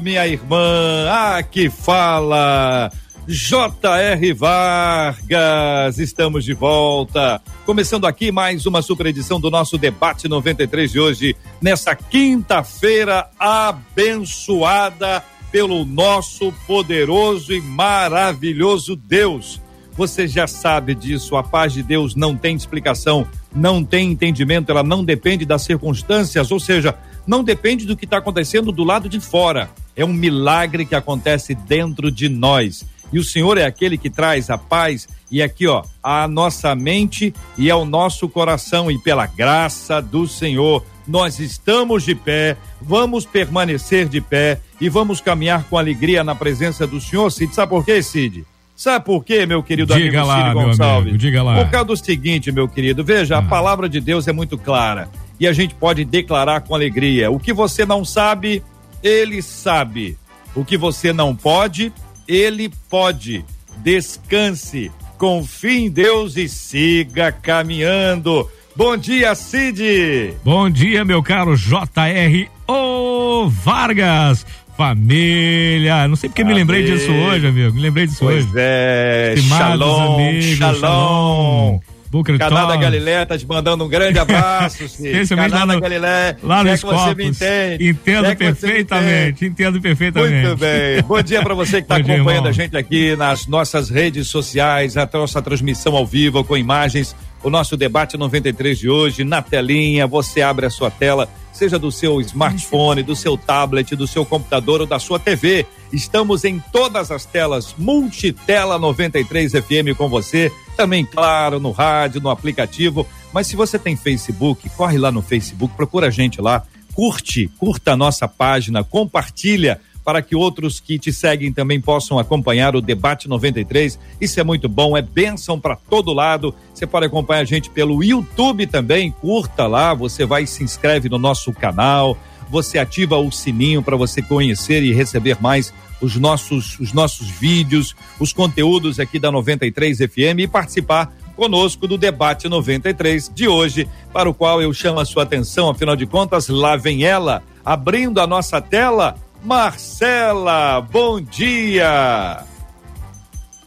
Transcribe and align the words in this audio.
minha 0.00 0.26
irmã. 0.26 1.08
Aqui 1.36 1.68
fala 1.70 2.90
J.R. 3.26 4.32
Vargas. 4.32 5.98
Estamos 5.98 6.44
de 6.44 6.54
volta. 6.54 7.40
Começando 7.66 8.06
aqui 8.06 8.32
mais 8.32 8.66
uma 8.66 8.80
super 8.80 9.06
edição 9.06 9.38
do 9.38 9.50
nosso 9.50 9.76
debate 9.76 10.28
93 10.28 10.92
de 10.92 11.00
hoje, 11.00 11.36
nessa 11.60 11.94
quinta-feira 11.94 13.28
abençoada 13.38 15.22
pelo 15.52 15.84
nosso 15.84 16.52
poderoso 16.66 17.52
e 17.52 17.60
maravilhoso 17.60 18.96
Deus. 18.96 19.60
Você 19.98 20.28
já 20.28 20.46
sabe 20.46 20.94
disso, 20.94 21.34
a 21.34 21.42
paz 21.42 21.72
de 21.72 21.82
Deus 21.82 22.14
não 22.14 22.36
tem 22.36 22.54
explicação, 22.54 23.26
não 23.52 23.82
tem 23.82 24.12
entendimento, 24.12 24.70
ela 24.70 24.84
não 24.84 25.04
depende 25.04 25.44
das 25.44 25.62
circunstâncias, 25.62 26.52
ou 26.52 26.60
seja, 26.60 26.94
não 27.26 27.42
depende 27.42 27.84
do 27.84 27.96
que 27.96 28.04
está 28.04 28.18
acontecendo 28.18 28.70
do 28.70 28.84
lado 28.84 29.08
de 29.08 29.18
fora. 29.18 29.68
É 29.96 30.04
um 30.04 30.12
milagre 30.12 30.86
que 30.86 30.94
acontece 30.94 31.52
dentro 31.52 32.12
de 32.12 32.28
nós. 32.28 32.86
E 33.12 33.18
o 33.18 33.24
Senhor 33.24 33.58
é 33.58 33.64
aquele 33.64 33.98
que 33.98 34.08
traz 34.08 34.50
a 34.50 34.56
paz 34.56 35.08
e 35.32 35.42
aqui, 35.42 35.66
ó, 35.66 35.82
a 36.00 36.28
nossa 36.28 36.76
mente 36.76 37.34
e 37.56 37.68
ao 37.68 37.84
nosso 37.84 38.28
coração 38.28 38.88
e 38.92 38.98
pela 39.00 39.26
graça 39.26 40.00
do 40.00 40.28
Senhor, 40.28 40.84
nós 41.08 41.40
estamos 41.40 42.04
de 42.04 42.14
pé, 42.14 42.56
vamos 42.80 43.26
permanecer 43.26 44.08
de 44.08 44.20
pé 44.20 44.60
e 44.80 44.88
vamos 44.88 45.20
caminhar 45.20 45.64
com 45.64 45.76
alegria 45.76 46.22
na 46.22 46.36
presença 46.36 46.86
do 46.86 47.00
Senhor, 47.00 47.30
Cid. 47.32 47.52
Sabe 47.52 47.70
por 47.70 47.84
quê, 47.84 48.00
Cid? 48.00 48.46
Sabe 48.78 49.04
por 49.04 49.24
quê, 49.24 49.44
meu 49.44 49.60
querido 49.60 49.92
diga 49.92 50.20
amigo 50.20 50.26
lá, 50.28 50.36
Cid 50.36 50.54
Gonçalves? 50.54 51.02
Amigo, 51.02 51.18
diga 51.18 51.42
lá. 51.42 51.56
Por 51.56 51.68
causa 51.68 51.86
do 51.86 51.96
seguinte, 51.96 52.52
meu 52.52 52.68
querido, 52.68 53.02
veja, 53.02 53.34
ah. 53.34 53.38
a 53.40 53.42
palavra 53.42 53.88
de 53.88 54.00
Deus 54.00 54.28
é 54.28 54.32
muito 54.32 54.56
clara 54.56 55.08
e 55.40 55.48
a 55.48 55.52
gente 55.52 55.74
pode 55.74 56.04
declarar 56.04 56.60
com 56.60 56.76
alegria. 56.76 57.28
O 57.28 57.40
que 57.40 57.52
você 57.52 57.84
não 57.84 58.04
sabe, 58.04 58.62
ele 59.02 59.42
sabe. 59.42 60.16
O 60.54 60.64
que 60.64 60.76
você 60.76 61.12
não 61.12 61.34
pode, 61.34 61.92
ele 62.28 62.70
pode. 62.88 63.44
Descanse, 63.78 64.92
confie 65.18 65.86
em 65.86 65.90
Deus 65.90 66.36
e 66.36 66.48
siga 66.48 67.32
caminhando. 67.32 68.48
Bom 68.76 68.96
dia, 68.96 69.34
Cid. 69.34 70.36
Bom 70.44 70.70
dia, 70.70 71.04
meu 71.04 71.20
caro 71.20 71.56
JR 71.56 72.48
O 72.68 73.48
Vargas. 73.48 74.46
Família, 74.78 76.06
não 76.06 76.14
sei 76.14 76.28
porque 76.28 76.42
Amém. 76.42 76.54
me 76.54 76.60
lembrei 76.60 76.84
disso 76.84 77.10
hoje, 77.10 77.48
amigo. 77.48 77.74
Me 77.74 77.80
lembrei 77.80 78.06
disso 78.06 78.20
pois 78.20 78.44
hoje. 78.44 78.54
É, 78.56 79.34
Estimados 79.36 79.66
shalom, 79.66 80.14
amigos, 80.14 80.44
shalom. 80.56 80.78
shalom. 80.78 81.80
Booker 82.12 82.38
Canal 82.38 82.68
da 82.68 82.76
Galileia 82.76 83.26
tá 83.26 83.36
te 83.36 83.44
mandando 83.44 83.84
um 83.84 83.88
grande 83.88 84.20
abraço, 84.20 84.84
Canal 85.34 85.66
da 85.66 85.80
Galileia. 85.80 86.38
Lá 86.44 86.62
nos 86.62 86.72
é 86.72 86.86
você 86.86 87.14
me 87.16 87.26
entende. 87.26 87.88
Entendo 87.88 88.26
é 88.26 88.34
perfeitamente, 88.36 89.46
entendo 89.46 89.80
perfeitamente. 89.80 90.46
Muito 90.46 90.56
bem. 90.60 91.02
Bom 91.02 91.22
dia 91.22 91.42
para 91.42 91.54
você 91.54 91.82
que 91.82 91.82
está 91.92 91.96
acompanhando 91.96 92.42
dia, 92.42 92.50
a 92.50 92.52
gente 92.52 92.76
aqui 92.76 93.16
nas 93.16 93.48
nossas 93.48 93.90
redes 93.90 94.28
sociais, 94.28 94.96
a 94.96 95.10
nossa 95.12 95.42
transmissão 95.42 95.96
ao 95.96 96.06
vivo 96.06 96.44
com 96.44 96.56
imagens 96.56 97.16
o 97.42 97.50
nosso 97.50 97.76
debate 97.76 98.16
93 98.16 98.78
de 98.78 98.88
hoje 98.88 99.24
na 99.24 99.42
telinha. 99.42 100.06
Você 100.06 100.42
abre 100.42 100.66
a 100.66 100.70
sua 100.70 100.90
tela, 100.90 101.28
seja 101.52 101.78
do 101.78 101.90
seu 101.90 102.20
smartphone, 102.20 103.02
do 103.02 103.16
seu 103.16 103.36
tablet, 103.36 103.96
do 103.96 104.06
seu 104.06 104.24
computador 104.24 104.80
ou 104.80 104.86
da 104.86 104.98
sua 104.98 105.18
TV. 105.18 105.66
Estamos 105.92 106.44
em 106.44 106.62
todas 106.72 107.10
as 107.10 107.24
telas, 107.24 107.74
multitela 107.78 108.78
93 108.78 109.52
FM 109.52 109.96
com 109.96 110.08
você. 110.08 110.52
Também, 110.76 111.04
claro, 111.04 111.58
no 111.58 111.70
rádio, 111.70 112.20
no 112.20 112.30
aplicativo. 112.30 113.06
Mas 113.32 113.46
se 113.46 113.56
você 113.56 113.78
tem 113.78 113.96
Facebook, 113.96 114.68
corre 114.70 114.98
lá 114.98 115.10
no 115.10 115.22
Facebook, 115.22 115.74
procura 115.74 116.08
a 116.08 116.10
gente 116.10 116.40
lá, 116.40 116.62
curte, 116.94 117.48
curta 117.58 117.92
a 117.92 117.96
nossa 117.96 118.26
página, 118.26 118.82
compartilha 118.82 119.80
para 120.08 120.22
que 120.22 120.34
outros 120.34 120.80
que 120.80 120.98
te 120.98 121.12
seguem 121.12 121.52
também 121.52 121.78
possam 121.78 122.18
acompanhar 122.18 122.74
o 122.74 122.80
Debate 122.80 123.28
93. 123.28 123.98
Isso 124.18 124.40
é 124.40 124.42
muito 124.42 124.66
bom, 124.66 124.96
é 124.96 125.02
bênção 125.02 125.60
para 125.60 125.76
todo 125.76 126.14
lado. 126.14 126.54
Você 126.72 126.86
pode 126.86 127.04
acompanhar 127.04 127.42
a 127.42 127.44
gente 127.44 127.68
pelo 127.68 128.02
YouTube 128.02 128.66
também, 128.66 129.10
curta 129.10 129.66
lá, 129.66 129.92
você 129.92 130.24
vai 130.24 130.44
e 130.44 130.46
se 130.46 130.64
inscreve 130.64 131.10
no 131.10 131.18
nosso 131.18 131.52
canal, 131.52 132.16
você 132.48 132.78
ativa 132.78 133.18
o 133.18 133.30
sininho 133.30 133.82
para 133.82 133.96
você 133.96 134.22
conhecer 134.22 134.82
e 134.82 134.94
receber 134.94 135.36
mais 135.42 135.74
os 136.00 136.16
nossos, 136.16 136.80
os 136.80 136.94
nossos 136.94 137.28
vídeos, 137.28 137.94
os 138.18 138.32
conteúdos 138.32 138.98
aqui 138.98 139.18
da 139.18 139.30
93 139.30 139.98
FM 139.98 140.38
e 140.38 140.48
participar 140.48 141.12
conosco 141.36 141.86
do 141.86 141.98
debate 141.98 142.48
93 142.48 143.30
de 143.34 143.46
hoje, 143.46 143.86
para 144.10 144.30
o 144.30 144.32
qual 144.32 144.62
eu 144.62 144.72
chamo 144.72 145.00
a 145.00 145.04
sua 145.04 145.24
atenção, 145.24 145.68
afinal 145.68 145.94
de 145.94 146.06
contas, 146.06 146.48
lá 146.48 146.76
vem 146.76 147.04
ela, 147.04 147.42
abrindo 147.62 148.22
a 148.22 148.26
nossa 148.26 148.58
tela, 148.58 149.14
Marcela, 149.42 150.80
bom 150.80 151.20
dia. 151.20 152.44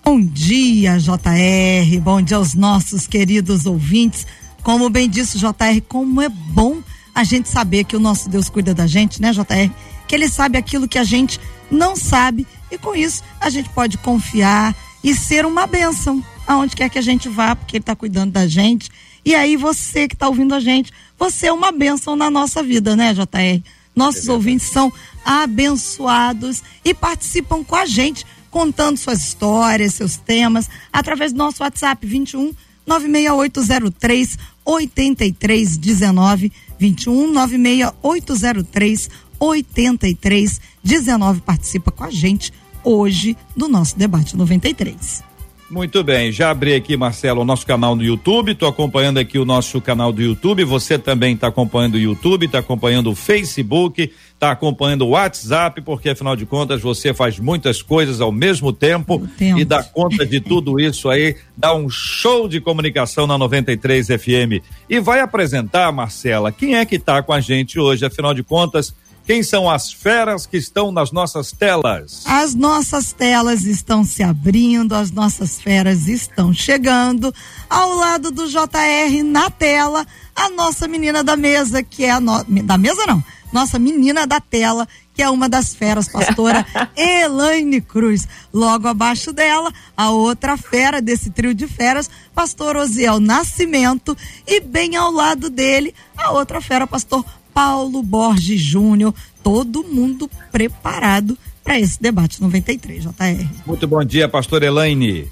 Bom 0.03 0.21
dia, 0.21 0.97
JR. 0.97 1.99
Bom 2.01 2.21
dia 2.21 2.37
aos 2.37 2.53
nossos 2.53 3.07
queridos 3.07 3.65
ouvintes. 3.65 4.27
Como 4.63 4.89
bem 4.89 5.09
disse 5.09 5.39
JR, 5.39 5.81
como 5.87 6.21
é 6.21 6.29
bom 6.29 6.81
a 7.15 7.23
gente 7.23 7.49
saber 7.49 7.85
que 7.85 7.95
o 7.95 7.99
nosso 7.99 8.29
Deus 8.29 8.49
cuida 8.49 8.73
da 8.73 8.85
gente, 8.85 9.21
né, 9.21 9.31
JR? 9.31 9.71
Que 10.07 10.15
ele 10.15 10.27
sabe 10.27 10.57
aquilo 10.57 10.87
que 10.87 10.97
a 10.97 11.03
gente 11.03 11.39
não 11.69 11.95
sabe 11.95 12.45
e 12.69 12.77
com 12.77 12.93
isso 12.93 13.23
a 13.39 13.49
gente 13.49 13.69
pode 13.69 13.97
confiar 13.97 14.75
e 15.03 15.15
ser 15.15 15.45
uma 15.45 15.65
bênção 15.65 16.23
aonde 16.45 16.75
quer 16.75 16.89
que 16.89 16.99
a 16.99 17.01
gente 17.01 17.29
vá, 17.29 17.55
porque 17.55 17.77
ele 17.77 17.81
está 17.81 17.95
cuidando 17.95 18.31
da 18.31 18.45
gente. 18.45 18.89
E 19.23 19.33
aí 19.33 19.55
você 19.55 20.07
que 20.07 20.15
está 20.15 20.27
ouvindo 20.27 20.53
a 20.53 20.59
gente, 20.59 20.91
você 21.17 21.47
é 21.47 21.53
uma 21.53 21.71
bênção 21.71 22.15
na 22.15 22.29
nossa 22.29 22.61
vida, 22.61 22.95
né, 22.95 23.13
JR? 23.13 23.63
Nossos 23.95 24.27
é 24.27 24.31
ouvintes 24.31 24.67
são 24.67 24.91
abençoados 25.23 26.63
e 26.83 26.93
participam 26.93 27.63
com 27.63 27.75
a 27.75 27.85
gente, 27.85 28.25
contando 28.49 28.97
suas 28.97 29.19
histórias, 29.19 29.93
seus 29.93 30.17
temas, 30.17 30.69
através 30.91 31.31
do 31.31 31.37
nosso 31.37 31.63
WhatsApp 31.63 32.05
21 32.05 32.53
96803 32.85 34.37
8319 34.65 36.51
21 36.79 37.31
96803 37.31 39.09
8319 39.39 41.41
participa 41.41 41.91
com 41.91 42.03
a 42.03 42.11
gente 42.11 42.51
hoje 42.83 43.37
do 43.55 43.67
nosso 43.67 43.97
debate 43.97 44.35
93. 44.35 45.30
Muito 45.71 46.03
bem, 46.03 46.33
já 46.33 46.51
abri 46.51 46.73
aqui, 46.73 46.97
Marcelo, 46.97 47.43
o 47.43 47.45
nosso 47.45 47.65
canal 47.65 47.95
no 47.95 48.03
YouTube. 48.03 48.51
Estou 48.51 48.67
acompanhando 48.67 49.19
aqui 49.19 49.39
o 49.39 49.45
nosso 49.45 49.79
canal 49.79 50.11
do 50.11 50.21
YouTube. 50.21 50.65
Você 50.65 50.99
também 50.99 51.33
está 51.33 51.47
acompanhando 51.47 51.93
o 51.93 51.97
YouTube, 51.97 52.45
está 52.45 52.59
acompanhando 52.59 53.09
o 53.09 53.15
Facebook, 53.15 54.11
está 54.33 54.51
acompanhando 54.51 55.03
o 55.03 55.11
WhatsApp, 55.11 55.81
porque 55.81 56.09
afinal 56.09 56.35
de 56.35 56.45
contas 56.45 56.81
você 56.81 57.13
faz 57.13 57.39
muitas 57.39 57.81
coisas 57.81 58.19
ao 58.19 58.33
mesmo 58.33 58.73
tempo, 58.73 59.25
tempo. 59.37 59.59
e 59.59 59.63
dá 59.63 59.81
conta 59.81 60.25
de 60.25 60.41
tudo 60.41 60.77
isso 60.77 61.09
aí, 61.09 61.37
dá 61.55 61.73
um 61.73 61.89
show 61.89 62.49
de 62.49 62.59
comunicação 62.59 63.25
na 63.25 63.37
93 63.37 64.07
FM. 64.07 64.61
E 64.89 64.99
vai 64.99 65.21
apresentar, 65.21 65.89
Marcela, 65.93 66.51
quem 66.51 66.75
é 66.75 66.85
que 66.85 66.97
está 66.97 67.23
com 67.23 67.31
a 67.31 67.39
gente 67.39 67.79
hoje? 67.79 68.05
Afinal 68.05 68.33
de 68.33 68.43
contas, 68.43 68.93
quem 69.31 69.43
são 69.43 69.69
as 69.69 69.93
feras 69.93 70.45
que 70.45 70.57
estão 70.57 70.91
nas 70.91 71.13
nossas 71.13 71.53
telas? 71.53 72.23
As 72.25 72.53
nossas 72.53 73.13
telas 73.13 73.63
estão 73.63 74.03
se 74.03 74.21
abrindo, 74.21 74.93
as 74.93 75.09
nossas 75.09 75.57
feras 75.57 76.05
estão 76.09 76.53
chegando. 76.53 77.33
Ao 77.69 77.95
lado 77.95 78.29
do 78.29 78.49
JR 78.49 79.23
na 79.23 79.49
tela, 79.49 80.05
a 80.35 80.49
nossa 80.49 80.85
menina 80.85 81.23
da 81.23 81.37
mesa, 81.37 81.81
que 81.81 82.03
é 82.03 82.11
a 82.11 82.19
no... 82.19 82.43
da 82.43 82.77
mesa 82.77 83.05
não, 83.07 83.23
nossa 83.53 83.79
menina 83.79 84.27
da 84.27 84.41
tela, 84.41 84.85
que 85.13 85.21
é 85.21 85.29
uma 85.29 85.47
das 85.47 85.73
feras, 85.73 86.09
pastora 86.09 86.65
Elaine 86.93 87.79
Cruz. 87.79 88.27
Logo 88.53 88.89
abaixo 88.89 89.31
dela, 89.31 89.71
a 89.95 90.09
outra 90.09 90.57
fera 90.57 91.01
desse 91.01 91.29
trio 91.29 91.53
de 91.53 91.67
feras, 91.67 92.09
pastor 92.35 92.75
Osiel 92.75 93.21
Nascimento, 93.21 94.17
e 94.45 94.59
bem 94.59 94.97
ao 94.97 95.09
lado 95.09 95.49
dele, 95.49 95.95
a 96.17 96.31
outra 96.31 96.59
fera, 96.59 96.85
pastor 96.85 97.23
Paulo 97.53 98.01
Borges 98.01 98.61
Júnior, 98.61 99.13
todo 99.43 99.83
mundo 99.83 100.29
preparado 100.51 101.37
para 101.63 101.79
esse 101.79 102.01
debate 102.01 102.41
93, 102.41 103.03
JR. 103.03 103.47
Muito 103.65 103.87
bom 103.87 104.03
dia, 104.03 104.27
pastor 104.27 104.63
Elaine. 104.63 105.29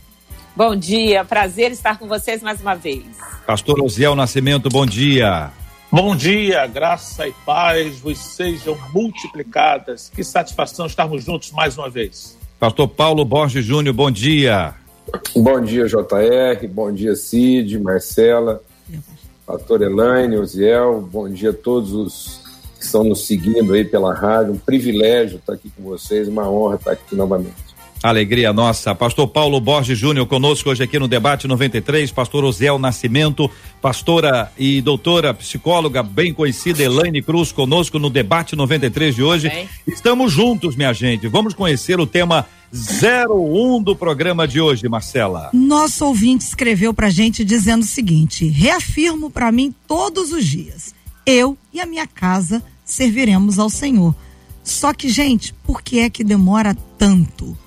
Bom 0.55 0.75
dia, 0.75 1.23
prazer 1.23 1.71
estar 1.71 1.97
com 1.97 2.07
vocês 2.07 2.41
mais 2.41 2.59
uma 2.61 2.75
vez. 2.75 3.03
Pastor 3.47 3.81
Osiel 3.81 4.15
Nascimento, 4.15 4.69
bom 4.69 4.85
dia. 4.85 5.51
Bom 5.91 6.15
dia, 6.15 6.67
graça 6.67 7.27
e 7.27 7.31
paz 7.45 7.99
vos 7.99 8.19
sejam 8.19 8.77
multiplicadas. 8.93 10.11
Que 10.13 10.23
satisfação 10.23 10.85
estarmos 10.85 11.23
juntos 11.23 11.51
mais 11.51 11.77
uma 11.77 11.89
vez. 11.89 12.37
Pastor 12.59 12.87
Paulo 12.87 13.25
Borges 13.25 13.65
Júnior, 13.65 13.95
bom 13.95 14.11
dia. 14.11 14.75
Bom 15.35 15.61
dia, 15.61 15.87
JR, 15.87 16.67
bom 16.69 16.91
dia, 16.91 17.15
Cid, 17.15 17.79
Marcela, 17.79 18.61
pastor 19.49 19.81
Elaine, 19.81 20.37
Osiel, 20.37 21.01
bom 21.01 21.27
dia 21.27 21.49
a 21.49 21.53
todos 21.53 21.91
os 21.91 22.39
que 22.77 22.85
estão 22.85 23.03
nos 23.03 23.25
seguindo 23.25 23.73
aí 23.73 23.83
pela 23.83 24.13
rádio, 24.13 24.53
um 24.53 24.59
privilégio 24.59 25.39
estar 25.39 25.53
aqui 25.53 25.71
com 25.71 25.81
vocês, 25.81 26.27
uma 26.27 26.47
honra 26.47 26.75
estar 26.75 26.91
aqui 26.91 27.15
novamente. 27.15 27.68
Alegria 28.01 28.53
nossa. 28.53 28.95
Pastor 28.95 29.27
Paulo 29.27 29.59
Borges 29.59 29.97
Júnior 29.97 30.25
conosco 30.25 30.69
hoje 30.69 30.81
aqui 30.81 30.97
no 30.97 31.07
Debate 31.07 31.47
93. 31.47 32.11
Pastor 32.11 32.45
Osiel 32.45 32.79
Nascimento, 32.79 33.51
pastora 33.81 34.49
e 34.57 34.81
doutora 34.81 35.33
psicóloga 35.33 36.01
bem 36.01 36.33
conhecida 36.33 36.81
Elaine 36.81 37.21
Cruz 37.21 37.51
conosco 37.51 37.99
no 37.99 38.09
Debate 38.09 38.55
93 38.55 39.15
de 39.15 39.21
hoje. 39.21 39.49
Bem. 39.49 39.67
Estamos 39.85 40.31
juntos, 40.31 40.77
minha 40.77 40.93
gente. 40.93 41.27
Vamos 41.27 41.53
conhecer 41.53 41.99
o 41.99 42.07
tema 42.07 42.45
01 42.73 43.83
do 43.83 43.93
programa 43.93 44.47
de 44.47 44.61
hoje, 44.61 44.87
Marcela. 44.87 45.49
Nosso 45.51 46.05
ouvinte 46.05 46.45
escreveu 46.45 46.93
pra 46.93 47.09
gente 47.09 47.43
dizendo 47.43 47.81
o 47.81 47.87
seguinte: 47.87 48.47
reafirmo 48.47 49.29
para 49.29 49.51
mim 49.51 49.75
todos 49.85 50.31
os 50.31 50.45
dias, 50.45 50.95
eu 51.25 51.57
e 51.73 51.81
a 51.81 51.85
minha 51.85 52.07
casa 52.07 52.63
serviremos 52.85 53.59
ao 53.59 53.69
Senhor. 53.69 54.15
Só 54.63 54.93
que, 54.93 55.09
gente, 55.09 55.53
por 55.65 55.81
que 55.81 55.99
é 55.99 56.09
que 56.09 56.23
demora 56.23 56.77
tanto? 56.97 57.57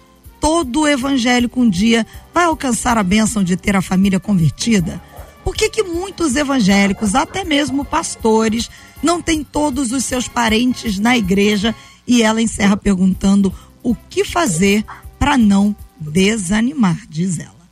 Todo 0.42 0.88
evangélico 0.88 1.60
um 1.60 1.70
dia 1.70 2.04
vai 2.34 2.46
alcançar 2.46 2.98
a 2.98 3.02
bênção 3.04 3.44
de 3.44 3.56
ter 3.56 3.76
a 3.76 3.80
família 3.80 4.18
convertida? 4.18 5.00
Por 5.44 5.54
que, 5.54 5.70
que 5.70 5.84
muitos 5.84 6.34
evangélicos, 6.34 7.14
até 7.14 7.44
mesmo 7.44 7.84
pastores, 7.84 8.68
não 9.00 9.22
têm 9.22 9.44
todos 9.44 9.92
os 9.92 10.04
seus 10.04 10.26
parentes 10.26 10.98
na 10.98 11.16
igreja? 11.16 11.72
E 12.08 12.22
ela 12.22 12.42
encerra 12.42 12.76
perguntando 12.76 13.54
o 13.84 13.94
que 13.94 14.24
fazer 14.24 14.84
para 15.16 15.38
não 15.38 15.76
desanimar, 15.96 16.98
diz 17.08 17.38
ela. 17.38 17.62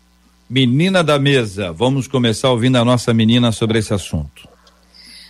Menina 0.48 1.02
da 1.02 1.18
mesa, 1.18 1.72
vamos 1.72 2.06
começar 2.06 2.50
ouvindo 2.50 2.76
a 2.76 2.84
nossa 2.84 3.12
menina 3.12 3.50
sobre 3.50 3.80
esse 3.80 3.92
assunto. 3.92 4.48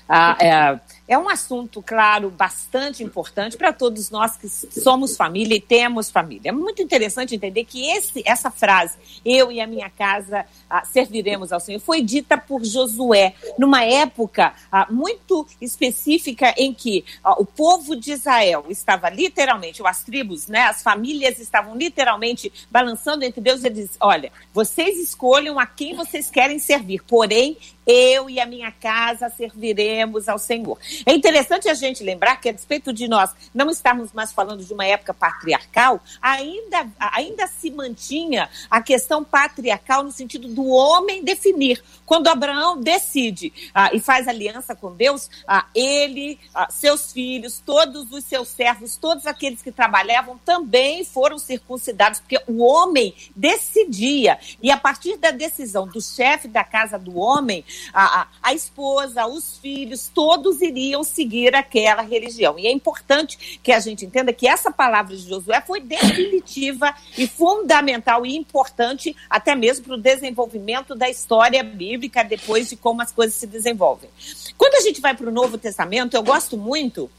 Ah, 0.06 0.36
é, 0.38 0.78
é 1.10 1.18
um 1.18 1.28
assunto, 1.28 1.82
claro, 1.82 2.30
bastante 2.30 3.02
importante 3.02 3.56
para 3.56 3.72
todos 3.72 4.10
nós 4.10 4.36
que 4.36 4.48
somos 4.48 5.16
família 5.16 5.56
e 5.56 5.60
temos 5.60 6.08
família. 6.08 6.50
É 6.50 6.52
muito 6.52 6.80
interessante 6.80 7.34
entender 7.34 7.64
que 7.64 7.84
esse, 7.90 8.22
essa 8.24 8.48
frase, 8.48 8.96
eu 9.24 9.50
e 9.50 9.60
a 9.60 9.66
minha 9.66 9.90
casa 9.90 10.46
ah, 10.70 10.84
serviremos 10.84 11.52
ao 11.52 11.58
Senhor, 11.58 11.80
foi 11.80 12.00
dita 12.00 12.38
por 12.38 12.64
Josué, 12.64 13.34
numa 13.58 13.82
época 13.84 14.54
ah, 14.70 14.86
muito 14.88 15.44
específica 15.60 16.54
em 16.56 16.72
que 16.72 17.04
ah, 17.24 17.34
o 17.40 17.44
povo 17.44 17.96
de 17.96 18.12
Israel 18.12 18.66
estava 18.68 19.10
literalmente, 19.10 19.82
ou 19.82 19.88
as 19.88 20.04
tribos, 20.04 20.46
né, 20.46 20.60
as 20.62 20.80
famílias 20.80 21.40
estavam 21.40 21.74
literalmente 21.74 22.52
balançando 22.70 23.24
entre 23.24 23.40
Deus 23.40 23.64
e 23.64 23.66
ele 23.66 23.82
diz: 23.82 23.96
olha, 24.00 24.30
vocês 24.54 24.96
escolham 24.96 25.58
a 25.58 25.66
quem 25.66 25.96
vocês 25.96 26.30
querem 26.30 26.60
servir, 26.60 27.02
porém 27.02 27.56
eu 27.90 28.30
e 28.30 28.38
a 28.38 28.46
minha 28.46 28.70
casa 28.70 29.28
serviremos 29.28 30.28
ao 30.28 30.38
Senhor. 30.38 30.78
É 31.04 31.12
interessante 31.12 31.68
a 31.68 31.74
gente 31.74 32.04
lembrar 32.04 32.36
que, 32.36 32.48
a 32.48 32.52
despeito 32.52 32.92
de 32.92 33.08
nós 33.08 33.30
não 33.52 33.68
estarmos 33.68 34.12
mais 34.12 34.32
falando 34.32 34.64
de 34.64 34.72
uma 34.72 34.86
época 34.86 35.12
patriarcal, 35.12 36.00
ainda, 36.22 36.86
ainda 36.98 37.46
se 37.48 37.70
mantinha 37.70 38.48
a 38.70 38.80
questão 38.80 39.24
patriarcal 39.24 40.04
no 40.04 40.12
sentido 40.12 40.46
do 40.48 40.66
homem 40.68 41.24
definir. 41.24 41.82
Quando 42.06 42.28
Abraão 42.28 42.80
decide 42.80 43.52
ah, 43.74 43.90
e 43.92 44.00
faz 44.00 44.28
aliança 44.28 44.74
com 44.74 44.94
Deus, 44.94 45.28
ah, 45.46 45.66
ele, 45.74 46.38
ah, 46.54 46.68
seus 46.70 47.12
filhos, 47.12 47.62
todos 47.64 48.10
os 48.12 48.24
seus 48.24 48.48
servos, 48.48 48.96
todos 48.96 49.26
aqueles 49.26 49.62
que 49.62 49.72
trabalhavam 49.72 50.38
também 50.44 51.04
foram 51.04 51.38
circuncidados, 51.38 52.20
porque 52.20 52.40
o 52.46 52.62
homem 52.62 53.14
decidia. 53.34 54.38
E 54.62 54.70
a 54.70 54.76
partir 54.76 55.16
da 55.16 55.30
decisão 55.30 55.86
do 55.86 56.00
chefe 56.00 56.48
da 56.48 56.64
casa 56.64 56.98
do 56.98 57.16
homem, 57.18 57.64
a, 57.92 58.28
a, 58.42 58.54
esposa, 58.54 59.26
os 59.26 59.58
filhos, 59.58 60.10
todos 60.12 60.60
iriam 60.60 61.02
seguir 61.02 61.54
aquela 61.54 62.02
religião. 62.02 62.58
E 62.58 62.66
é 62.66 62.72
importante 62.72 63.58
que 63.62 63.72
a 63.72 63.80
gente 63.80 64.04
entenda 64.04 64.32
que 64.32 64.48
essa 64.48 64.70
palavra 64.70 65.16
de 65.16 65.28
Josué 65.28 65.60
foi 65.60 65.80
definitiva 65.80 66.94
e 67.16 67.26
fundamental 67.26 68.24
e 68.24 68.36
importante 68.36 69.14
até 69.28 69.54
mesmo 69.54 69.86
para 69.86 69.94
o 69.94 70.00
desenvolvimento 70.00 70.94
da 70.94 71.08
história 71.08 71.62
bíblica 71.62 72.22
depois 72.22 72.68
de 72.68 72.76
como 72.76 73.02
as 73.02 73.12
coisas 73.12 73.34
se 73.34 73.46
desenvolvem. 73.46 74.10
Quando 74.56 74.74
a 74.74 74.80
gente 74.80 75.00
vai 75.00 75.14
para 75.14 75.28
o 75.28 75.32
Novo 75.32 75.58
Testamento, 75.58 76.14
eu 76.14 76.22
gosto 76.22 76.56
muito 76.56 77.10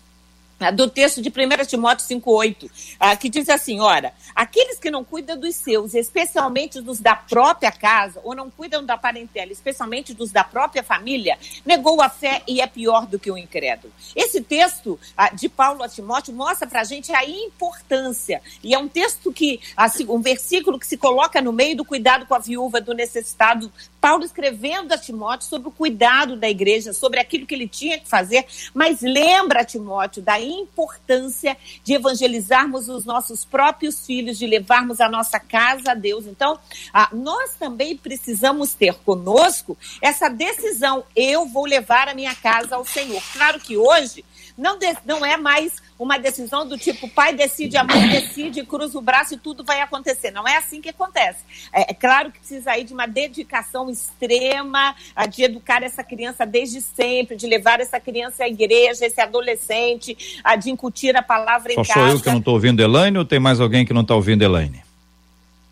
do 0.69 0.89
texto 0.89 1.21
de 1.21 1.29
1 1.29 1.65
Timóteo 1.65 2.05
5,8, 2.05 2.69
ah, 2.99 3.15
que 3.15 3.29
diz 3.29 3.49
assim: 3.49 3.79
ora, 3.79 4.13
aqueles 4.35 4.77
que 4.77 4.91
não 4.91 5.03
cuidam 5.03 5.39
dos 5.39 5.55
seus, 5.55 5.95
especialmente 5.95 6.81
dos 6.81 6.99
da 6.99 7.15
própria 7.15 7.71
casa, 7.71 8.19
ou 8.23 8.35
não 8.35 8.51
cuidam 8.51 8.85
da 8.85 8.97
parentela, 8.97 9.51
especialmente 9.51 10.13
dos 10.13 10.31
da 10.31 10.43
própria 10.43 10.83
família, 10.83 11.39
negou 11.65 12.01
a 12.01 12.09
fé 12.09 12.43
e 12.47 12.59
é 12.61 12.67
pior 12.67 13.07
do 13.07 13.17
que 13.17 13.31
o 13.31 13.37
incrédulo. 13.37 13.93
Esse 14.15 14.41
texto 14.41 14.99
ah, 15.17 15.29
de 15.29 15.47
Paulo 15.47 15.81
a 15.81 15.89
Timóteo 15.89 16.33
mostra 16.33 16.67
para 16.67 16.81
a 16.81 16.83
gente 16.83 17.13
a 17.13 17.23
importância, 17.25 18.41
e 18.61 18.73
é 18.73 18.77
um 18.77 18.87
texto 18.87 19.31
que, 19.31 19.59
assim, 19.75 20.05
um 20.09 20.21
versículo 20.21 20.77
que 20.77 20.85
se 20.85 20.97
coloca 20.97 21.41
no 21.41 21.53
meio 21.53 21.77
do 21.77 21.85
cuidado 21.85 22.25
com 22.25 22.35
a 22.35 22.39
viúva, 22.39 22.81
do 22.81 22.93
necessitado, 22.93 23.71
Paulo 24.01 24.25
escrevendo 24.25 24.91
a 24.91 24.97
Timóteo 24.97 25.47
sobre 25.47 25.69
o 25.69 25.71
cuidado 25.71 26.35
da 26.35 26.49
igreja, 26.49 26.91
sobre 26.91 27.19
aquilo 27.19 27.45
que 27.45 27.53
ele 27.53 27.67
tinha 27.67 27.99
que 27.99 28.09
fazer, 28.09 28.45
mas 28.73 28.99
lembra 29.01 29.63
Timóteo 29.63 30.23
da 30.23 30.41
importância 30.41 31.55
de 31.83 31.93
evangelizarmos 31.93 32.89
os 32.89 33.05
nossos 33.05 33.45
próprios 33.45 34.03
filhos, 34.03 34.39
de 34.39 34.47
levarmos 34.47 34.99
a 34.99 35.07
nossa 35.07 35.39
casa 35.39 35.91
a 35.91 35.93
Deus. 35.93 36.25
Então, 36.25 36.59
ah, 36.91 37.09
nós 37.13 37.53
também 37.53 37.95
precisamos 37.95 38.73
ter 38.73 38.95
conosco 38.95 39.77
essa 40.01 40.27
decisão: 40.27 41.03
eu 41.15 41.45
vou 41.45 41.65
levar 41.65 42.09
a 42.09 42.15
minha 42.15 42.33
casa 42.33 42.75
ao 42.75 42.83
Senhor. 42.83 43.21
Claro 43.33 43.59
que 43.59 43.77
hoje 43.77 44.25
não, 44.57 44.77
de, 44.77 44.93
não 45.05 45.25
é 45.25 45.37
mais 45.37 45.81
uma 45.97 46.17
decisão 46.17 46.67
do 46.67 46.77
tipo, 46.77 47.07
pai 47.09 47.33
decide, 47.33 47.77
a 47.77 47.83
mãe 47.83 48.09
decide, 48.09 48.65
cruza 48.65 48.97
o 48.97 49.01
braço 49.01 49.35
e 49.35 49.37
tudo 49.37 49.63
vai 49.63 49.81
acontecer. 49.81 50.31
Não 50.31 50.47
é 50.47 50.57
assim 50.57 50.81
que 50.81 50.89
acontece. 50.89 51.39
É, 51.71 51.91
é 51.91 51.93
claro 51.93 52.31
que 52.31 52.39
precisa 52.39 52.71
aí 52.71 52.83
de 52.83 52.93
uma 52.93 53.07
dedicação 53.07 53.89
extrema, 53.89 54.95
de 55.29 55.43
educar 55.43 55.83
essa 55.83 56.03
criança 56.03 56.45
desde 56.45 56.81
sempre, 56.81 57.35
de 57.35 57.47
levar 57.47 57.79
essa 57.79 57.99
criança 57.99 58.43
à 58.43 58.47
igreja, 58.47 59.05
esse 59.05 59.21
adolescente, 59.21 60.17
de 60.59 60.69
incutir 60.69 61.15
a 61.15 61.21
palavra 61.21 61.73
Só 61.73 61.81
em 61.81 61.85
casa. 61.85 61.99
Só 61.99 62.05
sou 62.07 62.17
eu 62.17 62.21
que 62.21 62.29
não 62.29 62.39
estou 62.39 62.53
ouvindo 62.55 62.81
Elaine 62.81 63.17
ou 63.17 63.25
tem 63.25 63.39
mais 63.39 63.59
alguém 63.59 63.85
que 63.85 63.93
não 63.93 64.01
está 64.01 64.15
ouvindo 64.15 64.41
Elaine? 64.41 64.81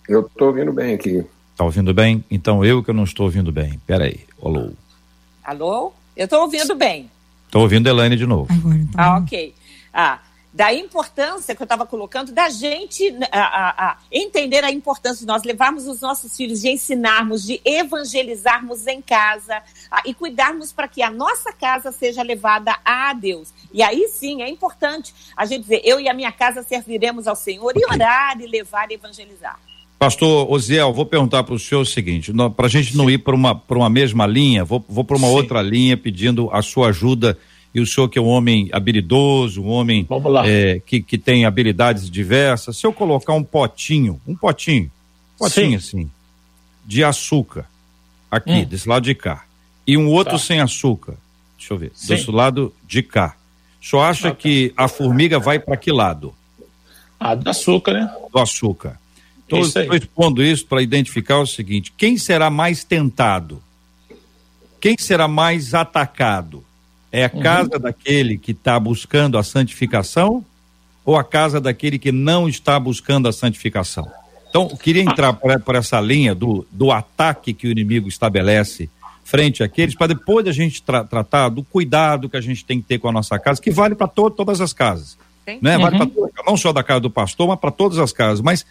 Eu 0.08 0.22
estou 0.22 0.48
ouvindo 0.48 0.72
bem 0.72 0.94
aqui. 0.94 1.26
Está 1.52 1.66
ouvindo 1.66 1.94
bem? 1.94 2.24
Então 2.32 2.64
eu 2.64 2.84
que 2.84 2.94
não 2.94 3.04
estou 3.04 3.26
ouvindo 3.26 3.52
bem. 3.52 3.80
Peraí. 3.86 4.22
Alô? 4.42 4.72
Alô? 5.44 5.94
Eu 6.16 6.26
estou 6.26 6.42
ouvindo 6.42 6.76
bem. 6.76 7.10
Estou 7.50 7.64
ouvindo 7.64 7.90
Elaine 7.90 8.16
de 8.16 8.28
novo. 8.28 8.48
Agora, 8.54 8.76
então. 8.76 9.04
Ah, 9.04 9.18
ok. 9.18 9.56
Ah, 9.92 10.20
da 10.54 10.72
importância 10.72 11.56
que 11.56 11.62
eu 11.62 11.66
estava 11.66 11.84
colocando 11.84 12.32
da 12.32 12.48
gente 12.48 13.10
né, 13.10 13.28
a, 13.32 13.40
a, 13.40 13.90
a 13.90 13.98
entender 14.12 14.64
a 14.64 14.72
importância 14.72 15.22
de 15.22 15.26
nós 15.26 15.42
levarmos 15.42 15.88
os 15.88 16.00
nossos 16.00 16.38
filhos, 16.38 16.62
de 16.62 16.70
ensinarmos, 16.70 17.44
de 17.44 17.60
evangelizarmos 17.66 18.86
em 18.86 19.02
casa 19.02 19.64
a, 19.90 20.04
e 20.06 20.14
cuidarmos 20.14 20.72
para 20.72 20.88
que 20.88 21.02
a 21.02 21.10
nossa 21.10 21.52
casa 21.52 21.92
seja 21.92 22.22
levada 22.22 22.78
a 22.86 23.14
Deus. 23.14 23.52
E 23.74 23.82
aí 23.82 24.08
sim 24.10 24.44
é 24.44 24.48
importante 24.48 25.12
a 25.36 25.44
gente 25.44 25.64
dizer: 25.64 25.82
eu 25.84 26.00
e 26.00 26.08
a 26.08 26.14
minha 26.14 26.32
casa 26.32 26.62
serviremos 26.62 27.28
ao 27.28 27.36
Senhor 27.36 27.74
e 27.76 27.84
orar 27.84 28.40
e 28.40 28.46
levar 28.46 28.92
e 28.92 28.94
evangelizar. 28.94 29.60
Pastor 30.00 30.50
Osiel, 30.50 30.94
vou 30.94 31.06
perguntar 31.06 31.44
para 31.44 31.54
o 31.54 31.60
senhor 31.60 31.82
o 31.82 31.86
seguinte: 31.86 32.32
para 32.56 32.68
a 32.68 32.70
gente 32.70 32.96
não 32.96 33.10
ir 33.10 33.18
para 33.18 33.36
uma, 33.36 33.62
uma 33.70 33.90
mesma 33.90 34.26
linha, 34.26 34.64
vou, 34.64 34.84
vou 34.88 35.04
para 35.04 35.18
uma 35.18 35.28
Sim. 35.28 35.34
outra 35.34 35.62
linha 35.62 35.98
pedindo 35.98 36.50
a 36.54 36.62
sua 36.62 36.88
ajuda. 36.88 37.38
E 37.76 37.82
o 37.82 37.86
senhor, 37.86 38.08
que 38.10 38.18
é 38.18 38.22
um 38.22 38.28
homem 38.28 38.70
habilidoso, 38.72 39.62
um 39.62 39.70
homem 39.70 40.08
é, 40.46 40.82
que, 40.84 41.02
que 41.02 41.20
tem 41.20 41.46
habilidades 41.46 42.10
diversas, 42.10 42.78
se 42.78 42.88
eu 42.88 42.92
colocar 42.92 43.34
um 43.34 43.44
potinho, 43.44 44.20
um 44.26 44.36
potinho, 44.36 44.90
potinho 45.38 45.80
Sim. 45.80 46.00
assim, 46.00 46.12
de 46.84 47.04
açúcar, 47.04 47.70
aqui, 48.32 48.52
hum. 48.52 48.66
desse 48.66 48.90
lado 48.90 49.04
de 49.04 49.14
cá, 49.14 49.44
e 49.86 49.96
um 49.98 50.08
outro 50.08 50.34
tá. 50.34 50.40
sem 50.40 50.60
açúcar, 50.60 51.14
deixa 51.56 51.74
eu 51.74 51.78
ver, 51.78 51.92
Sim. 51.94 52.08
desse 52.08 52.32
lado 52.32 52.74
de 52.88 53.04
cá. 53.04 53.36
O 53.80 53.86
senhor 53.86 54.02
acha 54.02 54.34
que 54.34 54.74
a 54.76 54.88
formiga 54.88 55.38
vai 55.38 55.60
para 55.60 55.78
que 55.78 55.92
lado? 55.92 56.34
Ah, 57.20 57.36
do 57.36 57.48
açúcar, 57.48 57.94
né? 57.94 58.12
Do 58.34 58.40
açúcar. 58.40 59.00
Estou 59.58 59.96
expondo 59.96 60.44
isso 60.44 60.66
para 60.66 60.82
identificar 60.82 61.40
o 61.40 61.48
seguinte: 61.48 61.94
quem 61.98 62.18
será 62.18 62.50
mais 62.50 62.84
tentado? 62.84 63.62
Quem 64.80 64.96
será 64.98 65.28
mais 65.28 65.74
atacado? 65.74 66.64
É 67.12 67.26
a 67.26 67.32
uhum. 67.34 67.42
casa 67.42 67.80
daquele 67.80 68.38
que 68.38 68.52
está 68.52 68.80
buscando 68.80 69.38
a 69.38 69.44
santificação 69.44 70.46
ou 71.04 71.18
a 71.18 71.24
casa 71.24 71.60
daquele 71.60 71.98
que 71.98 72.12
não 72.12 72.48
está 72.48 72.80
buscando 72.80 73.28
a 73.28 73.34
santificação? 73.34 74.10
Então, 74.50 74.68
eu 74.72 74.78
queria 74.78 75.02
entrar 75.02 75.34
por, 75.34 75.60
por 75.62 75.76
essa 75.76 76.00
linha 76.00 76.34
do, 76.34 76.66
do 76.72 76.92
ataque 76.92 77.54
que 77.54 77.68
o 77.68 77.72
inimigo 77.72 78.08
estabelece 78.08 78.90
frente 79.24 79.64
àqueles, 79.64 79.96
para 79.96 80.08
depois 80.08 80.48
a 80.48 80.52
gente 80.52 80.82
tra 80.82 81.04
tratar 81.04 81.50
do 81.50 81.64
cuidado 81.64 82.28
que 82.28 82.36
a 82.36 82.42
gente 82.42 82.66
tem 82.66 82.82
que 82.82 82.88
ter 82.88 82.98
com 82.98 83.10
a 83.10 83.12
nossa 83.12 83.38
casa, 83.38 83.62
que 83.62 83.70
vale 83.70 83.94
para 83.94 84.08
to 84.08 84.32
todas 84.32 84.60
as 84.60 84.74
casas. 84.74 85.18
Né? 85.62 85.78
Vale 85.78 86.00
uhum. 86.00 86.08
pra, 86.08 86.44
não 86.46 86.58
só 86.58 86.74
da 86.74 86.84
casa 86.84 87.00
do 87.00 87.10
pastor, 87.10 87.48
mas 87.48 87.60
para 87.60 87.72
todas 87.72 88.00
as 88.00 88.12
casas. 88.12 88.42
Mas 88.42 88.66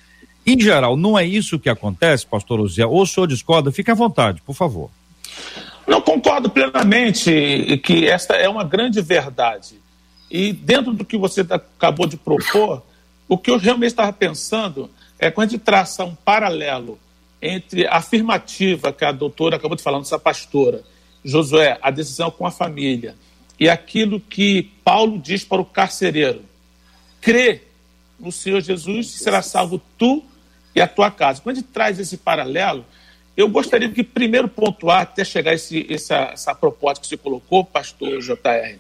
Em 0.49 0.59
geral, 0.59 0.97
não 0.97 1.19
é 1.19 1.27
isso 1.27 1.59
que 1.59 1.69
acontece, 1.69 2.27
pastor 2.27 2.61
José? 2.61 2.87
Ou 2.87 3.03
o 3.03 3.07
senhor 3.07 3.27
discorda? 3.27 3.71
Fique 3.71 3.91
à 3.91 3.95
vontade, 3.95 4.41
por 4.41 4.55
favor. 4.55 4.91
Não 5.87 6.01
concordo 6.01 6.49
plenamente 6.49 7.79
que 7.85 8.07
esta 8.07 8.35
é 8.35 8.49
uma 8.49 8.65
grande 8.65 9.03
verdade. 9.03 9.75
E 10.31 10.51
dentro 10.51 10.95
do 10.95 11.05
que 11.05 11.19
você 11.19 11.45
tá, 11.45 11.57
acabou 11.57 12.07
de 12.07 12.17
propor, 12.17 12.83
o 13.29 13.37
que 13.37 13.51
eu 13.51 13.59
realmente 13.59 13.91
estava 13.91 14.11
pensando 14.11 14.89
é 15.19 15.31
quando 15.31 15.49
a 15.49 15.51
gente 15.51 15.61
traça 15.61 16.03
um 16.03 16.15
paralelo 16.15 16.99
entre 17.43 17.87
a 17.87 17.97
afirmativa 17.97 18.91
que 18.91 19.05
a 19.05 19.13
doutora 19.13 19.57
acabou 19.57 19.77
de 19.77 19.83
falar, 19.83 19.99
nossa 19.99 20.19
pastora, 20.19 20.83
Josué, 21.23 21.79
a 21.83 21.91
decisão 21.91 22.31
com 22.31 22.47
a 22.47 22.51
família, 22.51 23.17
e 23.61 23.69
aquilo 23.69 24.19
que 24.19 24.63
Paulo 24.83 25.19
diz 25.19 25.45
para 25.45 25.61
o 25.61 25.65
carcereiro: 25.67 26.41
crê 27.21 27.65
no 28.19 28.33
Senhor 28.33 28.63
Jesus 28.63 29.09
e 29.09 29.19
será 29.19 29.43
salvo 29.43 29.79
tu 29.99 30.25
e 30.79 30.81
a 30.81 30.87
tua 30.87 31.11
casa. 31.11 31.41
Quando 31.43 31.57
a 31.57 31.61
gente 31.61 31.71
traz 31.71 31.99
esse 31.99 32.17
paralelo, 32.17 32.85
eu 33.37 33.49
gostaria 33.49 33.89
de 33.89 34.03
primeiro 34.03 34.49
pontuar, 34.49 35.03
até 35.03 35.25
chegar 35.25 35.53
esse, 35.53 35.87
essa, 35.93 36.31
essa 36.33 36.55
proposta 36.55 37.03
que 37.03 37.09
você 37.09 37.17
colocou, 37.17 37.65
pastor 37.65 38.21
JR, 38.21 38.79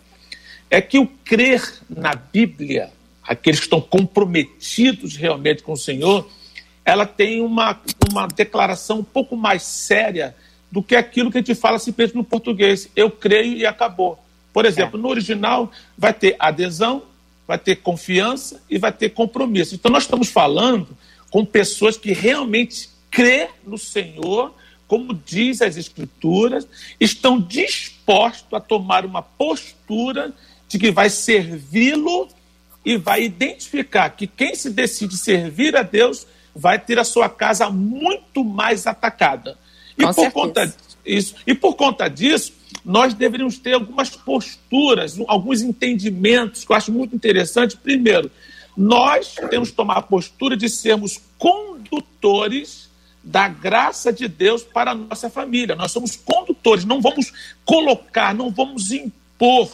é 0.70 0.80
que 0.80 0.98
o 0.98 1.06
crer 1.06 1.62
na 1.88 2.14
Bíblia, 2.14 2.90
aqueles 3.22 3.58
que 3.60 3.66
estão 3.66 3.80
comprometidos 3.80 5.16
realmente 5.16 5.62
com 5.62 5.72
o 5.72 5.76
Senhor, 5.76 6.28
ela 6.84 7.04
tem 7.04 7.40
uma, 7.40 7.80
uma 8.10 8.26
declaração 8.26 9.00
um 9.00 9.04
pouco 9.04 9.36
mais 9.36 9.62
séria 9.62 10.34
do 10.70 10.82
que 10.82 10.94
aquilo 10.94 11.30
que 11.30 11.38
a 11.38 11.40
gente 11.40 11.54
fala 11.54 11.78
simplesmente 11.78 12.16
no 12.16 12.24
português. 12.24 12.88
Eu 12.94 13.10
creio 13.10 13.56
e 13.56 13.66
acabou. 13.66 14.18
Por 14.52 14.64
exemplo, 14.64 14.98
é. 14.98 15.02
no 15.02 15.08
original 15.08 15.70
vai 15.96 16.12
ter 16.12 16.36
adesão, 16.38 17.02
vai 17.46 17.58
ter 17.58 17.76
confiança 17.76 18.62
e 18.68 18.78
vai 18.78 18.92
ter 18.92 19.10
compromisso. 19.10 19.74
Então 19.74 19.90
nós 19.90 20.04
estamos 20.04 20.28
falando 20.28 20.88
com 21.30 21.44
pessoas 21.44 21.96
que 21.96 22.12
realmente 22.12 22.88
crê 23.10 23.48
no 23.66 23.78
Senhor, 23.78 24.54
como 24.86 25.12
diz 25.12 25.60
as 25.60 25.76
Escrituras, 25.76 26.66
estão 26.98 27.40
dispostos 27.40 28.52
a 28.52 28.60
tomar 28.60 29.04
uma 29.04 29.22
postura 29.22 30.32
de 30.68 30.78
que 30.78 30.90
vai 30.90 31.10
servi-lo 31.10 32.28
e 32.84 32.96
vai 32.96 33.22
identificar 33.22 34.10
que 34.10 34.26
quem 34.26 34.54
se 34.54 34.70
decide 34.70 35.16
servir 35.16 35.76
a 35.76 35.82
Deus 35.82 36.26
vai 36.54 36.78
ter 36.78 36.98
a 36.98 37.04
sua 37.04 37.28
casa 37.28 37.70
muito 37.70 38.42
mais 38.42 38.86
atacada. 38.86 39.58
E 39.96 40.02
Com 40.02 40.08
por 40.08 40.14
certeza. 40.14 40.30
conta 40.30 40.74
isso, 41.04 41.34
e 41.46 41.54
por 41.54 41.74
conta 41.74 42.08
disso, 42.08 42.52
nós 42.84 43.14
deveríamos 43.14 43.58
ter 43.58 43.74
algumas 43.74 44.10
posturas, 44.10 45.18
alguns 45.26 45.62
entendimentos 45.62 46.64
que 46.64 46.72
eu 46.72 46.76
acho 46.76 46.92
muito 46.92 47.14
interessante. 47.14 47.76
Primeiro, 47.76 48.30
nós 48.78 49.34
temos 49.50 49.70
que 49.70 49.76
tomar 49.76 49.96
a 49.96 50.02
postura 50.02 50.56
de 50.56 50.68
sermos 50.68 51.20
condutores 51.36 52.88
da 53.24 53.48
graça 53.48 54.12
de 54.12 54.28
Deus 54.28 54.62
para 54.62 54.92
a 54.92 54.94
nossa 54.94 55.28
família. 55.28 55.74
Nós 55.74 55.90
somos 55.90 56.14
condutores, 56.14 56.84
não 56.84 57.00
vamos 57.00 57.32
colocar, 57.64 58.32
não 58.32 58.52
vamos 58.52 58.92
impor. 58.92 59.68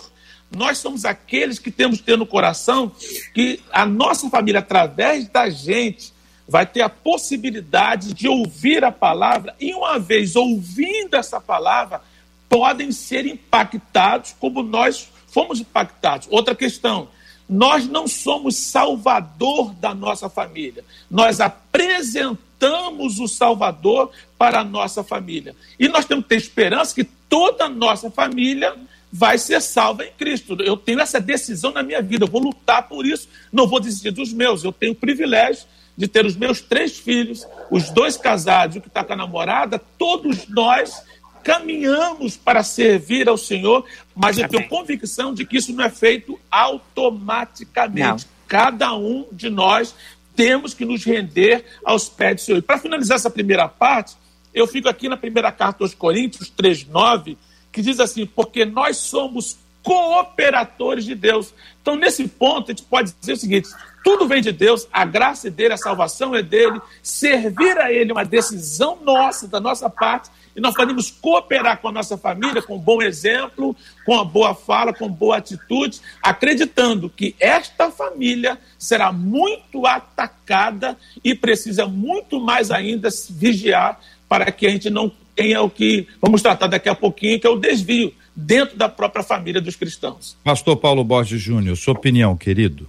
Nós 0.51 0.79
somos 0.79 1.05
aqueles 1.05 1.59
que 1.59 1.71
temos 1.71 1.99
que 1.99 2.05
ter 2.05 2.17
no 2.17 2.25
coração 2.25 2.91
que 3.35 3.61
a 3.71 3.85
nossa 3.85 4.31
família, 4.31 4.61
através 4.61 5.29
da 5.29 5.51
gente, 5.51 6.11
vai 6.49 6.65
ter 6.65 6.81
a 6.81 6.89
possibilidade 6.89 8.15
de 8.15 8.27
ouvir 8.27 8.85
a 8.85 8.91
palavra 8.91 9.55
e, 9.61 9.75
uma 9.75 9.99
vez 9.99 10.35
ouvindo 10.35 11.15
essa 11.15 11.39
palavra, 11.39 12.01
podem 12.49 12.91
ser 12.91 13.27
impactados 13.27 14.35
como 14.41 14.63
nós 14.63 15.11
fomos 15.27 15.61
impactados. 15.61 16.27
Outra 16.31 16.55
questão. 16.55 17.13
Nós 17.49 17.87
não 17.87 18.07
somos 18.09 18.57
salvador 18.57 19.73
da 19.75 19.95
nossa 19.95 20.29
família. 20.29 20.85
Nós 21.11 21.41
apresentamos 21.41 23.19
o 23.19 23.29
Salvador 23.29 24.11
para 24.39 24.61
a 24.61 24.65
nossa 24.65 25.05
família. 25.05 25.55
E 25.79 25.89
nós 25.89 26.07
temos 26.07 26.25
que 26.25 26.31
ter 26.31 26.37
esperança 26.37 26.95
que 26.95 27.05
toda 27.05 27.65
a 27.65 27.69
nossa 27.69 28.11
família 28.11 28.75
vai 29.13 29.39
ser 29.39 29.61
salva 29.61 30.05
em 30.05 30.13
Cristo. 30.13 30.57
Eu 30.61 30.77
tenho 30.77 31.01
essa 31.01 31.21
decisão 31.21 31.71
na 31.71 31.83
minha 31.83 32.03
vida, 32.03 32.25
eu 32.25 32.31
vou 32.31 32.41
lutar 32.41 32.89
por 32.89 33.07
isso, 33.07 33.29
não 33.53 33.69
vou 33.69 33.79
desistir 33.79 34.11
dos 34.11 34.33
meus. 34.33 34.65
Eu 34.65 34.73
tenho 34.73 34.93
o 34.93 34.97
privilégio 34.97 35.67
de 35.97 36.09
ter 36.09 36.27
os 36.27 36.35
meus 36.35 36.61
três 36.61 36.99
filhos, 36.99 37.47
os 37.71 37.91
dois 37.91 38.17
casados, 38.17 38.77
o 38.77 38.81
que 38.81 38.89
está 38.89 39.05
com 39.05 39.13
a 39.13 39.17
namorada, 39.17 39.79
todos 39.97 40.49
nós 40.49 41.03
caminhamos 41.45 42.37
para 42.37 42.63
servir 42.63 43.29
ao 43.29 43.37
Senhor, 43.37 43.85
mas 44.17 44.39
eu 44.39 44.49
tenho 44.49 44.67
convicção 44.67 45.35
de 45.35 45.45
que 45.45 45.59
isso 45.59 45.73
não 45.75 45.85
é 45.85 45.91
feito 45.91 46.41
automaticamente. 46.51 48.25
Não. 48.25 48.35
Cada 48.49 48.95
um 48.95 49.27
de 49.31 49.51
nós 49.51 49.95
temos 50.35 50.73
que 50.73 50.85
nos 50.85 51.05
render 51.05 51.65
aos 51.85 52.09
pés 52.09 52.37
do 52.37 52.41
Senhor. 52.41 52.63
Para 52.63 52.79
finalizar 52.79 53.17
essa 53.17 53.31
primeira 53.31 53.69
parte, 53.69 54.17
eu 54.55 54.67
fico 54.67 54.89
aqui 54.89 55.09
na 55.09 55.17
primeira 55.17 55.53
carta 55.53 55.85
aos 55.85 55.95
Coríntios 55.95 56.51
3,9, 56.51 57.37
que 57.71 57.83
diz 57.83 58.01
assim: 58.01 58.25
porque 58.25 58.65
nós 58.65 58.97
somos 58.97 59.59
cooperadores 59.83 61.05
de 61.05 61.15
Deus. 61.15 61.53
Então, 61.83 61.95
nesse 61.95 62.27
ponto, 62.27 62.71
a 62.71 62.75
gente 62.75 62.85
pode 62.85 63.13
dizer 63.21 63.35
o 63.35 63.37
seguinte: 63.37 63.69
tudo 64.03 64.27
vem 64.27 64.41
de 64.41 64.51
Deus, 64.51 64.89
a 64.93 65.05
graça 65.05 65.49
é 65.49 65.51
dele, 65.51 65.75
a 65.75 65.79
salvação 65.79 66.35
é 66.35 66.43
dele, 66.43 66.81
servir 67.03 67.79
a 67.79 67.93
ele 67.93 68.11
é 68.11 68.15
uma 68.15 68.25
decisão 68.25 68.99
nossa, 69.03 69.47
da 69.47 69.61
nossa 69.61 69.91
parte, 69.91 70.31
e 70.57 70.61
nós 70.61 70.75
podemos 70.75 71.11
cooperar 71.11 71.81
com 71.81 71.89
a 71.89 71.93
nossa 71.93 72.17
família, 72.17 72.63
com 72.63 72.77
um 72.77 72.81
bom 72.81 73.03
exemplo, 73.03 73.75
com 74.07 74.13
uma 74.15 74.25
boa 74.25 74.55
fala, 74.55 74.93
com 74.93 75.09
boa 75.09 75.39
atitude, 75.39 76.01
acreditando 76.23 77.11
que 77.11 77.35
esta 77.41 77.91
família 77.91 78.59
será 78.79 79.13
muito 79.13 79.87
atacada 79.87 80.97
e 81.23 81.35
precisa 81.35 81.87
muito 81.87 82.41
mais 82.41 82.71
ainda 82.71 83.09
vigiar 83.31 84.01
para 84.29 84.51
que 84.53 84.67
a 84.67 84.71
gente 84.71 84.91
não 84.91 85.11
tenha 85.35 85.61
o 85.63 85.69
que 85.69 86.07
vamos 86.21 86.43
tratar 86.43 86.69
daqui 86.69 86.89
a 86.89 86.95
pouquinho, 86.95 87.41
que 87.41 87.47
é 87.47 87.51
o 87.51 87.57
desvio 87.57 88.13
dentro 88.35 88.77
da 88.77 88.89
própria 88.89 89.23
família 89.23 89.61
dos 89.61 89.77
cristãos. 89.77 90.37
Pastor 90.45 90.77
Paulo 90.77 91.05
Borges 91.05 91.41
Júnior, 91.41 91.77
sua 91.77 91.95
opinião, 91.95 92.37
querido? 92.37 92.89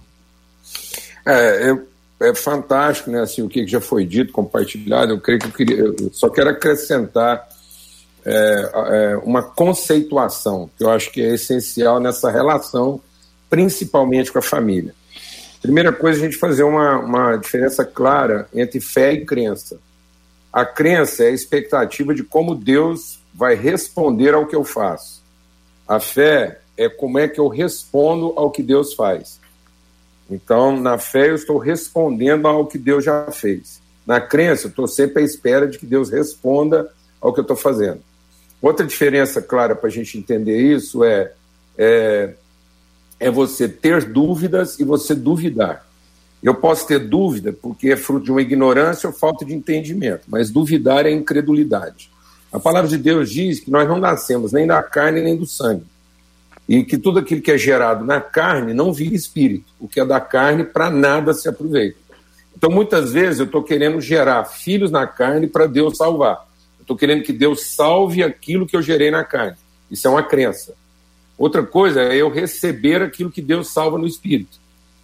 É, 1.26 1.70
é, 1.70 2.28
é, 2.28 2.34
fantástico, 2.34 3.10
né? 3.10 3.20
Assim, 3.20 3.42
o 3.42 3.48
que 3.48 3.66
já 3.66 3.80
foi 3.80 4.04
dito, 4.04 4.32
compartilhado. 4.32 5.12
Eu 5.12 5.20
creio 5.20 5.40
que 5.40 5.46
eu, 5.46 5.52
queria, 5.52 5.76
eu 5.76 6.10
só 6.12 6.28
quero 6.28 6.50
acrescentar 6.50 7.48
é, 8.28 8.70
é, 8.74 9.16
uma 9.18 9.40
conceituação 9.40 10.68
que 10.76 10.82
eu 10.82 10.90
acho 10.90 11.12
que 11.12 11.22
é 11.22 11.34
essencial 11.34 12.00
nessa 12.00 12.28
relação, 12.28 13.00
principalmente 13.48 14.32
com 14.32 14.40
a 14.40 14.42
família. 14.42 14.92
Primeira 15.62 15.92
coisa, 15.92 16.18
a 16.18 16.24
gente 16.24 16.36
fazer 16.36 16.64
uma, 16.64 16.98
uma 16.98 17.36
diferença 17.36 17.84
clara 17.84 18.48
entre 18.52 18.80
fé 18.80 19.12
e 19.12 19.24
crença. 19.24 19.78
A 20.52 20.64
crença 20.64 21.22
é 21.22 21.28
a 21.28 21.30
expectativa 21.30 22.12
de 22.12 22.24
como 22.24 22.56
Deus 22.56 23.20
vai 23.32 23.54
responder 23.54 24.34
ao 24.34 24.46
que 24.46 24.56
eu 24.56 24.64
faço. 24.64 25.22
A 25.86 26.00
fé 26.00 26.60
é 26.76 26.88
como 26.88 27.20
é 27.20 27.28
que 27.28 27.38
eu 27.38 27.46
respondo 27.46 28.32
ao 28.36 28.50
que 28.50 28.62
Deus 28.62 28.92
faz. 28.94 29.38
Então, 30.28 30.80
na 30.80 30.98
fé, 30.98 31.30
eu 31.30 31.36
estou 31.36 31.58
respondendo 31.58 32.48
ao 32.48 32.66
que 32.66 32.76
Deus 32.76 33.04
já 33.04 33.30
fez. 33.30 33.80
Na 34.04 34.20
crença, 34.20 34.66
eu 34.66 34.70
estou 34.70 34.88
sempre 34.88 35.22
à 35.22 35.24
espera 35.24 35.68
de 35.68 35.78
que 35.78 35.86
Deus 35.86 36.10
responda 36.10 36.90
ao 37.20 37.32
que 37.32 37.38
eu 37.38 37.42
estou 37.42 37.56
fazendo. 37.56 38.00
Outra 38.66 38.84
diferença 38.84 39.40
clara 39.40 39.76
para 39.76 39.86
a 39.86 39.92
gente 39.92 40.18
entender 40.18 40.60
isso 40.60 41.04
é, 41.04 41.30
é, 41.78 42.34
é 43.20 43.30
você 43.30 43.68
ter 43.68 44.02
dúvidas 44.02 44.80
e 44.80 44.84
você 44.84 45.14
duvidar. 45.14 45.86
Eu 46.42 46.52
posso 46.52 46.84
ter 46.84 46.98
dúvida 46.98 47.52
porque 47.52 47.92
é 47.92 47.96
fruto 47.96 48.24
de 48.24 48.32
uma 48.32 48.42
ignorância 48.42 49.08
ou 49.08 49.12
falta 49.12 49.44
de 49.44 49.54
entendimento, 49.54 50.22
mas 50.26 50.50
duvidar 50.50 51.06
é 51.06 51.12
incredulidade. 51.12 52.10
A 52.52 52.58
palavra 52.58 52.90
de 52.90 52.98
Deus 52.98 53.30
diz 53.30 53.60
que 53.60 53.70
nós 53.70 53.86
não 53.86 54.00
nascemos 54.00 54.50
nem 54.50 54.66
da 54.66 54.82
carne 54.82 55.22
nem 55.22 55.36
do 55.36 55.46
sangue. 55.46 55.86
E 56.68 56.82
que 56.82 56.98
tudo 56.98 57.20
aquilo 57.20 57.42
que 57.42 57.52
é 57.52 57.58
gerado 57.58 58.04
na 58.04 58.20
carne 58.20 58.74
não 58.74 58.92
vira 58.92 59.14
espírito. 59.14 59.66
O 59.78 59.86
que 59.86 60.00
é 60.00 60.04
da 60.04 60.18
carne, 60.18 60.64
para 60.64 60.90
nada 60.90 61.32
se 61.32 61.48
aproveita. 61.48 61.98
Então, 62.56 62.68
muitas 62.68 63.12
vezes, 63.12 63.38
eu 63.38 63.46
estou 63.46 63.62
querendo 63.62 64.00
gerar 64.00 64.42
filhos 64.42 64.90
na 64.90 65.06
carne 65.06 65.46
para 65.46 65.68
Deus 65.68 65.96
salvar. 65.96 66.44
Estou 66.86 66.96
querendo 66.96 67.24
que 67.24 67.32
Deus 67.32 67.62
salve 67.74 68.22
aquilo 68.22 68.64
que 68.64 68.76
eu 68.76 68.80
gerei 68.80 69.10
na 69.10 69.24
carne. 69.24 69.56
Isso 69.90 70.06
é 70.06 70.10
uma 70.10 70.22
crença. 70.22 70.72
Outra 71.36 71.64
coisa 71.64 72.00
é 72.00 72.14
eu 72.14 72.30
receber 72.30 73.02
aquilo 73.02 73.28
que 73.28 73.42
Deus 73.42 73.72
salva 73.72 73.98
no 73.98 74.06
espírito. 74.06 74.56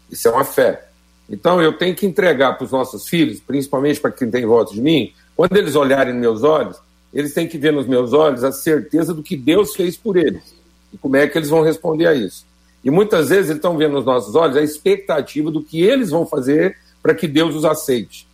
Isso 0.08 0.28
é 0.28 0.30
uma 0.30 0.44
fé. 0.44 0.86
Então 1.28 1.60
eu 1.60 1.72
tenho 1.72 1.96
que 1.96 2.06
entregar 2.06 2.52
para 2.52 2.66
os 2.66 2.70
nossos 2.70 3.08
filhos, 3.08 3.40
principalmente 3.40 3.98
para 3.98 4.12
quem 4.12 4.30
tem 4.30 4.46
volta 4.46 4.72
de 4.72 4.80
mim, 4.80 5.12
quando 5.34 5.56
eles 5.56 5.74
olharem 5.74 6.12
nos 6.12 6.20
meus 6.22 6.42
olhos, 6.44 6.76
eles 7.12 7.34
têm 7.34 7.48
que 7.48 7.58
ver 7.58 7.72
nos 7.72 7.88
meus 7.88 8.12
olhos 8.12 8.44
a 8.44 8.52
certeza 8.52 9.12
do 9.12 9.22
que 9.22 9.36
Deus 9.36 9.74
fez 9.74 9.96
por 9.96 10.16
eles. 10.16 10.54
E 10.92 10.96
como 10.96 11.16
é 11.16 11.26
que 11.26 11.36
eles 11.36 11.48
vão 11.48 11.62
responder 11.62 12.06
a 12.06 12.14
isso. 12.14 12.46
E 12.84 12.92
muitas 12.92 13.28
vezes 13.30 13.46
eles 13.46 13.56
estão 13.56 13.76
vendo 13.76 13.94
nos 13.94 14.04
nossos 14.04 14.36
olhos 14.36 14.56
a 14.56 14.62
expectativa 14.62 15.50
do 15.50 15.64
que 15.64 15.82
eles 15.82 16.10
vão 16.10 16.24
fazer 16.24 16.78
para 17.02 17.12
que 17.12 17.26
Deus 17.26 17.56
os 17.56 17.64
aceite. 17.64 18.28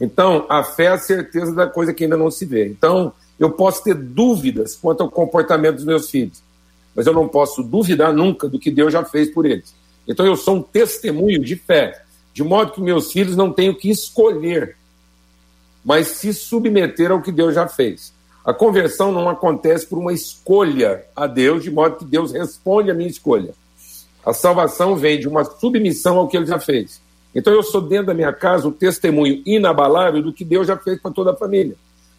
Então, 0.00 0.46
a 0.48 0.62
fé 0.62 0.84
é 0.84 0.88
a 0.88 0.98
certeza 0.98 1.54
da 1.54 1.66
coisa 1.66 1.94
que 1.94 2.04
ainda 2.04 2.16
não 2.16 2.30
se 2.30 2.44
vê. 2.44 2.66
Então, 2.68 3.12
eu 3.38 3.50
posso 3.50 3.82
ter 3.82 3.94
dúvidas 3.94 4.76
quanto 4.76 5.02
ao 5.02 5.10
comportamento 5.10 5.76
dos 5.76 5.84
meus 5.84 6.10
filhos, 6.10 6.42
mas 6.94 7.06
eu 7.06 7.12
não 7.12 7.28
posso 7.28 7.62
duvidar 7.62 8.12
nunca 8.12 8.48
do 8.48 8.58
que 8.58 8.70
Deus 8.70 8.92
já 8.92 9.04
fez 9.04 9.30
por 9.30 9.46
eles. 9.46 9.74
Então, 10.06 10.26
eu 10.26 10.36
sou 10.36 10.56
um 10.56 10.62
testemunho 10.62 11.42
de 11.42 11.56
fé, 11.56 12.02
de 12.32 12.44
modo 12.44 12.72
que 12.72 12.80
meus 12.80 13.12
filhos 13.12 13.36
não 13.36 13.52
tenham 13.52 13.74
que 13.74 13.90
escolher 13.90 14.76
mas 15.86 16.08
se 16.08 16.34
submeter 16.34 17.12
ao 17.12 17.22
que 17.22 17.30
Deus 17.30 17.54
já 17.54 17.68
fez. 17.68 18.12
A 18.44 18.52
conversão 18.52 19.12
não 19.12 19.28
acontece 19.28 19.86
por 19.86 20.00
uma 20.00 20.12
escolha 20.12 21.04
a 21.14 21.28
Deus, 21.28 21.62
de 21.62 21.70
modo 21.70 21.98
que 21.98 22.04
Deus 22.04 22.32
responde 22.32 22.90
à 22.90 22.94
minha 22.94 23.08
escolha. 23.08 23.54
A 24.24 24.32
salvação 24.32 24.96
vem 24.96 25.20
de 25.20 25.28
uma 25.28 25.44
submissão 25.44 26.18
ao 26.18 26.26
que 26.26 26.36
ele 26.36 26.46
já 26.46 26.58
fez. 26.58 27.00
Então 27.36 27.52
eu 27.52 27.62
sou 27.62 27.82
dentro 27.82 28.06
da 28.06 28.14
minha 28.14 28.32
casa 28.32 28.66
o 28.66 28.72
testemunho 28.72 29.42
inabalável 29.44 30.22
do 30.22 30.32
que 30.32 30.42
Deus 30.42 30.66
já 30.66 30.74
fez 30.74 30.98
para 30.98 31.10
toda 31.10 31.32
a 31.32 31.36
família. 31.36 31.76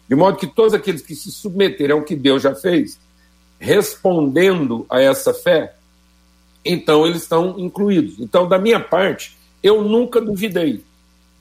De 0.08 0.14
modo 0.14 0.38
que 0.38 0.46
todos 0.46 0.72
aqueles 0.72 1.02
que 1.02 1.12
se 1.16 1.32
submeterem 1.32 1.92
ao 1.96 2.04
que 2.04 2.14
Deus 2.14 2.40
já 2.40 2.54
fez, 2.54 3.00
respondendo 3.58 4.86
a 4.88 5.00
essa 5.00 5.34
fé, 5.34 5.74
então 6.64 7.04
eles 7.04 7.22
estão 7.22 7.58
incluídos. 7.58 8.14
Então, 8.20 8.48
da 8.48 8.60
minha 8.60 8.78
parte, 8.78 9.36
eu 9.60 9.82
nunca 9.82 10.20
duvidei, 10.20 10.84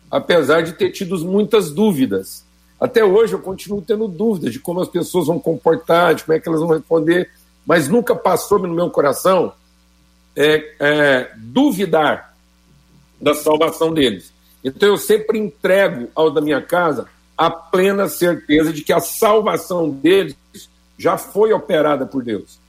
apesar 0.09 0.61
de 0.61 0.73
ter 0.73 0.89
tido 0.89 1.15
muitas 1.19 1.71
dúvidas. 1.71 2.43
Até 2.79 3.05
hoje 3.05 3.33
eu 3.33 3.39
continuo 3.39 3.81
tendo 3.81 4.07
dúvidas 4.07 4.53
de 4.53 4.59
como 4.59 4.81
as 4.81 4.87
pessoas 4.87 5.27
vão 5.27 5.39
comportar, 5.39 6.15
de 6.15 6.23
como 6.23 6.35
é 6.35 6.39
que 6.39 6.49
elas 6.49 6.61
vão 6.61 6.69
responder, 6.69 7.29
mas 7.63 7.87
nunca 7.87 8.15
passou 8.15 8.57
no 8.57 8.73
meu 8.73 8.89
coração 8.89 9.53
é, 10.35 10.73
é, 10.79 11.31
duvidar 11.37 12.26
da 13.21 13.33
salvação 13.33 13.93
deles. 13.93 14.31
Então 14.63 14.89
eu 14.89 14.97
sempre 14.97 15.39
entrego 15.39 16.09
ao 16.13 16.31
da 16.31 16.41
minha 16.41 16.61
casa 16.61 17.07
a 17.37 17.49
plena 17.49 18.07
certeza 18.07 18.73
de 18.73 18.81
que 18.81 18.91
a 18.91 18.99
salvação 18.99 19.89
deles 19.89 20.35
já 20.97 21.17
foi 21.17 21.53
operada 21.53 22.05
por 22.05 22.23
Deus. 22.23 22.59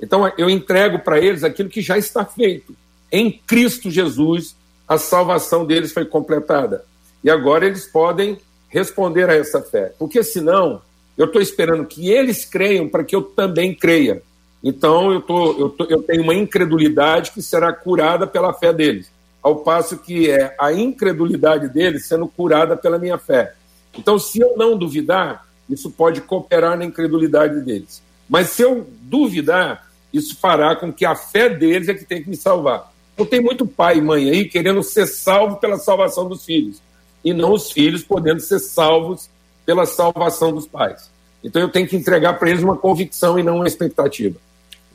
Então 0.00 0.30
eu 0.38 0.48
entrego 0.48 1.00
para 1.00 1.18
eles 1.18 1.42
aquilo 1.42 1.68
que 1.68 1.82
já 1.82 1.98
está 1.98 2.24
feito. 2.24 2.74
Em 3.10 3.30
Cristo 3.30 3.90
Jesus, 3.90 4.54
a 4.86 4.96
salvação 4.96 5.66
deles 5.66 5.92
foi 5.92 6.04
completada. 6.04 6.84
E 7.22 7.28
agora 7.28 7.66
eles 7.66 7.86
podem 7.86 8.38
responder 8.68 9.28
a 9.28 9.34
essa 9.34 9.60
fé. 9.60 9.92
Porque 9.98 10.22
senão, 10.22 10.80
eu 11.16 11.26
estou 11.26 11.42
esperando 11.42 11.84
que 11.84 12.10
eles 12.10 12.44
creiam 12.44 12.88
para 12.88 13.02
que 13.02 13.16
eu 13.16 13.22
também 13.22 13.74
creia. 13.74 14.22
Então 14.62 15.12
eu, 15.12 15.20
tô, 15.20 15.58
eu, 15.58 15.70
tô, 15.70 15.84
eu 15.84 16.02
tenho 16.02 16.22
uma 16.22 16.34
incredulidade 16.34 17.32
que 17.32 17.42
será 17.42 17.72
curada 17.72 18.26
pela 18.26 18.52
fé 18.52 18.72
deles. 18.72 19.10
Ao 19.42 19.56
passo 19.56 19.98
que 19.98 20.30
é 20.30 20.54
a 20.58 20.72
incredulidade 20.72 21.68
deles 21.68 22.06
sendo 22.06 22.26
curada 22.26 22.76
pela 22.76 22.98
minha 22.98 23.18
fé. 23.18 23.54
Então, 23.96 24.18
se 24.18 24.40
eu 24.40 24.56
não 24.56 24.76
duvidar, 24.76 25.46
isso 25.68 25.90
pode 25.90 26.20
cooperar 26.20 26.76
na 26.76 26.84
incredulidade 26.84 27.60
deles. 27.60 28.02
Mas 28.28 28.50
se 28.50 28.62
eu 28.62 28.86
duvidar, 29.02 29.88
isso 30.12 30.36
fará 30.36 30.76
com 30.76 30.92
que 30.92 31.04
a 31.04 31.14
fé 31.14 31.48
deles 31.48 31.88
é 31.88 31.94
que 31.94 32.04
tem 32.04 32.22
que 32.22 32.30
me 32.30 32.36
salvar. 32.36 32.92
Então 33.14 33.26
tem 33.26 33.40
muito 33.40 33.66
pai 33.66 33.98
e 33.98 34.02
mãe 34.02 34.30
aí 34.30 34.44
querendo 34.44 34.82
ser 34.82 35.06
salvo 35.06 35.56
pela 35.56 35.76
salvação 35.76 36.28
dos 36.28 36.44
filhos, 36.44 36.80
e 37.24 37.32
não 37.32 37.52
os 37.52 37.70
filhos 37.70 38.02
podendo 38.02 38.40
ser 38.40 38.60
salvos 38.60 39.28
pela 39.66 39.84
salvação 39.86 40.52
dos 40.52 40.66
pais. 40.66 41.10
Então 41.42 41.60
eu 41.60 41.68
tenho 41.68 41.88
que 41.88 41.96
entregar 41.96 42.38
para 42.38 42.48
eles 42.50 42.62
uma 42.62 42.76
convicção 42.76 43.38
e 43.38 43.42
não 43.42 43.56
uma 43.56 43.66
expectativa. 43.66 44.36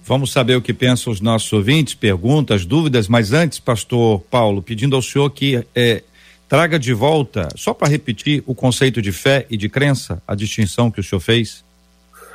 Vamos 0.06 0.34
saber 0.34 0.58
o 0.58 0.62
que 0.62 0.74
pensam 0.74 1.14
os 1.14 1.22
nossos 1.22 1.52
ouvintes, 1.54 1.94
perguntas, 1.94 2.66
dúvidas, 2.66 3.08
mas 3.08 3.32
antes, 3.32 3.58
pastor 3.58 4.20
Paulo, 4.30 4.62
pedindo 4.62 4.98
ao 4.98 5.02
senhor 5.02 5.30
que 5.30 5.66
é, 5.74 6.04
traga 6.50 6.78
de 6.78 6.94
volta, 6.94 7.48
só 7.56 7.74
para 7.74 7.88
repetir, 7.88 8.44
o 8.46 8.54
conceito 8.54 9.02
de 9.02 9.14
fé 9.14 9.46
e 9.50 9.56
de 9.56 9.70
crença, 9.70 10.22
a 10.28 10.36
distinção 10.36 10.92
que 10.92 11.00
o 11.00 11.04
senhor 11.04 11.22
fez. 11.22 11.64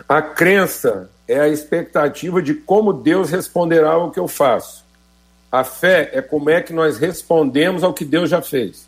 A 0.08 0.22
crença 0.22 1.10
é 1.28 1.40
a 1.40 1.48
expectativa 1.48 2.40
de 2.40 2.54
como 2.54 2.90
Deus 2.90 3.30
responderá 3.30 3.90
ao 3.90 4.10
que 4.10 4.18
eu 4.18 4.26
faço. 4.26 4.82
A 5.52 5.62
fé 5.62 6.10
é 6.14 6.22
como 6.22 6.48
é 6.48 6.62
que 6.62 6.72
nós 6.72 6.98
respondemos 6.98 7.84
ao 7.84 7.92
que 7.92 8.04
Deus 8.04 8.30
já 8.30 8.40
fez. 8.40 8.86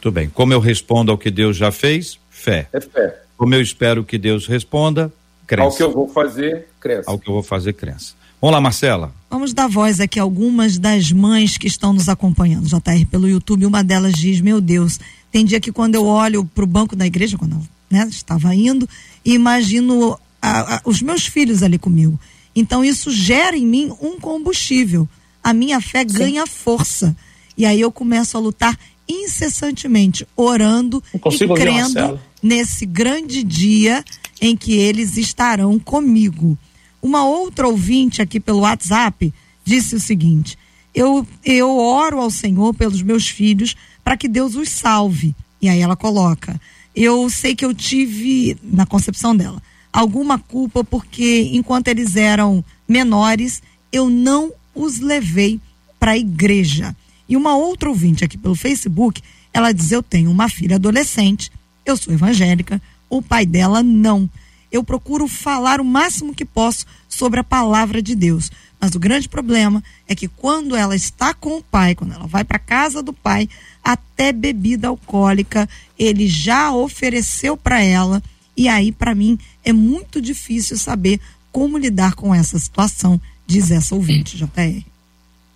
Tudo 0.00 0.14
bem. 0.14 0.28
Como 0.28 0.52
eu 0.52 0.60
respondo 0.60 1.10
ao 1.10 1.18
que 1.18 1.32
Deus 1.32 1.56
já 1.56 1.72
fez? 1.72 2.18
Fé. 2.30 2.68
É 2.72 2.80
fé. 2.80 3.22
Como 3.36 3.54
eu 3.54 3.60
espero 3.60 4.04
que 4.04 4.18
Deus 4.18 4.46
responda? 4.46 5.12
Crença. 5.46 5.68
Ao 5.68 5.76
que 5.76 5.82
eu 5.82 5.92
vou 5.92 6.08
fazer, 6.08 6.68
crença. 6.86 7.10
Ao 7.10 7.18
que 7.18 7.28
eu 7.28 7.34
vou 7.34 7.42
fazer, 7.42 7.72
crença. 7.72 8.14
Vamos 8.40 8.54
lá, 8.54 8.60
Marcela. 8.60 9.12
Vamos 9.30 9.52
dar 9.52 9.66
voz 9.66 9.98
aqui 9.98 10.20
a 10.20 10.22
algumas 10.22 10.78
das 10.78 11.10
mães 11.10 11.56
que 11.56 11.66
estão 11.66 11.92
nos 11.92 12.08
acompanhando, 12.08 12.68
JR, 12.68 13.06
pelo 13.10 13.28
YouTube. 13.28 13.66
Uma 13.66 13.82
delas 13.82 14.12
diz: 14.14 14.40
Meu 14.40 14.60
Deus, 14.60 15.00
tem 15.32 15.44
dia 15.44 15.60
que 15.60 15.72
quando 15.72 15.94
eu 15.94 16.04
olho 16.04 16.44
para 16.44 16.64
o 16.64 16.66
banco 16.66 16.94
da 16.94 17.06
igreja, 17.06 17.38
quando 17.38 17.52
eu 17.56 17.62
né, 17.90 18.06
estava 18.10 18.54
indo, 18.54 18.88
e 19.24 19.34
imagino 19.34 20.18
a, 20.40 20.76
a, 20.76 20.80
os 20.84 21.02
meus 21.02 21.26
filhos 21.26 21.62
ali 21.62 21.78
comigo. 21.78 22.18
Então 22.54 22.84
isso 22.84 23.10
gera 23.10 23.56
em 23.56 23.66
mim 23.66 23.92
um 24.00 24.18
combustível. 24.18 25.08
A 25.42 25.52
minha 25.52 25.80
fé 25.80 26.00
Sim. 26.06 26.18
ganha 26.18 26.46
força. 26.46 27.16
E 27.56 27.64
aí 27.64 27.80
eu 27.80 27.90
começo 27.90 28.36
a 28.36 28.40
lutar 28.40 28.78
incessantemente, 29.08 30.26
orando 30.36 31.02
e 31.14 31.54
crendo 31.54 32.20
nesse 32.42 32.84
grande 32.84 33.42
dia 33.42 34.04
em 34.40 34.56
que 34.56 34.72
eles 34.74 35.16
estarão 35.16 35.78
comigo. 35.78 36.58
Uma 37.02 37.24
outra 37.24 37.68
ouvinte 37.68 38.22
aqui 38.22 38.40
pelo 38.40 38.60
WhatsApp 38.60 39.32
disse 39.64 39.94
o 39.94 40.00
seguinte: 40.00 40.58
eu, 40.94 41.26
eu 41.44 41.76
oro 41.76 42.20
ao 42.20 42.30
Senhor 42.30 42.72
pelos 42.72 43.02
meus 43.02 43.28
filhos 43.28 43.76
para 44.02 44.16
que 44.16 44.26
Deus 44.26 44.54
os 44.54 44.70
salve. 44.70 45.34
E 45.60 45.68
aí 45.68 45.80
ela 45.80 45.94
coloca: 45.94 46.58
eu 46.94 47.28
sei 47.28 47.54
que 47.54 47.64
eu 47.64 47.74
tive, 47.74 48.56
na 48.62 48.86
concepção 48.86 49.36
dela, 49.36 49.62
alguma 49.92 50.38
culpa 50.38 50.82
porque 50.82 51.50
enquanto 51.52 51.88
eles 51.88 52.16
eram 52.16 52.64
menores, 52.88 53.62
eu 53.92 54.08
não 54.08 54.52
os 54.74 54.98
levei 54.98 55.60
para 56.00 56.12
a 56.12 56.18
igreja. 56.18 56.96
E 57.28 57.36
uma 57.36 57.56
outra 57.56 57.88
ouvinte 57.88 58.24
aqui 58.24 58.38
pelo 58.38 58.54
Facebook, 58.54 59.20
ela 59.52 59.72
diz: 59.72 59.92
Eu 59.92 60.02
tenho 60.02 60.30
uma 60.30 60.48
filha 60.48 60.76
adolescente, 60.76 61.52
eu 61.84 61.96
sou 61.96 62.14
evangélica, 62.14 62.80
o 63.10 63.20
pai 63.20 63.44
dela 63.44 63.82
não 63.82 64.30
eu 64.76 64.84
procuro 64.84 65.26
falar 65.26 65.80
o 65.80 65.84
máximo 65.84 66.34
que 66.34 66.44
posso 66.44 66.86
sobre 67.08 67.40
a 67.40 67.44
palavra 67.44 68.00
de 68.02 68.14
Deus. 68.14 68.50
Mas 68.80 68.94
o 68.94 68.98
grande 68.98 69.28
problema 69.28 69.82
é 70.06 70.14
que 70.14 70.28
quando 70.28 70.76
ela 70.76 70.94
está 70.94 71.32
com 71.32 71.56
o 71.56 71.62
pai, 71.62 71.94
quando 71.94 72.12
ela 72.12 72.26
vai 72.26 72.44
para 72.44 72.58
casa 72.58 73.02
do 73.02 73.12
pai, 73.12 73.48
até 73.82 74.32
bebida 74.32 74.88
alcoólica 74.88 75.68
ele 75.98 76.28
já 76.28 76.72
ofereceu 76.72 77.56
para 77.56 77.82
ela. 77.82 78.22
E 78.56 78.68
aí, 78.68 78.92
para 78.92 79.14
mim, 79.14 79.38
é 79.64 79.72
muito 79.72 80.20
difícil 80.20 80.76
saber 80.76 81.20
como 81.50 81.78
lidar 81.78 82.14
com 82.14 82.34
essa 82.34 82.58
situação, 82.58 83.20
diz 83.46 83.70
essa 83.70 83.94
ouvinte, 83.94 84.36
JR. 84.36 84.84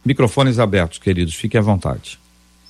Microfones 0.04 0.58
abertos, 0.58 0.98
queridos, 0.98 1.34
fiquem 1.34 1.58
à 1.58 1.62
vontade. 1.62 2.18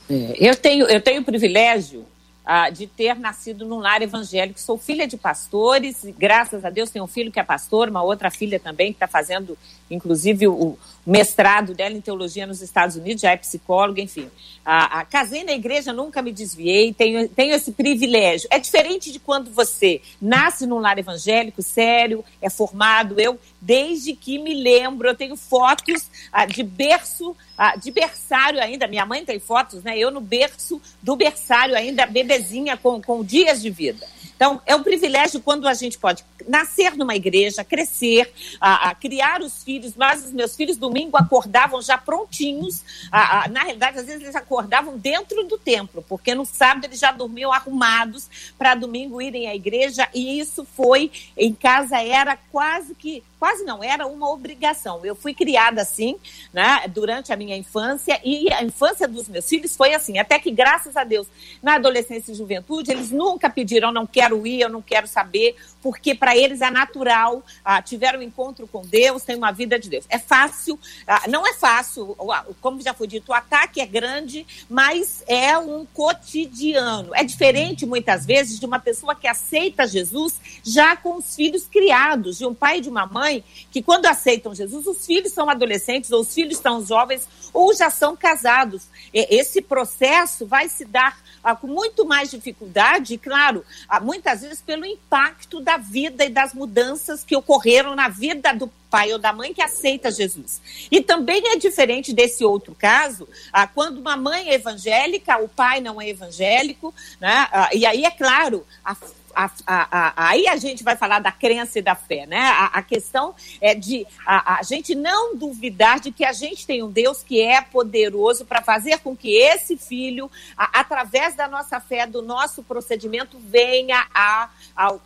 É, 0.08 0.34
eu, 0.36 0.56
tenho, 0.56 0.86
eu 0.86 1.00
tenho 1.00 1.20
o 1.20 1.24
privilégio 1.24 2.04
ah, 2.44 2.70
de 2.70 2.86
ter 2.86 3.18
nascido 3.18 3.64
num 3.64 3.78
lar 3.78 4.02
evangélico. 4.02 4.60
Sou 4.60 4.78
filha 4.78 5.06
de 5.06 5.16
pastores, 5.16 6.04
graças 6.18 6.64
a 6.64 6.70
Deus 6.70 6.90
tenho 6.90 7.04
um 7.04 7.08
filho 7.08 7.30
que 7.30 7.40
é 7.40 7.44
pastor, 7.44 7.88
uma 7.88 8.02
outra 8.02 8.30
filha 8.30 8.58
também 8.58 8.92
que 8.92 8.96
está 8.96 9.06
fazendo, 9.06 9.56
inclusive, 9.90 10.46
o, 10.48 10.78
mestrado 11.06 11.74
dela 11.74 11.94
em 11.94 12.00
teologia 12.00 12.46
nos 12.46 12.60
Estados 12.60 12.96
Unidos, 12.96 13.22
já 13.22 13.32
é 13.32 13.36
psicóloga, 13.36 14.00
enfim. 14.00 14.28
Ah, 14.64 15.04
casei 15.08 15.42
na 15.42 15.52
igreja, 15.52 15.92
nunca 15.92 16.20
me 16.20 16.30
desviei, 16.30 16.92
tenho, 16.92 17.28
tenho 17.28 17.54
esse 17.54 17.72
privilégio. 17.72 18.46
É 18.50 18.58
diferente 18.58 19.10
de 19.10 19.18
quando 19.18 19.50
você 19.50 20.02
nasce 20.20 20.66
num 20.66 20.78
lar 20.78 20.98
evangélico, 20.98 21.62
sério, 21.62 22.24
é 22.40 22.50
formado. 22.50 23.18
Eu, 23.18 23.38
desde 23.60 24.14
que 24.14 24.38
me 24.38 24.54
lembro, 24.54 25.08
eu 25.08 25.14
tenho 25.14 25.36
fotos 25.36 26.08
ah, 26.30 26.46
de 26.46 26.62
berço 26.62 27.34
ah, 27.56 27.76
de 27.76 27.90
berçário 27.90 28.60
ainda. 28.60 28.86
Minha 28.86 29.04
mãe 29.04 29.24
tem 29.24 29.38
fotos, 29.40 29.82
né? 29.82 29.98
Eu 29.98 30.10
no 30.10 30.20
berço 30.20 30.80
do 31.02 31.16
berçário 31.16 31.74
ainda, 31.74 32.06
bebezinha 32.06 32.76
com, 32.76 33.02
com 33.02 33.24
dias 33.24 33.60
de 33.60 33.70
vida. 33.70 34.06
Então, 34.40 34.58
é 34.64 34.74
um 34.74 34.82
privilégio 34.82 35.38
quando 35.38 35.68
a 35.68 35.74
gente 35.74 35.98
pode 35.98 36.24
nascer 36.48 36.96
numa 36.96 37.14
igreja, 37.14 37.62
crescer, 37.62 38.32
a, 38.58 38.88
a 38.88 38.94
criar 38.94 39.42
os 39.42 39.62
filhos. 39.62 39.92
Mas 39.94 40.24
os 40.24 40.32
meus 40.32 40.56
filhos, 40.56 40.78
domingo, 40.78 41.14
acordavam 41.18 41.82
já 41.82 41.98
prontinhos. 41.98 42.82
A, 43.12 43.44
a, 43.44 43.48
na 43.48 43.64
realidade, 43.64 43.98
às 43.98 44.06
vezes 44.06 44.22
eles 44.22 44.34
acordavam 44.34 44.96
dentro 44.96 45.44
do 45.44 45.58
templo, 45.58 46.02
porque 46.08 46.34
no 46.34 46.46
sábado 46.46 46.86
eles 46.86 46.98
já 46.98 47.12
dormiam 47.12 47.52
arrumados 47.52 48.30
para 48.56 48.74
domingo 48.74 49.20
irem 49.20 49.46
à 49.46 49.54
igreja. 49.54 50.08
E 50.14 50.40
isso 50.40 50.66
foi, 50.74 51.12
em 51.36 51.52
casa, 51.52 52.00
era 52.00 52.34
quase 52.50 52.94
que 52.94 53.22
quase 53.40 53.64
não 53.64 53.82
era 53.82 54.06
uma 54.06 54.30
obrigação. 54.30 55.00
Eu 55.02 55.14
fui 55.16 55.32
criada 55.32 55.80
assim, 55.80 56.16
né, 56.52 56.82
durante 56.88 57.32
a 57.32 57.36
minha 57.36 57.56
infância 57.56 58.20
e 58.22 58.52
a 58.52 58.62
infância 58.62 59.08
dos 59.08 59.28
meus 59.28 59.48
filhos 59.48 59.74
foi 59.74 59.94
assim, 59.94 60.18
até 60.18 60.38
que 60.38 60.50
graças 60.50 60.94
a 60.94 61.04
Deus, 61.04 61.26
na 61.62 61.76
adolescência 61.76 62.32
e 62.32 62.34
juventude, 62.34 62.92
eles 62.92 63.10
nunca 63.10 63.48
pediram, 63.48 63.90
não 63.90 64.06
quero 64.06 64.29
ir, 64.46 64.60
eu 64.60 64.68
não 64.68 64.82
quero 64.82 65.06
saber, 65.06 65.56
porque 65.82 66.14
para 66.14 66.36
eles 66.36 66.60
é 66.60 66.70
natural, 66.70 67.44
ah, 67.64 67.80
tiveram 67.80 68.20
um 68.20 68.22
encontro 68.22 68.66
com 68.66 68.82
Deus, 68.82 69.22
têm 69.22 69.36
uma 69.36 69.52
vida 69.52 69.78
de 69.78 69.88
Deus. 69.88 70.04
É 70.08 70.18
fácil, 70.18 70.78
ah, 71.06 71.22
não 71.28 71.46
é 71.46 71.54
fácil, 71.54 72.16
como 72.60 72.80
já 72.80 72.94
foi 72.94 73.06
dito, 73.06 73.30
o 73.30 73.34
ataque 73.34 73.80
é 73.80 73.86
grande, 73.86 74.46
mas 74.68 75.22
é 75.26 75.56
um 75.58 75.86
cotidiano. 75.86 77.14
É 77.14 77.24
diferente, 77.24 77.86
muitas 77.86 78.26
vezes, 78.26 78.58
de 78.58 78.66
uma 78.66 78.78
pessoa 78.78 79.14
que 79.14 79.26
aceita 79.26 79.86
Jesus 79.86 80.40
já 80.62 80.96
com 80.96 81.16
os 81.16 81.34
filhos 81.34 81.66
criados, 81.66 82.38
de 82.38 82.46
um 82.46 82.54
pai 82.54 82.78
e 82.78 82.80
de 82.82 82.88
uma 82.88 83.06
mãe, 83.06 83.42
que 83.70 83.82
quando 83.82 84.06
aceitam 84.06 84.54
Jesus, 84.54 84.86
os 84.86 85.06
filhos 85.06 85.32
são 85.32 85.48
adolescentes, 85.48 86.10
ou 86.10 86.20
os 86.20 86.32
filhos 86.32 86.54
estão 86.54 86.84
jovens, 86.84 87.28
ou 87.52 87.74
já 87.74 87.90
são 87.90 88.16
casados. 88.16 88.88
Esse 89.12 89.60
processo 89.60 90.46
vai 90.46 90.68
se 90.68 90.84
dar 90.84 91.18
ah, 91.42 91.56
com 91.56 91.66
muito 91.66 92.04
mais 92.04 92.30
dificuldade, 92.30 93.16
claro, 93.18 93.64
ah, 93.88 94.00
muitas 94.00 94.42
vezes 94.42 94.60
pelo 94.60 94.84
impacto 94.84 95.60
da 95.60 95.69
vida 95.76 96.24
e 96.24 96.28
das 96.28 96.54
mudanças 96.54 97.24
que 97.24 97.36
ocorreram 97.36 97.94
na 97.94 98.08
vida 98.08 98.52
do 98.52 98.70
pai 98.90 99.12
ou 99.12 99.18
da 99.18 99.32
mãe 99.32 99.54
que 99.54 99.62
aceita 99.62 100.10
Jesus. 100.10 100.60
E 100.90 101.00
também 101.00 101.42
é 101.46 101.56
diferente 101.56 102.12
desse 102.12 102.44
outro 102.44 102.74
caso, 102.74 103.28
ah, 103.52 103.66
quando 103.66 103.98
uma 103.98 104.16
mãe 104.16 104.48
é 104.48 104.54
evangélica, 104.54 105.38
o 105.38 105.48
pai 105.48 105.80
não 105.80 106.00
é 106.00 106.08
evangélico, 106.08 106.92
né? 107.20 107.48
Ah, 107.52 107.70
e 107.72 107.86
aí, 107.86 108.04
é 108.04 108.10
claro, 108.10 108.66
a 108.84 108.96
a, 109.40 109.50
a, 109.66 109.88
a, 109.90 110.28
aí 110.30 110.46
a 110.46 110.56
gente 110.56 110.84
vai 110.84 110.96
falar 110.96 111.20
da 111.20 111.32
crença 111.32 111.78
e 111.78 111.82
da 111.82 111.94
fé, 111.94 112.26
né? 112.26 112.40
A, 112.72 112.82
questão 112.82 113.34
é 113.60 113.74
de 113.74 114.06
a, 114.26 114.60
gente 114.62 114.94
não 114.94 115.36
duvidar 115.36 116.00
de 116.00 116.10
que 116.12 116.24
a 116.24 116.32
gente 116.32 116.66
tem 116.66 116.82
um 116.82 116.90
Deus 116.90 117.22
que 117.22 117.40
é 117.40 117.62
poderoso 117.62 118.44
para 118.44 118.60
fazer 118.60 118.98
com 118.98 119.16
que 119.16 119.34
esse 119.36 119.76
filho, 119.76 120.30
através 120.56 121.34
da 121.34 121.48
nossa 121.48 121.80
fé, 121.80 122.06
do 122.06 122.20
nosso 122.20 122.62
procedimento, 122.62 123.38
venha 123.38 124.06
a, 124.12 124.50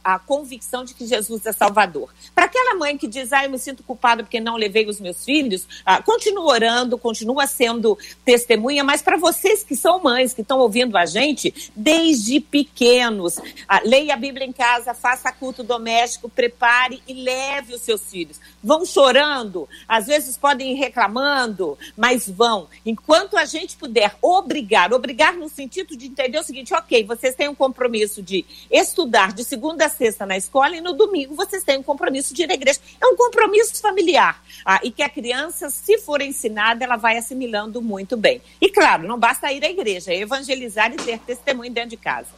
a, 0.02 0.18
convicção 0.18 0.84
de 0.84 0.94
que 0.94 1.06
Jesus 1.06 1.46
é 1.46 1.52
Salvador. 1.52 2.12
Para 2.34 2.46
aquela 2.46 2.74
mãe 2.74 2.96
que 2.96 3.06
diz, 3.06 3.32
ah, 3.32 3.44
eu 3.44 3.50
me 3.50 3.58
sinto 3.58 3.82
culpada 3.82 4.22
porque 4.22 4.40
não 4.40 4.56
levei 4.56 4.86
os 4.88 5.00
meus 5.00 5.24
filhos, 5.24 5.66
continua 6.04 6.46
orando, 6.46 6.98
continua 6.98 7.46
sendo 7.46 7.96
testemunha, 8.24 8.82
mas 8.82 9.02
para 9.02 9.16
vocês 9.16 9.62
que 9.62 9.76
são 9.76 10.02
mães, 10.02 10.32
que 10.32 10.40
estão 10.40 10.58
ouvindo 10.58 10.96
a 10.96 11.06
gente, 11.06 11.72
desde 11.76 12.40
pequenos, 12.40 13.38
leia 13.84 14.14
a 14.14 14.23
Bíblia 14.24 14.46
em 14.46 14.52
casa, 14.52 14.94
faça 14.94 15.30
culto 15.30 15.62
doméstico, 15.62 16.30
prepare 16.30 17.02
e 17.06 17.12
leve 17.12 17.74
os 17.74 17.82
seus 17.82 18.10
filhos. 18.10 18.40
Vão 18.62 18.86
chorando, 18.86 19.68
às 19.86 20.06
vezes 20.06 20.38
podem 20.38 20.72
ir 20.72 20.76
reclamando, 20.76 21.76
mas 21.94 22.26
vão. 22.26 22.66
Enquanto 22.86 23.36
a 23.36 23.44
gente 23.44 23.76
puder 23.76 24.16
obrigar, 24.22 24.94
obrigar 24.94 25.34
no 25.34 25.46
sentido 25.46 25.94
de 25.94 26.06
entender 26.06 26.38
o 26.38 26.42
seguinte: 26.42 26.72
ok, 26.72 27.04
vocês 27.04 27.34
têm 27.34 27.50
um 27.50 27.54
compromisso 27.54 28.22
de 28.22 28.46
estudar 28.70 29.34
de 29.34 29.44
segunda 29.44 29.84
a 29.84 29.90
sexta 29.90 30.24
na 30.24 30.38
escola 30.38 30.74
e 30.74 30.80
no 30.80 30.94
domingo 30.94 31.34
vocês 31.34 31.62
têm 31.62 31.76
um 31.76 31.82
compromisso 31.82 32.32
de 32.32 32.44
ir 32.44 32.50
à 32.50 32.54
igreja. 32.54 32.80
É 32.98 33.06
um 33.06 33.16
compromisso 33.16 33.78
familiar. 33.78 34.42
Ah, 34.64 34.80
e 34.82 34.90
que 34.90 35.02
a 35.02 35.08
criança, 35.10 35.68
se 35.68 35.98
for 35.98 36.22
ensinada, 36.22 36.82
ela 36.82 36.96
vai 36.96 37.18
assimilando 37.18 37.82
muito 37.82 38.16
bem. 38.16 38.40
E 38.58 38.70
claro, 38.70 39.06
não 39.06 39.18
basta 39.18 39.52
ir 39.52 39.62
à 39.62 39.68
igreja, 39.68 40.14
é 40.14 40.20
evangelizar 40.20 40.90
e 40.94 40.96
ter 40.96 41.18
testemunho 41.18 41.70
dentro 41.70 41.90
de 41.90 41.98
casa. 41.98 42.30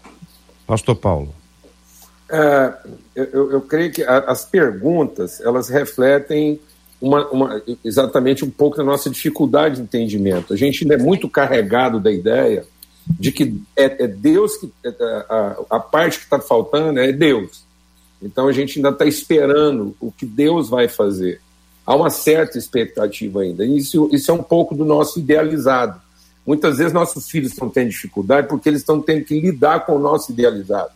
Pastor 0.67 0.97
Paulo. 0.97 1.46
É, 2.29 2.73
eu, 3.15 3.53
eu, 3.53 3.61
creio 3.61 3.93
que 3.93 4.03
a, 4.03 4.19
as 4.19 4.45
perguntas 4.45 5.41
elas 5.41 5.69
refletem 5.69 6.59
uma, 7.01 7.29
uma, 7.29 7.63
exatamente 7.85 8.45
um 8.45 8.51
pouco 8.51 8.77
da 8.77 8.83
nossa 8.85 9.09
dificuldade 9.09 9.77
de 9.77 9.83
entendimento. 9.83 10.53
A 10.53 10.57
gente 10.57 10.83
ainda 10.83 10.95
é 10.95 10.99
muito 10.99 11.29
carregado 11.29 12.01
da 12.01 12.11
ideia 12.11 12.65
de 13.09 13.31
que 13.31 13.63
é, 13.77 14.05
é 14.05 14.09
Deus 14.09 14.57
que 14.57 14.73
é, 14.85 14.89
é 14.89 15.27
a, 15.29 15.57
a, 15.71 15.81
parte 15.81 16.19
que 16.19 16.25
está 16.25 16.41
faltando 16.41 16.99
é 16.99 17.13
Deus. 17.13 17.65
Então 18.21 18.49
a 18.49 18.53
gente 18.53 18.79
ainda 18.79 18.89
está 18.89 19.05
esperando 19.05 19.95
o 20.01 20.11
que 20.11 20.27
Deus 20.27 20.69
vai 20.69 20.89
fazer. 20.89 21.41
Há 21.87 21.95
uma 21.95 22.11
certa 22.11 22.59
expectativa 22.59 23.43
ainda. 23.43 23.65
Isso, 23.65 24.09
isso 24.13 24.33
é 24.33 24.35
um 24.35 24.43
pouco 24.43 24.75
do 24.75 24.85
nosso 24.85 25.21
idealizado. 25.21 26.01
Muitas 26.45 26.79
vezes 26.79 26.93
nossos 26.93 27.31
filhos 27.31 27.53
estão 27.53 27.69
tendo 27.69 27.91
dificuldade 27.91 28.49
porque 28.49 28.69
eles 28.69 28.81
estão 28.81 29.01
tendo 29.01 29.25
que 29.25 29.39
lidar 29.39 29.87
com 29.87 29.95
o 29.95 29.99
nosso 30.01 30.33
idealizado 30.33 30.91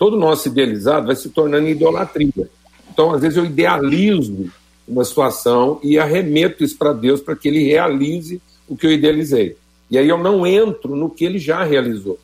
todo 0.00 0.16
nosso 0.16 0.48
idealizado 0.48 1.08
vai 1.08 1.14
se 1.14 1.28
tornando 1.28 1.68
idolatria. 1.68 2.48
Então, 2.90 3.12
às 3.12 3.20
vezes, 3.20 3.36
eu 3.36 3.44
idealizo 3.44 4.50
uma 4.88 5.04
situação 5.04 5.78
e 5.82 5.98
arremeto 5.98 6.64
isso 6.64 6.78
para 6.78 6.94
Deus 6.94 7.20
para 7.20 7.36
que 7.36 7.46
ele 7.46 7.64
realize 7.64 8.40
o 8.66 8.74
que 8.74 8.86
eu 8.86 8.92
idealizei. 8.92 9.58
E 9.90 9.98
aí 9.98 10.08
eu 10.08 10.16
não 10.16 10.46
entro 10.46 10.96
no 10.96 11.10
que 11.10 11.22
ele 11.22 11.38
já 11.38 11.62
realizou. 11.64 12.18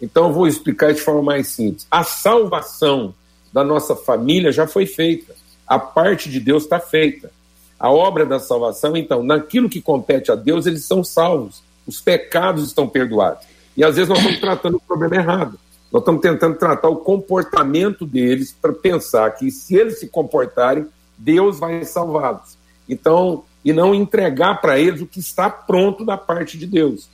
Então, 0.00 0.28
eu 0.28 0.32
vou 0.32 0.46
explicar 0.46 0.94
de 0.94 1.00
forma 1.00 1.20
mais 1.20 1.48
simples. 1.48 1.84
A 1.90 2.04
salvação 2.04 3.12
da 3.52 3.64
nossa 3.64 3.96
família 3.96 4.52
já 4.52 4.68
foi 4.68 4.86
feita. 4.86 5.34
A 5.66 5.80
parte 5.80 6.30
de 6.30 6.38
Deus 6.38 6.62
está 6.62 6.78
feita. 6.78 7.32
A 7.76 7.90
obra 7.90 8.24
da 8.24 8.38
salvação, 8.38 8.96
então, 8.96 9.24
naquilo 9.24 9.68
que 9.68 9.82
compete 9.82 10.30
a 10.30 10.36
Deus, 10.36 10.64
eles 10.64 10.84
são 10.84 11.02
salvos. 11.02 11.60
Os 11.88 12.00
pecados 12.00 12.68
estão 12.68 12.86
perdoados. 12.88 13.44
E 13.76 13.82
às 13.82 13.96
vezes 13.96 14.08
nós 14.08 14.18
estamos 14.18 14.38
tratando 14.38 14.76
o 14.76 14.80
problema 14.80 15.16
errado. 15.16 15.58
Nós 15.92 16.02
estamos 16.02 16.20
tentando 16.20 16.58
tratar 16.58 16.88
o 16.88 16.96
comportamento 16.96 18.04
deles 18.04 18.52
para 18.52 18.72
pensar 18.72 19.30
que 19.32 19.50
se 19.50 19.74
eles 19.76 20.00
se 20.00 20.08
comportarem, 20.08 20.86
Deus 21.16 21.58
vai 21.58 21.84
salvá-los. 21.84 22.58
Então, 22.88 23.44
e 23.64 23.72
não 23.72 23.94
entregar 23.94 24.60
para 24.60 24.78
eles 24.78 25.00
o 25.00 25.06
que 25.06 25.20
está 25.20 25.48
pronto 25.48 26.04
da 26.04 26.16
parte 26.16 26.58
de 26.58 26.66
Deus. 26.66 27.08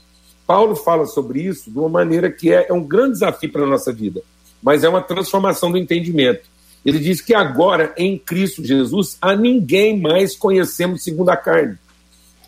Paulo 0.46 0.74
fala 0.74 1.06
sobre 1.06 1.40
isso 1.40 1.70
de 1.70 1.78
uma 1.78 1.88
maneira 1.88 2.30
que 2.30 2.52
é, 2.52 2.66
é 2.68 2.72
um 2.72 2.82
grande 2.82 3.12
desafio 3.12 3.50
para 3.50 3.62
a 3.62 3.66
nossa 3.66 3.92
vida, 3.92 4.22
mas 4.62 4.84
é 4.84 4.88
uma 4.88 5.00
transformação 5.00 5.70
do 5.70 5.78
entendimento. 5.78 6.42
Ele 6.84 6.98
diz 6.98 7.20
que 7.20 7.34
agora, 7.34 7.94
em 7.96 8.18
Cristo 8.18 8.64
Jesus, 8.64 9.16
a 9.20 9.36
ninguém 9.36 10.00
mais 10.00 10.36
conhecemos 10.36 11.04
segundo 11.04 11.30
a 11.30 11.36
carne. 11.36 11.78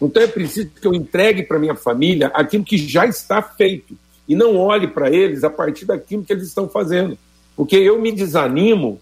Então 0.03 0.23
é 0.23 0.27
preciso 0.27 0.69
que 0.69 0.87
eu 0.87 0.93
entregue 0.93 1.45
para 1.45 1.59
minha 1.59 1.77
família 1.77 2.27
aquilo 2.35 2.65
que 2.65 2.77
já 2.77 3.07
está 3.07 3.41
feito 3.41 3.97
e 4.29 4.35
não 4.35 4.57
olhe 4.57 4.89
para 4.89 5.11
eles 5.11 5.45
a 5.45 5.51
partir 5.51 5.85
daquilo 5.85 6.25
que 6.25 6.33
eles 6.33 6.49
estão 6.49 6.69
fazendo. 6.69 7.19
Porque 7.57 7.77
eu 7.77 8.01
me 8.01 8.11
desanimo 8.11 9.01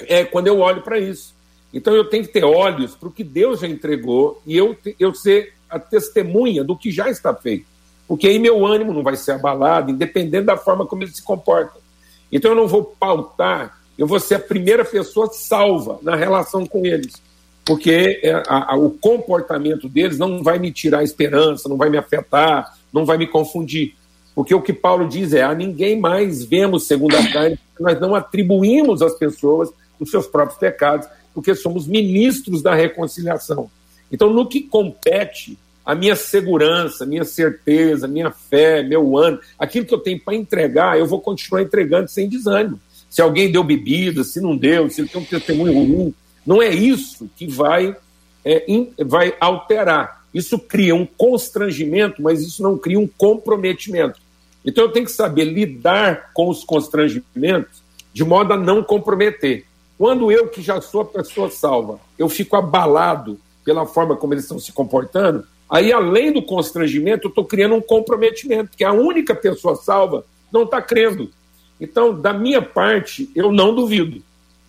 é, 0.00 0.24
quando 0.24 0.46
eu 0.46 0.60
olho 0.60 0.82
para 0.82 0.98
isso. 0.98 1.34
Então 1.72 1.94
eu 1.94 2.04
tenho 2.04 2.24
que 2.24 2.32
ter 2.32 2.44
olhos 2.44 2.96
para 2.96 3.08
o 3.08 3.12
que 3.12 3.22
Deus 3.22 3.60
já 3.60 3.68
entregou 3.68 4.42
e 4.46 4.56
eu, 4.56 4.76
eu 4.98 5.14
ser 5.14 5.54
a 5.68 5.78
testemunha 5.78 6.64
do 6.64 6.76
que 6.76 6.90
já 6.90 7.08
está 7.08 7.32
feito. 7.34 7.66
Porque 8.08 8.26
aí 8.26 8.38
meu 8.40 8.66
ânimo 8.66 8.92
não 8.92 9.04
vai 9.04 9.14
ser 9.14 9.32
abalado, 9.32 9.92
independente 9.92 10.46
da 10.46 10.56
forma 10.56 10.84
como 10.84 11.04
eles 11.04 11.14
se 11.14 11.22
comportam. 11.22 11.80
Então 12.32 12.50
eu 12.50 12.56
não 12.56 12.66
vou 12.66 12.84
pautar, 12.98 13.78
eu 13.96 14.06
vou 14.06 14.18
ser 14.18 14.36
a 14.36 14.40
primeira 14.40 14.84
pessoa 14.84 15.30
salva 15.32 15.98
na 16.02 16.16
relação 16.16 16.66
com 16.66 16.84
eles. 16.84 17.12
Porque 17.64 18.20
é, 18.22 18.32
a, 18.48 18.72
a, 18.72 18.76
o 18.76 18.90
comportamento 18.90 19.88
deles 19.88 20.18
não 20.18 20.42
vai 20.42 20.58
me 20.58 20.72
tirar 20.72 21.00
a 21.00 21.04
esperança, 21.04 21.68
não 21.68 21.76
vai 21.76 21.88
me 21.88 21.98
afetar, 21.98 22.76
não 22.92 23.04
vai 23.04 23.16
me 23.16 23.28
confundir. 23.28 23.94
Porque 24.34 24.54
o 24.54 24.62
que 24.62 24.72
Paulo 24.72 25.08
diz 25.08 25.32
é: 25.32 25.42
a 25.42 25.54
ninguém 25.54 25.98
mais 25.98 26.44
vemos 26.44 26.86
segundo 26.86 27.16
a 27.16 27.32
carne, 27.32 27.58
nós 27.78 28.00
não 28.00 28.14
atribuímos 28.14 29.02
às 29.02 29.14
pessoas 29.14 29.70
os 29.98 30.10
seus 30.10 30.26
próprios 30.26 30.58
pecados, 30.58 31.06
porque 31.34 31.54
somos 31.54 31.86
ministros 31.86 32.62
da 32.62 32.74
reconciliação. 32.74 33.70
Então, 34.10 34.32
no 34.32 34.48
que 34.48 34.60
compete 34.62 35.58
a 35.84 35.94
minha 35.94 36.16
segurança, 36.16 37.06
minha 37.06 37.24
certeza, 37.24 38.08
minha 38.08 38.30
fé, 38.30 38.82
meu 38.82 39.16
ano, 39.16 39.38
aquilo 39.58 39.86
que 39.86 39.94
eu 39.94 39.98
tenho 39.98 40.20
para 40.20 40.34
entregar, 40.34 40.98
eu 40.98 41.06
vou 41.06 41.20
continuar 41.20 41.62
entregando 41.62 42.08
sem 42.08 42.28
desânimo. 42.28 42.80
Se 43.08 43.20
alguém 43.20 43.50
deu 43.50 43.64
bebida, 43.64 44.22
se 44.22 44.40
não 44.40 44.56
deu, 44.56 44.88
se 44.88 45.00
ele 45.00 45.08
tem 45.08 45.20
um 45.20 45.24
testemunho 45.24 45.72
ruim, 45.72 46.14
não 46.46 46.62
é 46.62 46.68
isso 46.68 47.28
que 47.36 47.46
vai, 47.46 47.96
é, 48.44 48.64
vai 49.04 49.34
alterar. 49.40 50.19
Isso 50.32 50.58
cria 50.58 50.94
um 50.94 51.04
constrangimento, 51.04 52.22
mas 52.22 52.40
isso 52.42 52.62
não 52.62 52.78
cria 52.78 52.98
um 52.98 53.06
comprometimento. 53.06 54.20
Então 54.64 54.84
eu 54.84 54.92
tenho 54.92 55.06
que 55.06 55.12
saber 55.12 55.44
lidar 55.44 56.30
com 56.32 56.48
os 56.48 56.62
constrangimentos 56.64 57.82
de 58.12 58.24
modo 58.24 58.52
a 58.52 58.56
não 58.56 58.82
comprometer. 58.82 59.64
Quando 59.96 60.30
eu, 60.32 60.48
que 60.48 60.62
já 60.62 60.80
sou 60.80 61.02
a 61.02 61.04
pessoa 61.04 61.50
salva, 61.50 62.00
eu 62.18 62.28
fico 62.28 62.56
abalado 62.56 63.38
pela 63.64 63.86
forma 63.86 64.16
como 64.16 64.34
eles 64.34 64.44
estão 64.44 64.58
se 64.58 64.72
comportando, 64.72 65.44
aí 65.68 65.92
além 65.92 66.32
do 66.32 66.42
constrangimento, 66.42 67.26
eu 67.26 67.28
estou 67.28 67.44
criando 67.44 67.74
um 67.74 67.80
comprometimento, 67.80 68.76
que 68.76 68.84
a 68.84 68.92
única 68.92 69.34
pessoa 69.34 69.76
salva 69.76 70.24
não 70.50 70.62
está 70.62 70.80
crendo. 70.80 71.30
Então, 71.80 72.18
da 72.18 72.32
minha 72.32 72.60
parte, 72.60 73.30
eu 73.34 73.52
não 73.52 73.74
duvido. 73.74 74.22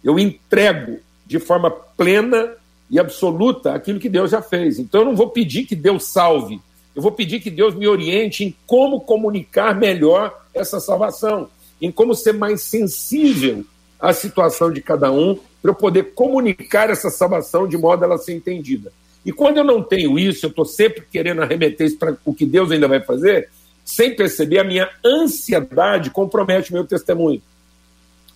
Eu 0.04 0.20
entrego 0.20 1.00
de 1.26 1.40
forma 1.40 1.72
plena 1.72 2.56
e 2.92 3.00
absoluta 3.00 3.74
aquilo 3.74 4.00
que 4.00 4.10
Deus 4.10 4.30
já 4.30 4.42
fez. 4.42 4.78
Então 4.78 5.02
eu 5.02 5.06
não 5.06 5.16
vou 5.16 5.30
pedir 5.30 5.64
que 5.66 5.76
Deus 5.76 6.04
salve, 6.04 6.60
eu 6.94 7.02
vou 7.02 7.14
pedir 7.14 7.40
que 7.40 7.50
Deus 7.50 7.74
me 7.74 7.88
oriente 7.88 8.44
em 8.44 8.54
como 8.68 9.00
comunicar 9.00 9.74
melhor 9.74 10.46
essa 10.54 10.80
salvação, 10.80 11.50
em 11.82 11.90
como 11.90 12.14
ser 12.14 12.34
mais 12.34 12.62
sensível 12.62 13.64
à 13.98 14.12
situação 14.12 14.72
de 14.72 14.82
cada 14.82 15.10
um, 15.10 15.40
para 15.62 15.72
eu 15.72 15.76
poder 15.76 16.14
comunicar 16.14 16.90
essa 16.90 17.10
salvação 17.10 17.66
de 17.66 17.78
modo 17.78 18.04
a 18.04 18.08
ela 18.08 18.18
ser 18.18 18.34
entendida. 18.34 18.92
E 19.26 19.32
quando 19.32 19.58
eu 19.58 19.64
não 19.64 19.82
tenho 19.82 20.20
isso, 20.20 20.46
eu 20.46 20.50
estou 20.50 20.66
sempre 20.66 21.06
querendo 21.10 21.42
arremeter 21.42 21.88
isso 21.88 21.98
para 21.98 22.18
o 22.26 22.34
que 22.34 22.46
Deus 22.46 22.72
ainda 22.72 22.88
vai 22.88 23.00
fazer, 23.00 23.50
sem 23.86 24.16
perceber, 24.16 24.60
a 24.60 24.64
minha 24.64 24.90
ansiedade 25.06 26.10
compromete 26.10 26.74
meu 26.74 26.86
testemunho. 26.86 27.42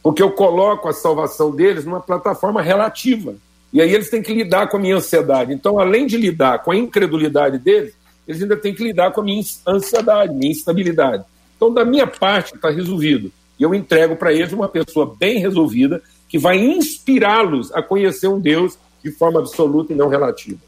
porque 0.01 0.21
eu 0.21 0.31
coloco 0.31 0.87
a 0.87 0.93
salvação 0.93 1.49
deles 1.49 1.83
numa 1.83 1.99
plataforma 1.99 2.61
relativa. 2.61 3.35
E 3.75 3.81
aí 3.81 3.93
eles 3.93 4.09
têm 4.09 4.21
que 4.21 4.33
lidar 4.33 4.69
com 4.69 4.77
a 4.77 4.79
minha 4.79 4.95
ansiedade. 4.95 5.51
Então, 5.51 5.77
além 5.77 6.07
de 6.07 6.15
lidar 6.15 6.59
com 6.59 6.71
a 6.71 6.77
incredulidade 6.77 7.57
deles, 7.57 7.93
eles 8.25 8.41
ainda 8.41 8.55
têm 8.55 8.73
que 8.73 8.81
lidar 8.81 9.11
com 9.11 9.19
a 9.19 9.23
minha 9.25 9.43
ansiedade, 9.67 10.33
minha 10.33 10.49
instabilidade. 10.49 11.25
Então, 11.57 11.73
da 11.73 11.83
minha 11.83 12.07
parte, 12.07 12.55
está 12.55 12.69
resolvido. 12.69 13.33
E 13.59 13.63
eu 13.63 13.75
entrego 13.75 14.15
para 14.15 14.31
eles 14.31 14.53
uma 14.53 14.69
pessoa 14.69 15.13
bem 15.19 15.39
resolvida 15.39 16.01
que 16.29 16.39
vai 16.39 16.57
inspirá-los 16.57 17.69
a 17.73 17.81
conhecer 17.83 18.29
um 18.29 18.39
Deus 18.39 18.77
de 19.03 19.11
forma 19.11 19.41
absoluta 19.41 19.91
e 19.91 19.95
não 19.95 20.07
relativa. 20.07 20.59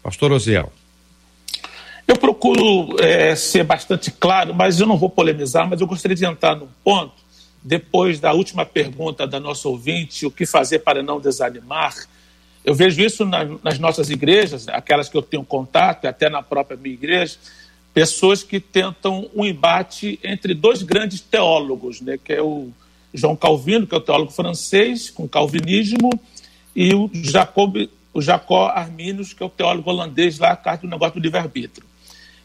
Pastor 0.00 0.30
Osiel. 0.30 0.72
Eu 2.06 2.16
procuro 2.16 3.02
é, 3.02 3.34
ser 3.34 3.64
bastante 3.64 4.12
claro, 4.12 4.54
mas 4.54 4.78
eu 4.78 4.86
não 4.86 4.96
vou 4.96 5.10
polemizar, 5.10 5.68
mas 5.68 5.80
eu 5.80 5.88
gostaria 5.88 6.16
de 6.16 6.24
entrar 6.24 6.54
num 6.54 6.68
ponto, 6.84 7.14
depois 7.60 8.20
da 8.20 8.32
última 8.32 8.64
pergunta 8.64 9.26
da 9.26 9.40
nossa 9.40 9.68
ouvinte, 9.68 10.24
o 10.24 10.30
que 10.30 10.46
fazer 10.46 10.78
para 10.78 11.02
não 11.02 11.18
desanimar. 11.18 11.96
Eu 12.64 12.74
vejo 12.74 13.00
isso 13.00 13.24
na, 13.24 13.44
nas 13.62 13.78
nossas 13.78 14.10
igrejas, 14.10 14.68
aquelas 14.68 15.08
que 15.08 15.16
eu 15.16 15.22
tenho 15.22 15.44
contato, 15.44 16.06
até 16.06 16.28
na 16.28 16.42
própria 16.42 16.76
minha 16.76 16.94
igreja, 16.94 17.36
pessoas 17.94 18.42
que 18.42 18.60
tentam 18.60 19.28
um 19.34 19.44
embate 19.44 20.18
entre 20.22 20.54
dois 20.54 20.82
grandes 20.82 21.20
teólogos, 21.20 22.00
né, 22.00 22.18
que 22.22 22.32
é 22.32 22.42
o 22.42 22.68
João 23.12 23.34
Calvino, 23.34 23.86
que 23.86 23.94
é 23.94 23.98
o 23.98 24.02
teólogo 24.02 24.30
francês, 24.30 25.10
com 25.10 25.26
calvinismo, 25.28 26.10
e 26.76 26.94
o 26.94 27.10
Jacob, 27.12 27.88
o 28.12 28.22
Jacó 28.22 28.68
Arminius, 28.68 29.32
que 29.32 29.42
é 29.42 29.46
o 29.46 29.50
teólogo 29.50 29.90
holandês 29.90 30.38
lá, 30.38 30.52
a 30.52 30.56
carta 30.56 30.86
do 30.86 30.90
negócio 30.90 31.14
do 31.14 31.22
livre-arbítrio. 31.22 31.86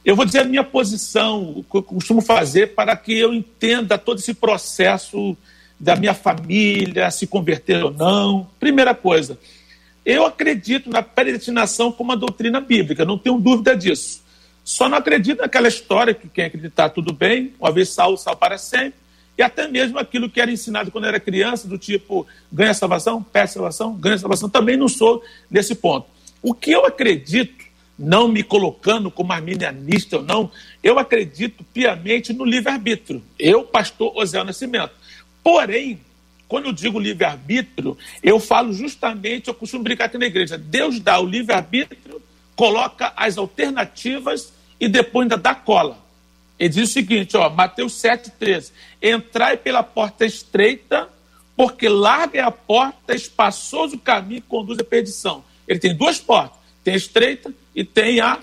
Eu 0.04 0.15
vou 0.15 0.26
dizer 0.26 0.39
a 0.39 0.45
minha 0.45 0.63
posição, 0.63 1.41
o 1.58 1.63
que 1.63 1.78
eu 1.78 1.84
costumo 1.84 2.21
fazer 2.21 2.73
para 2.73 2.95
que 2.95 3.13
eu 3.17 3.34
entenda 3.34 3.97
todo 3.97 4.19
esse 4.19 4.34
processo 4.34 5.38
da 5.80 5.95
minha 5.95 6.13
família, 6.13 7.12
se 7.12 7.28
converter 7.28 7.84
ou 7.84 7.91
não. 7.91 8.47
Primeira 8.60 8.93
coisa, 8.93 9.38
eu 10.05 10.25
acredito 10.25 10.89
na 10.89 11.01
predestinação 11.01 11.91
como 11.91 12.09
uma 12.09 12.17
doutrina 12.17 12.59
bíblica, 12.59 13.05
não 13.05 13.17
tenho 13.17 13.39
dúvida 13.39 13.75
disso. 13.75 14.21
Só 14.63 14.87
não 14.87 14.97
acredito 14.97 15.39
naquela 15.39 15.67
história 15.67 16.13
que 16.13 16.27
quem 16.27 16.45
acreditar 16.45 16.89
tudo 16.89 17.13
bem, 17.13 17.53
uma 17.59 17.71
vez 17.71 17.89
salvo, 17.89 18.17
salvo 18.17 18.39
para 18.39 18.57
sempre, 18.57 18.95
e 19.37 19.41
até 19.41 19.67
mesmo 19.67 19.97
aquilo 19.97 20.29
que 20.29 20.39
era 20.39 20.51
ensinado 20.51 20.91
quando 20.91 21.07
era 21.07 21.19
criança, 21.19 21.67
do 21.67 21.77
tipo 21.77 22.25
ganha 22.51 22.73
salvação, 22.73 23.21
perde 23.21 23.53
salvação, 23.53 23.93
ganha 23.95 24.17
salvação, 24.17 24.49
também 24.49 24.77
não 24.77 24.87
sou 24.87 25.23
nesse 25.49 25.75
ponto. 25.75 26.07
O 26.41 26.53
que 26.53 26.71
eu 26.71 26.85
acredito 26.85 27.63
não 27.97 28.27
me 28.27 28.43
colocando 28.43 29.11
como 29.11 29.33
arminianista 29.33 30.17
ou 30.17 30.23
não, 30.23 30.51
eu 30.81 30.97
acredito 30.97 31.63
piamente 31.73 32.33
no 32.33 32.43
livre-arbítrio. 32.43 33.23
Eu, 33.37 33.63
pastor 33.63 34.11
Osé 34.15 34.43
Nascimento. 34.43 34.91
Porém, 35.43 35.99
quando 36.53 36.67
eu 36.67 36.71
digo 36.71 36.99
livre-arbítrio, 36.99 37.97
eu 38.21 38.39
falo 38.39 38.73
justamente, 38.73 39.47
eu 39.47 39.55
costumo 39.55 39.83
brincar 39.83 40.05
aqui 40.05 40.19
na 40.19 40.27
igreja, 40.27 40.55
Deus 40.55 40.99
dá 40.99 41.19
o 41.19 41.25
livre-arbítrio, 41.25 42.21
coloca 42.55 43.11
as 43.15 43.39
alternativas 43.39 44.53
e 44.79 44.87
depois 44.87 45.23
ainda 45.23 45.35
dá 45.35 45.55
cola. 45.55 45.97
Ele 46.59 46.69
diz 46.69 46.91
o 46.91 46.93
seguinte, 46.93 47.35
ó, 47.35 47.49
Mateus 47.49 47.93
7,13, 47.93 48.71
entrai 49.01 49.57
pela 49.57 49.81
porta 49.81 50.27
estreita, 50.27 51.09
porque 51.57 51.89
larga 51.89 52.37
é 52.37 52.43
a 52.43 52.51
porta, 52.51 53.15
espaçoso 53.15 53.95
o 53.95 53.99
caminho 53.99 54.43
que 54.43 54.47
conduz 54.47 54.77
à 54.77 54.83
perdição. 54.83 55.43
Ele 55.67 55.79
tem 55.79 55.97
duas 55.97 56.19
portas, 56.19 56.59
tem 56.83 56.93
a 56.93 56.97
estreita 56.97 57.51
e 57.73 57.83
tem 57.83 58.19
a 58.19 58.37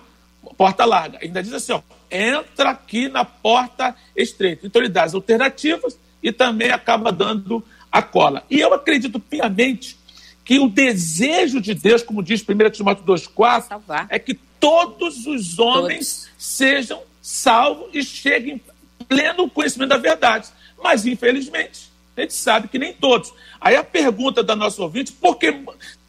porta 0.56 0.84
larga. 0.84 1.20
Ainda 1.22 1.40
diz 1.44 1.52
assim, 1.52 1.74
ó, 1.74 1.80
entra 2.10 2.70
aqui 2.70 3.08
na 3.08 3.24
porta 3.24 3.94
estreita. 4.16 4.66
Então 4.66 4.82
ele 4.82 4.88
dá 4.88 5.04
as 5.04 5.14
alternativas 5.14 5.96
e 6.20 6.32
também 6.32 6.72
acaba 6.72 7.12
dando 7.12 7.64
a 7.90 8.02
cola. 8.02 8.44
E 8.50 8.60
eu 8.60 8.72
acredito 8.72 9.18
piamente 9.18 9.96
que 10.44 10.58
o 10.58 10.68
desejo 10.68 11.60
de 11.60 11.74
Deus, 11.74 12.02
como 12.02 12.22
diz 12.22 12.42
1 12.42 12.70
Timóteo 12.70 13.04
2,4, 13.04 14.06
é 14.08 14.18
que 14.18 14.34
todos 14.58 15.26
os 15.26 15.58
homens 15.58 16.22
todos. 16.24 16.30
sejam 16.38 17.02
salvos 17.22 17.88
e 17.92 18.02
cheguem 18.02 18.60
pleno 19.08 19.50
conhecimento 19.50 19.90
da 19.90 19.96
verdade. 19.96 20.48
Mas, 20.82 21.06
infelizmente, 21.06 21.90
a 22.16 22.22
gente 22.22 22.34
sabe 22.34 22.68
que 22.68 22.78
nem 22.78 22.92
todos. 22.92 23.32
Aí 23.60 23.76
a 23.76 23.84
pergunta 23.84 24.42
da 24.42 24.56
nossa 24.56 24.82
ouvinte, 24.82 25.12
por 25.12 25.36
que 25.36 25.52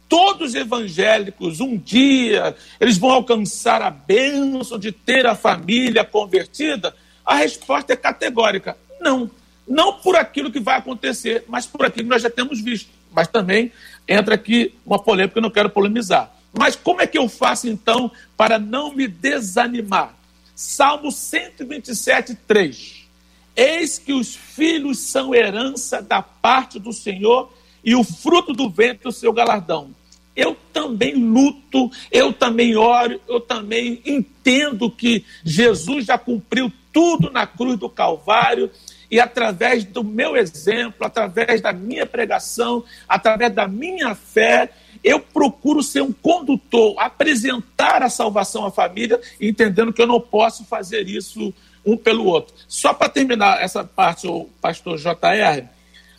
todos 0.08 0.50
os 0.50 0.54
evangélicos, 0.54 1.60
um 1.60 1.76
dia, 1.76 2.54
eles 2.80 2.98
vão 2.98 3.10
alcançar 3.10 3.80
a 3.82 3.90
bênção 3.90 4.78
de 4.78 4.92
ter 4.92 5.26
a 5.26 5.34
família 5.34 6.04
convertida? 6.04 6.94
A 7.24 7.36
resposta 7.36 7.92
é 7.92 7.96
categórica: 7.96 8.76
não. 9.00 9.30
Não 9.66 9.94
por 9.94 10.16
aquilo 10.16 10.50
que 10.50 10.60
vai 10.60 10.78
acontecer, 10.78 11.44
mas 11.48 11.66
por 11.66 11.86
aquilo 11.86 12.04
que 12.04 12.10
nós 12.10 12.22
já 12.22 12.30
temos 12.30 12.60
visto. 12.60 12.90
Mas 13.12 13.28
também 13.28 13.72
entra 14.08 14.34
aqui 14.34 14.74
uma 14.84 14.98
polêmica 14.98 15.34
que 15.34 15.38
eu 15.38 15.42
não 15.42 15.50
quero 15.50 15.70
polemizar. 15.70 16.34
Mas 16.52 16.76
como 16.76 17.00
é 17.00 17.06
que 17.06 17.16
eu 17.16 17.28
faço 17.28 17.68
então 17.68 18.10
para 18.36 18.58
não 18.58 18.94
me 18.94 19.06
desanimar? 19.06 20.14
Salmo 20.54 21.10
127, 21.10 22.34
3. 22.46 23.06
Eis 23.54 23.98
que 23.98 24.12
os 24.12 24.34
filhos 24.34 24.98
são 24.98 25.34
herança 25.34 26.02
da 26.02 26.22
parte 26.22 26.78
do 26.78 26.92
Senhor 26.92 27.52
e 27.84 27.94
o 27.94 28.04
fruto 28.04 28.52
do 28.52 28.68
ventre 28.68 29.08
o 29.08 29.12
seu 29.12 29.32
galardão 29.32 29.94
eu 30.34 30.56
também 30.72 31.14
luto, 31.14 31.90
eu 32.10 32.32
também 32.32 32.76
oro, 32.76 33.20
eu 33.28 33.40
também 33.40 34.00
entendo 34.04 34.90
que 34.90 35.24
Jesus 35.44 36.06
já 36.06 36.16
cumpriu 36.16 36.72
tudo 36.92 37.30
na 37.30 37.46
cruz 37.46 37.78
do 37.78 37.88
Calvário 37.88 38.70
e 39.12 39.20
através 39.20 39.84
do 39.84 40.02
meu 40.02 40.34
exemplo, 40.38 41.06
através 41.06 41.60
da 41.60 41.70
minha 41.70 42.06
pregação, 42.06 42.82
através 43.06 43.52
da 43.52 43.68
minha 43.68 44.14
fé, 44.14 44.70
eu 45.04 45.20
procuro 45.20 45.82
ser 45.82 46.00
um 46.00 46.10
condutor, 46.10 46.94
apresentar 46.98 48.02
a 48.02 48.08
salvação 48.08 48.64
à 48.64 48.70
família, 48.70 49.20
entendendo 49.38 49.92
que 49.92 50.00
eu 50.00 50.06
não 50.06 50.18
posso 50.18 50.64
fazer 50.64 51.06
isso 51.06 51.52
um 51.84 51.94
pelo 51.94 52.24
outro. 52.24 52.54
Só 52.66 52.94
para 52.94 53.10
terminar 53.10 53.62
essa 53.62 53.84
parte, 53.84 54.26
o 54.26 54.48
pastor 54.62 54.96
JR, 54.96 55.66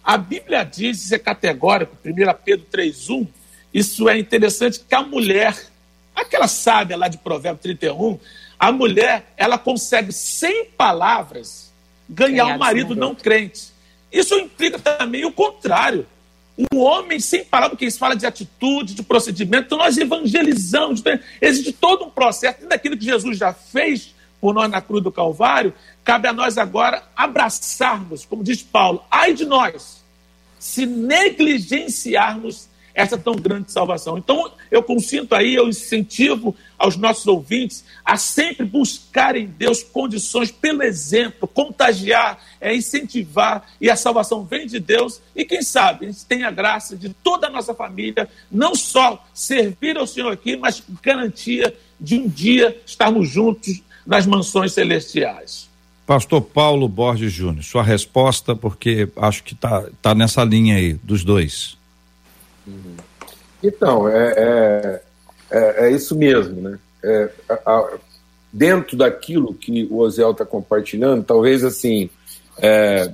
a 0.04 0.16
Bíblia 0.16 0.64
diz, 0.64 1.04
isso 1.04 1.16
é 1.16 1.18
categórico, 1.20 1.98
1 2.06 2.14
Pedro 2.46 2.68
3,1 2.72 3.28
isso 3.74 4.08
é 4.08 4.20
interessante 4.20 4.80
que 4.88 4.94
a 4.94 5.02
mulher, 5.02 5.58
aquela 6.16 6.48
sábia 6.48 6.96
lá 6.96 7.08
de 7.08 7.18
Provérbio 7.18 7.60
31, 7.60 8.20
a 8.60 8.72
mulher, 8.72 9.34
ela 9.36 9.58
consegue, 9.58 10.14
sem 10.14 10.66
palavras, 10.66 11.73
ganhar 12.10 12.48
um 12.48 12.58
marido 12.58 12.96
não 12.96 13.16
crente. 13.16 13.74
Isso 14.12 14.36
implica 14.36 14.78
também 14.80 15.26
o 15.26 15.32
contrário. 15.32 16.06
O 16.72 16.82
homem 16.82 17.20
sem 17.20 17.44
palavras, 17.44 17.72
porque 17.72 17.86
eles 17.86 17.98
falam 17.98 18.16
de 18.16 18.28
atitude, 18.28 18.94
de 18.94 19.02
procedimento, 19.02 19.66
então 19.66 19.78
nós 19.80 19.98
evangelizamos. 19.98 21.02
Né? 21.02 21.20
Existe 21.42 21.74
todo 21.74 22.06
um 22.06 22.10
processo, 22.10 22.68
daquilo 22.68 22.96
que 22.96 23.06
Jesus 23.06 23.38
já 23.38 23.52
fez 23.54 24.14
por 24.40 24.54
nós 24.54 24.70
na 24.70 24.82
cruz 24.82 25.02
do 25.02 25.12
Calvário, 25.12 25.74
cabe 26.04 26.28
a 26.28 26.34
nós 26.34 26.58
agora 26.58 27.02
abraçarmos, 27.16 28.26
como 28.26 28.44
diz 28.44 28.62
Paulo, 28.62 29.04
ai 29.10 29.34
de 29.34 29.46
nós, 29.46 30.04
se 30.60 30.86
negligenciarmos 30.86 32.68
essa 32.94 33.18
tão 33.18 33.36
grande 33.36 33.72
salvação. 33.72 34.18
Então, 34.18 34.52
eu 34.70 34.84
consinto 34.84 35.34
aí, 35.34 35.56
eu 35.56 35.68
incentivo 35.68 36.56
aos 36.78 36.96
nossos 36.96 37.26
ouvintes 37.28 37.84
a 38.04 38.18
sempre 38.18 38.66
buscar 38.66 39.36
em 39.36 39.48
Deus 39.48 39.82
condições 39.82 40.52
pelo 40.52 40.84
exemplo, 40.84 41.48
contagiar, 41.48 42.40
é, 42.62 42.76
incentivar, 42.76 43.68
e 43.80 43.90
a 43.90 43.96
salvação 43.96 44.44
vem 44.44 44.68
de 44.68 44.80
Deus, 44.80 45.22
e 45.36 45.46
quem 45.46 45.62
sabe 45.62 46.06
a 46.06 46.12
gente 46.12 46.26
tem 46.26 46.44
a 46.44 46.52
graça 46.52 46.96
de 46.96 47.10
toda 47.10 47.48
a 47.48 47.50
nossa 47.50 47.74
família, 47.74 48.30
não 48.52 48.76
só 48.76 49.26
servir 49.34 49.98
ao 49.98 50.06
Senhor 50.06 50.32
aqui, 50.32 50.56
mas 50.56 50.84
garantia 51.02 51.76
de 52.00 52.18
um 52.18 52.28
dia 52.28 52.78
estarmos 52.86 53.30
juntos 53.30 53.82
nas 54.06 54.26
mansões 54.26 54.74
celestiais. 54.74 55.70
Pastor 56.06 56.42
Paulo 56.42 56.88
Borges 56.90 57.32
Júnior, 57.32 57.64
sua 57.64 57.82
resposta, 57.82 58.54
porque 58.54 59.08
acho 59.16 59.42
que 59.42 59.54
está 59.54 59.86
tá 60.02 60.14
nessa 60.14 60.44
linha 60.44 60.76
aí, 60.76 60.96
dos 60.96 61.24
dois. 61.24 61.78
Uhum. 62.66 62.96
Então, 63.62 64.08
é, 64.10 64.34
é, 64.38 65.02
é, 65.52 65.86
é, 65.86 65.92
isso 65.92 66.18
mesmo, 66.18 66.62
né? 66.62 66.80
É, 67.04 67.30
a, 67.50 67.54
a, 67.54 67.98
dentro 68.52 68.98
daquilo 68.98 69.54
que 69.54 69.88
o 69.90 69.98
Ozel 69.98 70.32
está 70.32 70.46
compartilhando, 70.46 71.24
talvez 71.24 71.64
assim, 71.64 72.10
é, 72.60 73.14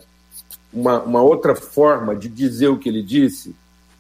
uma, 0.74 1.02
uma 1.02 1.22
outra 1.22 1.56
forma 1.56 2.16
de 2.16 2.28
dizer 2.28 2.68
o 2.68 2.78
que 2.78 2.90
ele 2.90 3.04
disse, 3.04 3.56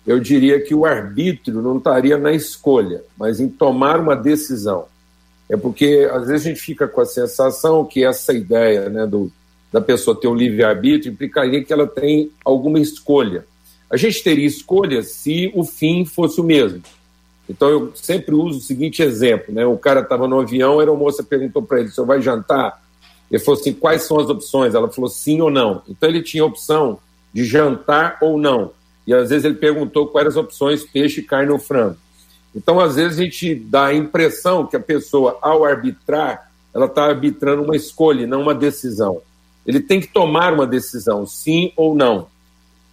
eu 0.05 0.19
diria 0.19 0.59
que 0.59 0.73
o 0.73 0.85
arbítrio 0.85 1.61
não 1.61 1.77
estaria 1.77 2.17
na 2.17 2.31
escolha, 2.31 3.03
mas 3.17 3.39
em 3.39 3.47
tomar 3.47 3.99
uma 3.99 4.15
decisão. 4.15 4.85
É 5.49 5.57
porque 5.57 6.09
às 6.11 6.27
vezes 6.27 6.45
a 6.45 6.49
gente 6.49 6.61
fica 6.61 6.87
com 6.87 7.01
a 7.01 7.05
sensação 7.05 7.85
que 7.85 8.03
essa 8.03 8.33
ideia 8.33 8.89
né, 8.89 9.05
do, 9.05 9.31
da 9.71 9.81
pessoa 9.81 10.19
ter 10.19 10.27
um 10.27 10.35
livre-arbítrio 10.35 11.11
implicaria 11.11 11.63
que 11.63 11.73
ela 11.73 11.87
tem 11.87 12.31
alguma 12.45 12.79
escolha. 12.79 13.45
A 13.91 13.97
gente 13.97 14.23
teria 14.23 14.45
escolha 14.45 15.01
se 15.03 15.51
o 15.55 15.63
fim 15.63 16.05
fosse 16.05 16.39
o 16.39 16.43
mesmo. 16.43 16.81
Então 17.49 17.67
eu 17.67 17.91
sempre 17.95 18.35
uso 18.35 18.59
o 18.59 18.61
seguinte 18.61 19.01
exemplo, 19.01 19.53
né? 19.53 19.65
O 19.65 19.77
cara 19.77 20.01
estava 20.01 20.27
no 20.27 20.39
avião, 20.39 20.77
a 20.77 20.81
aeromoça 20.81 21.23
perguntou 21.23 21.63
para 21.63 21.79
ele: 21.79 21.89
"Você 21.89 22.03
vai 22.03 22.21
jantar?" 22.21 22.81
Ele 23.31 23.41
falou 23.41 23.59
assim: 23.59 23.73
"Quais 23.73 24.03
são 24.03 24.19
as 24.19 24.29
opções?" 24.29 24.75
Ela 24.75 24.89
falou: 24.89 25.09
"Sim 25.09 25.41
ou 25.41 25.49
não". 25.49 25.81
Então 25.89 26.07
ele 26.07 26.21
tinha 26.21 26.43
a 26.43 26.45
opção 26.45 26.99
de 27.33 27.43
jantar 27.43 28.17
ou 28.21 28.37
não. 28.37 28.71
E 29.07 29.13
às 29.13 29.29
vezes 29.29 29.45
ele 29.45 29.55
perguntou 29.55 30.07
quais 30.07 30.27
as 30.27 30.37
opções: 30.37 30.83
peixe, 30.83 31.23
carne 31.23 31.51
ou 31.51 31.57
frango. 31.57 31.97
Então, 32.55 32.79
às 32.79 32.95
vezes, 32.95 33.19
a 33.19 33.23
gente 33.23 33.55
dá 33.55 33.87
a 33.87 33.93
impressão 33.93 34.65
que 34.65 34.75
a 34.75 34.79
pessoa, 34.79 35.37
ao 35.41 35.63
arbitrar, 35.63 36.51
ela 36.73 36.85
está 36.85 37.05
arbitrando 37.05 37.63
uma 37.63 37.75
escolha, 37.75 38.25
não 38.25 38.41
uma 38.41 38.55
decisão. 38.55 39.21
Ele 39.65 39.79
tem 39.79 39.99
que 39.99 40.07
tomar 40.07 40.53
uma 40.53 40.65
decisão, 40.65 41.25
sim 41.25 41.71
ou 41.75 41.95
não. 41.95 42.27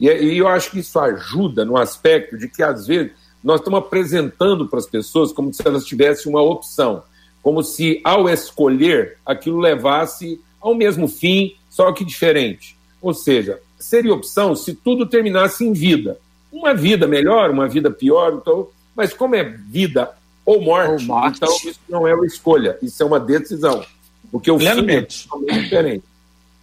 E, 0.01 0.09
e 0.09 0.39
eu 0.39 0.49
acho 0.49 0.71
que 0.71 0.81
isso 0.81 0.99
ajuda 0.99 1.65
no 1.65 1.77
aspecto 1.77 2.37
de 2.37 2.49
que, 2.49 2.63
às 2.63 2.87
vezes, 2.87 3.13
nós 3.43 3.61
estamos 3.61 3.79
apresentando 3.79 4.67
para 4.69 4.79
as 4.79 4.87
pessoas 4.87 5.33
como 5.33 5.53
se 5.53 5.67
elas 5.67 5.85
tivessem 5.85 6.31
uma 6.31 6.43
opção, 6.43 7.03
como 7.43 7.63
se, 7.63 8.01
ao 8.03 8.29
escolher, 8.29 9.19
aquilo 9.25 9.59
levasse 9.59 10.41
ao 10.61 10.75
mesmo 10.75 11.07
fim, 11.07 11.55
só 11.71 11.93
que 11.93 12.05
diferente. 12.05 12.77
Ou 13.01 13.15
seja, 13.15 13.61
seria 13.79 14.13
opção 14.13 14.55
se 14.57 14.75
tudo 14.75 15.07
terminasse 15.07 15.65
em 15.65 15.73
vida. 15.73 16.19
Uma 16.51 16.75
vida 16.75 17.07
melhor, 17.07 17.51
uma 17.51 17.69
vida 17.69 17.91
pior, 17.91 18.33
então, 18.35 18.69
mas 18.97 19.13
como 19.13 19.37
é 19.37 19.45
vida 19.45 20.11
ou 20.45 20.61
morte, 20.61 20.91
ou 20.91 21.01
morte. 21.03 21.37
então 21.37 21.55
isso 21.55 21.81
não 21.89 22.07
é 22.07 22.15
uma 22.15 22.27
escolha, 22.27 22.79
isso 22.83 23.01
é 23.03 23.07
uma 23.07 23.21
decisão. 23.21 23.85
Porque 24.33 24.51
o 24.51 24.59
Plenamente. 24.59 25.19
fim 25.19 25.29
é 25.29 25.31
totalmente 25.31 25.63
diferente. 25.63 26.05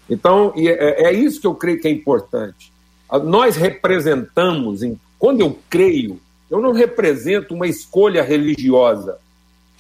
Então, 0.09 0.53
é, 0.57 1.05
é 1.05 1.13
isso 1.13 1.39
que 1.39 1.47
eu 1.47 1.55
creio 1.55 1.79
que 1.79 1.87
é 1.87 1.91
importante. 1.91 2.72
Nós 3.19 3.55
representamos, 3.55 4.81
quando 5.19 5.41
eu 5.41 5.57
creio, 5.69 6.19
eu 6.49 6.61
não 6.61 6.71
represento 6.71 7.53
uma 7.53 7.67
escolha 7.67 8.23
religiosa 8.23 9.17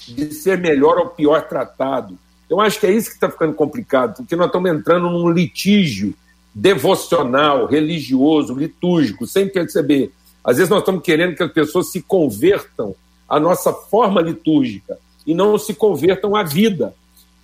de 0.07 0.33
ser 0.33 0.57
melhor 0.57 0.97
ou 0.97 1.07
pior 1.07 1.47
tratado. 1.47 2.17
Eu 2.49 2.59
acho 2.59 2.79
que 2.79 2.85
é 2.85 2.91
isso 2.91 3.09
que 3.09 3.15
está 3.15 3.29
ficando 3.29 3.53
complicado, 3.53 4.17
porque 4.17 4.35
nós 4.35 4.47
estamos 4.47 4.71
entrando 4.71 5.09
num 5.09 5.29
litígio 5.29 6.13
devocional, 6.53 7.65
religioso, 7.65 8.53
litúrgico, 8.53 9.25
sem 9.25 9.47
perceber. 9.47 10.11
Às 10.43 10.57
vezes 10.57 10.69
nós 10.69 10.79
estamos 10.79 11.01
querendo 11.01 11.35
que 11.35 11.43
as 11.43 11.51
pessoas 11.51 11.91
se 11.91 12.01
convertam 12.01 12.95
à 13.27 13.39
nossa 13.39 13.73
forma 13.73 14.21
litúrgica 14.21 14.97
e 15.25 15.33
não 15.33 15.57
se 15.57 15.73
convertam 15.73 16.35
à 16.35 16.43
vida. 16.43 16.93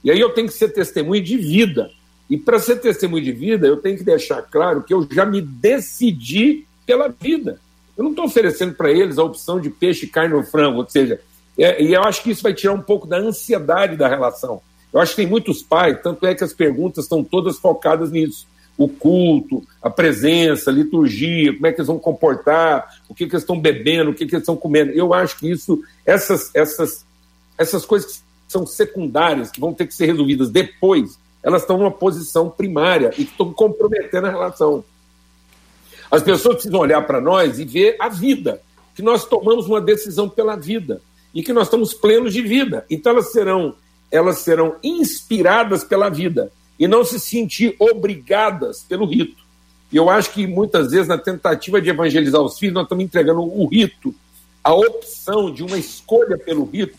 E 0.04 0.12
aí 0.12 0.20
eu 0.20 0.30
tenho 0.30 0.48
que 0.48 0.54
ser 0.54 0.70
testemunho 0.70 1.24
de 1.24 1.38
vida. 1.38 1.90
E 2.30 2.38
para 2.38 2.60
ser 2.60 2.78
testemunho 2.78 3.24
de 3.24 3.32
vida, 3.32 3.66
eu 3.66 3.78
tenho 3.78 3.98
que 3.98 4.04
deixar 4.04 4.42
claro 4.44 4.84
que 4.84 4.94
eu 4.94 5.08
já 5.12 5.26
me 5.26 5.42
decidi 5.42 6.66
pela 6.86 7.08
vida. 7.08 7.60
Eu 7.98 8.04
não 8.04 8.12
estou 8.12 8.26
oferecendo 8.26 8.74
para 8.76 8.92
eles 8.92 9.18
a 9.18 9.24
opção 9.24 9.60
de 9.60 9.70
peixe, 9.70 10.08
carne 10.08 10.34
ou 10.36 10.44
frango, 10.44 10.80
ou 10.80 10.90
seja, 10.90 11.20
é, 11.58 11.84
e 11.84 11.94
eu 11.94 12.02
acho 12.04 12.24
que 12.24 12.32
isso 12.32 12.44
vai 12.44 12.54
tirar 12.54 12.74
um 12.74 12.82
pouco 12.82 13.06
da 13.06 13.18
ansiedade 13.18 13.98
da 13.98 14.08
relação. 14.08 14.62
Eu 14.94 15.00
acho 15.00 15.12
que 15.12 15.18
tem 15.18 15.28
muitos 15.28 15.62
pais, 15.62 16.00
tanto 16.02 16.26
é 16.26 16.34
que 16.34 16.44
as 16.44 16.54
perguntas 16.54 17.06
estão 17.06 17.24
todas 17.24 17.58
focadas 17.58 18.12
nisso. 18.12 18.48
O 18.78 18.88
culto, 18.88 19.62
a 19.82 19.90
presença, 19.90 20.70
a 20.70 20.74
liturgia, 20.74 21.54
como 21.54 21.68
é 21.68 21.74
que 21.74 21.80
eles 21.82 21.88
vão 21.88 22.00
comportar, 22.00 23.02
o 23.10 23.14
que, 23.14 23.28
que 23.28 23.34
eles 23.34 23.44
estão 23.44 23.60
bebendo, 23.60 24.12
o 24.12 24.14
que, 24.14 24.26
que 24.26 24.36
eles 24.36 24.44
estão 24.44 24.56
comendo. 24.56 24.92
Eu 24.92 25.14
acho 25.14 25.38
que 25.38 25.52
isso, 25.52 25.84
essas, 26.06 26.50
essas, 26.56 27.06
essas 27.58 27.86
coisas 27.86 28.14
que 28.14 28.24
são 28.48 28.66
secundárias, 28.66 29.52
que 29.52 29.60
vão 29.60 29.74
ter 29.74 29.86
que 29.86 29.94
ser 29.94 30.06
resolvidas 30.06 30.50
depois, 30.50 31.20
elas 31.42 31.62
estão 31.62 31.78
numa 31.78 31.92
posição 31.92 32.50
primária 32.50 33.14
e 33.18 33.24
estão 33.24 33.54
comprometendo 33.54 34.28
a 34.28 34.32
relação. 34.32 34.84
As 36.12 36.24
pessoas 36.24 36.56
precisam 36.56 36.80
olhar 36.80 37.02
para 37.04 37.22
nós 37.22 37.60
e 37.60 37.66
ver 37.66 37.96
a 38.00 38.10
vida, 38.10 38.62
que 38.96 39.02
nós 39.02 39.26
tomamos 39.26 39.68
uma 39.68 39.80
decisão 39.80 40.28
pela 40.28 40.56
vida 40.56 41.02
e 41.34 41.44
que 41.44 41.54
nós 41.54 41.68
estamos 41.68 41.94
plenos 41.94 42.34
de 42.34 42.42
vida. 42.42 42.86
Então 42.90 43.14
elas 43.14 43.32
serão, 43.32 43.76
elas 44.12 44.40
serão 44.40 44.76
inspiradas 44.84 45.84
pela 45.84 46.10
vida 46.10 46.52
e 46.78 46.88
não 46.88 47.04
se 47.04 47.20
sentir 47.20 47.76
obrigadas 47.80 48.84
pelo 48.88 49.06
rito. 49.06 49.44
E 49.92 49.98
eu 49.98 50.10
acho 50.10 50.32
que 50.32 50.46
muitas 50.46 50.92
vezes 50.92 51.08
na 51.08 51.18
tentativa 51.18 51.82
de 51.82 51.90
evangelizar 51.90 52.42
os 52.42 52.58
filhos 52.58 52.76
nós 52.76 52.84
estamos 52.84 53.04
entregando 53.04 53.42
o 53.42 53.66
rito, 53.68 54.14
a 54.64 54.74
opção 54.74 55.52
de 55.52 55.64
uma 55.64 55.78
escolha 55.78 56.38
pelo 56.38 56.66
rito 56.66 56.98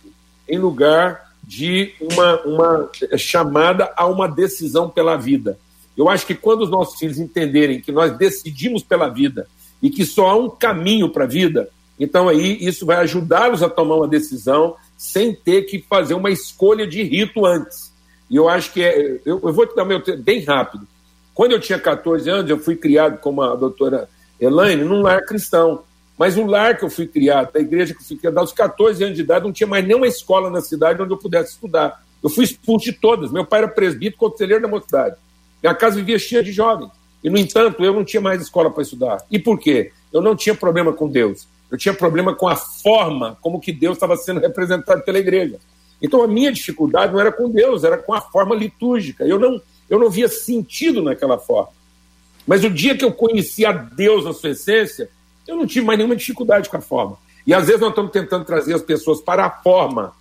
em 0.48 0.58
lugar 0.58 1.29
de 1.42 1.94
uma, 2.00 2.40
uma 2.42 2.90
chamada 3.16 3.92
a 3.96 4.06
uma 4.06 4.28
decisão 4.28 4.88
pela 4.88 5.16
vida. 5.16 5.58
Eu 5.96 6.08
acho 6.08 6.26
que 6.26 6.34
quando 6.34 6.62
os 6.62 6.70
nossos 6.70 6.98
filhos 6.98 7.18
entenderem 7.18 7.80
que 7.80 7.92
nós 7.92 8.16
decidimos 8.16 8.82
pela 8.82 9.08
vida 9.08 9.46
e 9.82 9.90
que 9.90 10.04
só 10.04 10.28
há 10.28 10.36
um 10.36 10.48
caminho 10.48 11.10
para 11.10 11.24
a 11.24 11.28
vida, 11.28 11.68
então 11.98 12.28
aí 12.28 12.56
isso 12.60 12.86
vai 12.86 12.96
ajudá-los 12.98 13.62
a 13.62 13.68
tomar 13.68 13.96
uma 13.96 14.08
decisão 14.08 14.76
sem 14.96 15.34
ter 15.34 15.62
que 15.62 15.84
fazer 15.88 16.14
uma 16.14 16.30
escolha 16.30 16.86
de 16.86 17.02
rito 17.02 17.44
antes. 17.44 17.92
E 18.30 18.36
eu 18.36 18.48
acho 18.48 18.72
que 18.72 18.82
é, 18.82 19.20
eu, 19.26 19.40
eu 19.42 19.52
vou 19.52 19.66
te 19.66 19.74
dar 19.74 19.84
meu 19.84 20.00
tempo 20.00 20.22
bem 20.22 20.42
rápido. 20.44 20.86
Quando 21.34 21.52
eu 21.52 21.60
tinha 21.60 21.78
14 21.78 22.28
anos, 22.30 22.50
eu 22.50 22.58
fui 22.58 22.76
criado 22.76 23.18
como 23.18 23.42
a 23.42 23.54
doutora 23.56 24.08
Elaine 24.38 24.84
num 24.84 25.02
lar 25.02 25.24
cristão. 25.24 25.82
Mas 26.20 26.36
o 26.36 26.44
lar 26.44 26.76
que 26.76 26.84
eu 26.84 26.90
fui 26.90 27.06
criado, 27.06 27.50
da 27.50 27.60
igreja 27.60 27.94
que 27.94 28.00
eu 28.02 28.04
fui 28.04 28.14
criado, 28.14 28.36
aos 28.36 28.52
14 28.52 29.02
anos 29.02 29.16
de 29.16 29.22
idade, 29.22 29.42
não 29.42 29.52
tinha 29.54 29.66
mais 29.66 29.86
nenhuma 29.86 30.06
escola 30.06 30.50
na 30.50 30.60
cidade 30.60 31.00
onde 31.00 31.10
eu 31.10 31.16
pudesse 31.16 31.52
estudar. 31.52 32.04
Eu 32.22 32.28
fui 32.28 32.44
expulso 32.44 32.84
de 32.84 32.92
todas. 32.92 33.32
Meu 33.32 33.42
pai 33.42 33.60
era 33.60 33.68
presbítero, 33.68 34.18
conselheiro 34.18 34.60
da 34.60 34.68
mocidade. 34.68 35.16
Minha 35.62 35.74
casa 35.74 35.96
vivia 35.96 36.18
cheia 36.18 36.42
de 36.42 36.52
jovens. 36.52 36.90
E, 37.24 37.30
no 37.30 37.38
entanto, 37.38 37.82
eu 37.82 37.94
não 37.94 38.04
tinha 38.04 38.20
mais 38.20 38.42
escola 38.42 38.70
para 38.70 38.82
estudar. 38.82 39.24
E 39.30 39.38
por 39.38 39.58
quê? 39.58 39.92
Eu 40.12 40.20
não 40.20 40.36
tinha 40.36 40.54
problema 40.54 40.92
com 40.92 41.08
Deus. 41.08 41.48
Eu 41.70 41.78
tinha 41.78 41.94
problema 41.94 42.34
com 42.34 42.48
a 42.48 42.54
forma 42.54 43.38
como 43.40 43.58
que 43.58 43.72
Deus 43.72 43.96
estava 43.96 44.14
sendo 44.14 44.40
representado 44.40 45.02
pela 45.02 45.18
igreja. 45.18 45.56
Então, 46.02 46.22
a 46.22 46.28
minha 46.28 46.52
dificuldade 46.52 47.14
não 47.14 47.20
era 47.20 47.32
com 47.32 47.48
Deus, 47.48 47.82
era 47.82 47.96
com 47.96 48.12
a 48.12 48.20
forma 48.20 48.54
litúrgica. 48.54 49.24
Eu 49.24 49.38
não, 49.38 49.58
eu 49.88 49.98
não 49.98 50.10
via 50.10 50.28
sentido 50.28 51.02
naquela 51.02 51.38
forma. 51.38 51.70
Mas 52.46 52.62
o 52.62 52.68
dia 52.68 52.94
que 52.94 53.06
eu 53.06 53.10
conheci 53.10 53.64
a 53.64 53.72
Deus 53.72 54.26
na 54.26 54.34
sua 54.34 54.50
essência, 54.50 55.08
eu 55.50 55.56
não 55.56 55.66
tive 55.66 55.84
mais 55.84 55.98
nenhuma 55.98 56.16
dificuldade 56.16 56.68
com 56.68 56.76
a 56.76 56.80
forma. 56.80 57.18
E 57.46 57.52
às 57.52 57.66
vezes 57.66 57.80
nós 57.80 57.90
estamos 57.90 58.12
tentando 58.12 58.44
trazer 58.44 58.74
as 58.74 58.82
pessoas 58.82 59.20
para 59.20 59.44
a 59.44 59.50
forma, 59.50 60.12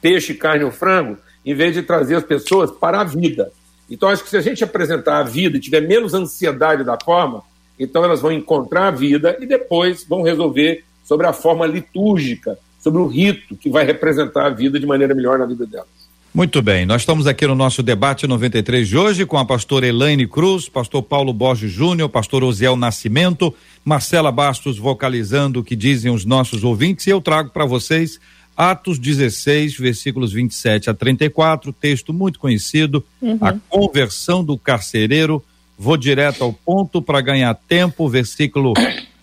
peixe, 0.00 0.34
carne 0.34 0.64
ou 0.64 0.70
frango, 0.70 1.18
em 1.44 1.54
vez 1.54 1.74
de 1.74 1.82
trazer 1.82 2.16
as 2.16 2.24
pessoas 2.24 2.70
para 2.70 3.00
a 3.00 3.04
vida. 3.04 3.52
Então, 3.88 4.08
acho 4.08 4.24
que 4.24 4.30
se 4.30 4.36
a 4.36 4.40
gente 4.40 4.64
apresentar 4.64 5.18
a 5.18 5.22
vida 5.22 5.56
e 5.56 5.60
tiver 5.60 5.80
menos 5.80 6.14
ansiedade 6.14 6.82
da 6.82 6.98
forma, 7.02 7.42
então 7.78 8.02
elas 8.02 8.20
vão 8.20 8.32
encontrar 8.32 8.88
a 8.88 8.90
vida 8.90 9.36
e 9.40 9.46
depois 9.46 10.04
vão 10.04 10.22
resolver 10.22 10.84
sobre 11.04 11.26
a 11.26 11.32
forma 11.32 11.66
litúrgica, 11.66 12.58
sobre 12.80 13.00
o 13.00 13.06
rito 13.06 13.54
que 13.56 13.70
vai 13.70 13.84
representar 13.84 14.46
a 14.46 14.50
vida 14.50 14.80
de 14.80 14.86
maneira 14.86 15.14
melhor 15.14 15.38
na 15.38 15.46
vida 15.46 15.66
delas. 15.66 16.05
Muito 16.36 16.60
bem, 16.60 16.84
nós 16.84 17.00
estamos 17.00 17.26
aqui 17.26 17.46
no 17.46 17.54
nosso 17.54 17.82
debate 17.82 18.26
93 18.26 18.86
de 18.86 18.94
hoje 18.94 19.24
com 19.24 19.38
a 19.38 19.44
pastora 19.46 19.86
Elaine 19.86 20.26
Cruz, 20.26 20.68
pastor 20.68 21.02
Paulo 21.02 21.32
Borges 21.32 21.72
Júnior, 21.72 22.10
pastor 22.10 22.44
Osiel 22.44 22.76
Nascimento, 22.76 23.54
Marcela 23.82 24.30
Bastos 24.30 24.76
vocalizando 24.76 25.60
o 25.60 25.64
que 25.64 25.74
dizem 25.74 26.12
os 26.12 26.26
nossos 26.26 26.62
ouvintes 26.62 27.06
e 27.06 27.10
eu 27.10 27.22
trago 27.22 27.48
para 27.48 27.64
vocês 27.64 28.20
Atos 28.54 28.98
16, 28.98 29.78
versículos 29.78 30.34
27 30.34 30.90
a 30.90 30.94
34, 30.94 31.72
texto 31.72 32.12
muito 32.12 32.38
conhecido, 32.38 33.02
uhum. 33.22 33.38
a 33.40 33.54
conversão 33.70 34.44
do 34.44 34.58
carcereiro. 34.58 35.42
Vou 35.78 35.96
direto 35.96 36.44
ao 36.44 36.52
ponto 36.52 37.00
para 37.00 37.22
ganhar 37.22 37.54
tempo, 37.66 38.10
versículo 38.10 38.74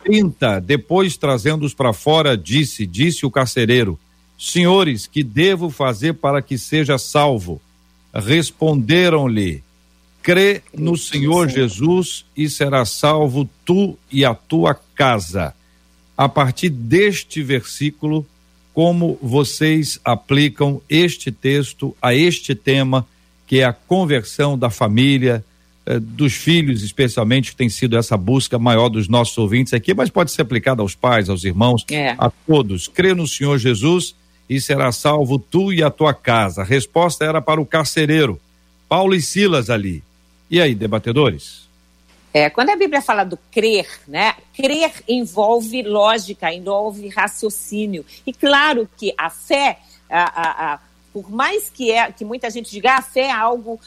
30. 0.04 0.62
Depois, 0.62 1.16
trazendo-os 1.16 1.76
para 1.76 1.94
fora, 1.94 2.36
disse: 2.36 2.88
Disse 2.88 3.24
o 3.24 3.32
carcereiro: 3.32 4.00
Senhores, 4.38 5.08
que 5.08 5.24
devo 5.24 5.70
fazer 5.70 6.14
para 6.14 6.42
que 6.42 6.58
seja 6.58 6.98
salvo? 6.98 7.62
Responderam-lhe: 8.14 9.64
Crê 10.22 10.62
no 10.74 10.98
Senhor 10.98 11.50
Jesus 11.50 12.26
e 12.36 12.50
será 12.50 12.86
salvo 12.86 13.50
tu 13.66 13.98
e 14.12 14.24
a 14.24 14.34
tua 14.34 14.74
casa. 14.96 15.54
A 16.16 16.30
partir 16.30 16.70
deste 16.70 17.42
versículo, 17.42 18.26
como 18.74 19.18
vocês 19.22 20.00
aplicam 20.04 20.82
este 20.90 21.32
texto 21.32 21.96
a 22.02 22.14
este 22.14 22.56
tema, 22.56 23.06
que 23.46 23.60
é 23.60 23.66
a 23.66 23.74
conversão 23.74 24.58
da 24.58 24.70
família, 24.70 25.44
eh, 25.86 26.00
dos 26.00 26.34
filhos, 26.34 26.82
especialmente, 26.82 27.52
que 27.52 27.58
tem 27.58 27.70
sido 27.70 27.98
essa 27.98 28.16
busca 28.16 28.58
maior 28.58 28.90
dos 28.90 29.10
nossos 29.10 29.38
ouvintes 29.38 29.74
aqui, 29.74 29.94
mas 29.94 30.10
pode 30.10 30.32
ser 30.32 30.44
aplicada 30.44 30.82
aos 30.82 30.96
pais, 30.96 31.30
aos 31.30 31.44
irmãos, 31.44 31.86
é. 31.92 32.16
a 32.18 32.30
todos. 32.30 32.88
Crê 32.88 33.14
no 33.14 33.28
Senhor 33.28 33.58
Jesus 33.58 34.16
e 34.56 34.62
será 34.62 34.92
salvo 34.92 35.40
tu 35.40 35.74
e 35.74 35.82
a 35.82 35.90
tua 35.90 36.14
casa. 36.14 36.62
A 36.62 36.66
resposta 36.66 37.26
era 37.26 37.42
para 37.42 37.60
o 37.60 37.66
carcereiro, 37.66 38.40
Paulo 38.88 39.16
e 39.16 39.22
Silas 39.22 39.70
ali. 39.70 40.04
E 40.50 40.62
aí, 40.62 40.76
debatedores? 40.76 41.64
É, 42.34 42.50
quando 42.50 42.72
a 42.72 42.76
Bíblia 42.76 43.02
fala 43.02 43.24
do 43.24 43.38
crer, 43.52 43.88
né? 44.08 44.36
Crer 44.56 44.92
envolve 45.08 45.84
lógica, 45.84 46.52
envolve 46.52 47.08
raciocínio. 47.10 48.04
E 48.26 48.34
claro 48.34 48.90
que 48.98 49.14
a 49.18 49.30
fé, 49.30 49.80
a, 50.10 50.24
a, 50.24 50.74
a, 50.74 50.80
por 51.14 51.30
mais 51.30 51.70
que, 51.70 51.92
é, 51.92 52.12
que 52.12 52.26
muita 52.26 52.50
gente 52.50 52.72
diga 52.72 52.94
ah, 52.94 52.98
a 52.98 53.02
fé 53.04 53.26
é 53.26 53.32
algo 53.32 53.80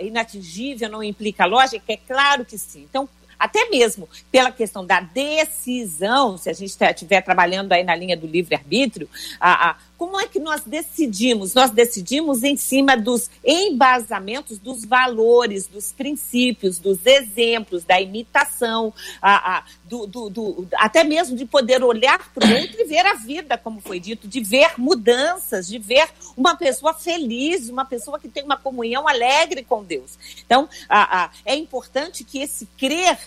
inatingível, 0.00 0.88
não 0.88 1.02
implica 1.02 1.44
lógica, 1.44 1.84
é 1.92 1.98
claro 1.98 2.46
que 2.46 2.56
sim. 2.56 2.86
Então, 2.88 3.06
até 3.38 3.68
mesmo 3.68 4.08
pela 4.30 4.50
questão 4.50 4.84
da 4.84 5.00
decisão, 5.00 6.36
se 6.38 6.48
a 6.48 6.52
gente 6.52 6.76
estiver 6.82 7.20
trabalhando 7.22 7.72
aí 7.72 7.84
na 7.84 7.94
linha 7.94 8.16
do 8.16 8.26
livre-arbítrio, 8.26 9.08
como 9.96 10.20
é 10.20 10.26
que 10.26 10.38
nós 10.38 10.62
decidimos? 10.62 11.54
Nós 11.54 11.70
decidimos 11.70 12.42
em 12.42 12.56
cima 12.56 12.96
dos 12.96 13.30
embasamentos 13.44 14.58
dos 14.58 14.84
valores, 14.84 15.66
dos 15.66 15.92
princípios, 15.92 16.78
dos 16.78 17.04
exemplos, 17.06 17.84
da 17.84 18.00
imitação, 18.00 18.92
a, 19.22 19.58
a, 19.58 19.64
do, 19.84 20.06
do, 20.06 20.30
do, 20.30 20.68
até 20.74 21.02
mesmo 21.02 21.36
de 21.36 21.46
poder 21.46 21.82
olhar 21.82 22.30
para 22.32 22.46
o 22.46 22.54
outro 22.60 22.80
e 22.80 22.84
ver 22.84 23.06
a 23.06 23.14
vida, 23.14 23.56
como 23.56 23.80
foi 23.80 23.98
dito, 23.98 24.28
de 24.28 24.40
ver 24.40 24.72
mudanças, 24.76 25.66
de 25.66 25.78
ver 25.78 26.08
uma 26.36 26.56
pessoa 26.56 26.92
feliz, 26.92 27.68
uma 27.70 27.84
pessoa 27.84 28.18
que 28.18 28.28
tem 28.28 28.44
uma 28.44 28.56
comunhão 28.56 29.08
alegre 29.08 29.64
com 29.64 29.82
Deus. 29.82 30.18
Então, 30.44 30.68
a, 30.88 31.30
é 31.44 31.54
importante 31.54 32.22
que 32.22 32.38
esse 32.38 32.66
crer 32.76 33.18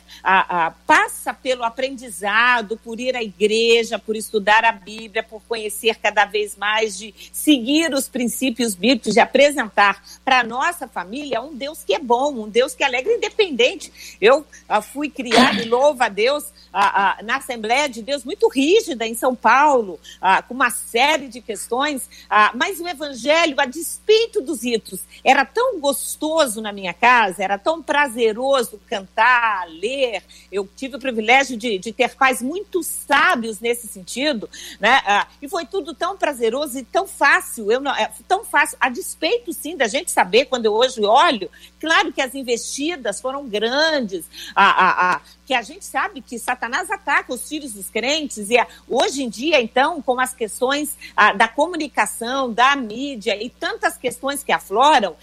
passa 0.86 1.34
pelo 1.34 1.64
aprendizado, 1.64 2.78
por 2.78 3.00
ir 3.00 3.16
à 3.16 3.24
igreja, 3.24 3.98
por 3.98 4.16
estudar 4.16 4.64
a 4.64 4.72
Bíblia, 4.72 5.24
por 5.24 5.42
conhecer 5.48 5.96
cada 5.96 6.26
vez 6.26 6.59
mais, 6.60 6.98
de 6.98 7.16
seguir 7.32 7.94
os 7.94 8.08
princípios 8.08 8.76
bíblicos, 8.76 9.14
de 9.14 9.20
apresentar 9.20 10.04
para 10.24 10.42
a 10.42 10.44
nossa 10.44 10.88
família 10.88 11.42
um 11.42 11.56
Deus 11.56 11.84
que 11.84 11.96
é 11.96 12.00
bom, 12.00 12.44
um 12.44 12.50
Deus 12.50 12.76
que 12.76 12.84
é 12.84 12.88
alegre, 12.88 13.16
independente. 13.16 14.18
Eu 14.20 14.46
fui 14.94 15.10
criado, 15.10 15.68
louva 15.68 16.06
a 16.06 16.10
Deus, 16.10 16.44
a, 16.72 17.20
a, 17.20 17.24
na 17.24 17.38
Assembleia 17.38 17.90
de 17.90 18.02
Deus 18.02 18.24
muito 18.24 18.48
rígida 18.48 19.06
em 19.06 19.14
São 19.14 19.36
Paulo, 19.36 20.00
a, 20.22 20.42
com 20.42 20.54
uma 20.54 20.70
série 20.70 21.28
de 21.28 21.42
questões, 21.42 22.10
mas 22.54 22.80
o 22.80 22.88
Evangelho, 22.88 23.60
a 23.60 23.66
despeito 23.66 24.42
dos 24.42 24.64
ritos, 24.64 25.02
era 25.24 25.46
tão 25.46 25.80
gostoso 25.80 26.62
na 26.62 26.72
minha 26.72 26.94
casa, 26.94 27.44
era 27.44 27.58
tão 27.58 27.82
prazeroso 27.82 28.80
cantar, 28.88 29.68
ler. 29.70 30.24
Eu 30.52 30.68
tive 30.76 30.96
o 30.96 31.00
privilégio 31.00 31.58
de, 31.58 31.78
de 31.78 31.92
ter 31.92 32.16
pais 32.16 32.42
muito 32.42 32.84
sábios 32.84 33.60
nesse 33.60 33.88
sentido, 33.88 34.50
né? 34.80 35.02
e 35.42 35.48
foi 35.48 35.66
tudo 35.66 35.94
tão 35.94 36.18
prazeroso 36.18 36.78
e 36.78 36.84
tão 36.84 37.08
fácil, 37.08 37.72
eu 37.72 37.80
não, 37.80 37.96
é, 37.96 38.10
tão 38.28 38.44
fácil, 38.44 38.78
a 38.80 38.90
despeito 38.90 39.52
sim 39.54 39.76
da 39.76 39.88
gente 39.88 40.12
saber, 40.12 40.46
quando 40.46 40.66
eu 40.66 40.74
hoje 40.74 41.04
olho, 41.04 41.50
claro 41.80 42.12
que 42.12 42.22
as 42.22 42.36
investidas 42.36 43.22
foram 43.22 43.48
grandes, 43.48 44.26
a, 44.56 44.66
a, 44.66 45.16
a 45.16 45.22
que 45.50 45.54
a 45.56 45.64
gente 45.64 45.84
sabe 45.84 46.22
que 46.22 46.38
Satanás 46.38 46.92
ataca 46.92 47.34
os 47.34 47.50
filhos 47.50 47.74
dos 47.74 47.90
crentes, 47.90 48.52
e 48.52 48.58
hoje 48.88 49.24
em 49.24 49.30
dia, 49.30 49.60
então, 49.60 50.00
com 50.00 50.20
as 50.20 50.32
questões 50.32 50.96
da 51.38 51.48
comunicação, 51.48 52.54
da 52.54 52.76
mídia 52.76 53.36
e 53.42 53.50
tantas 53.50 53.98
questões 53.98 54.44
que 54.44 54.52
afloram, 54.52 55.16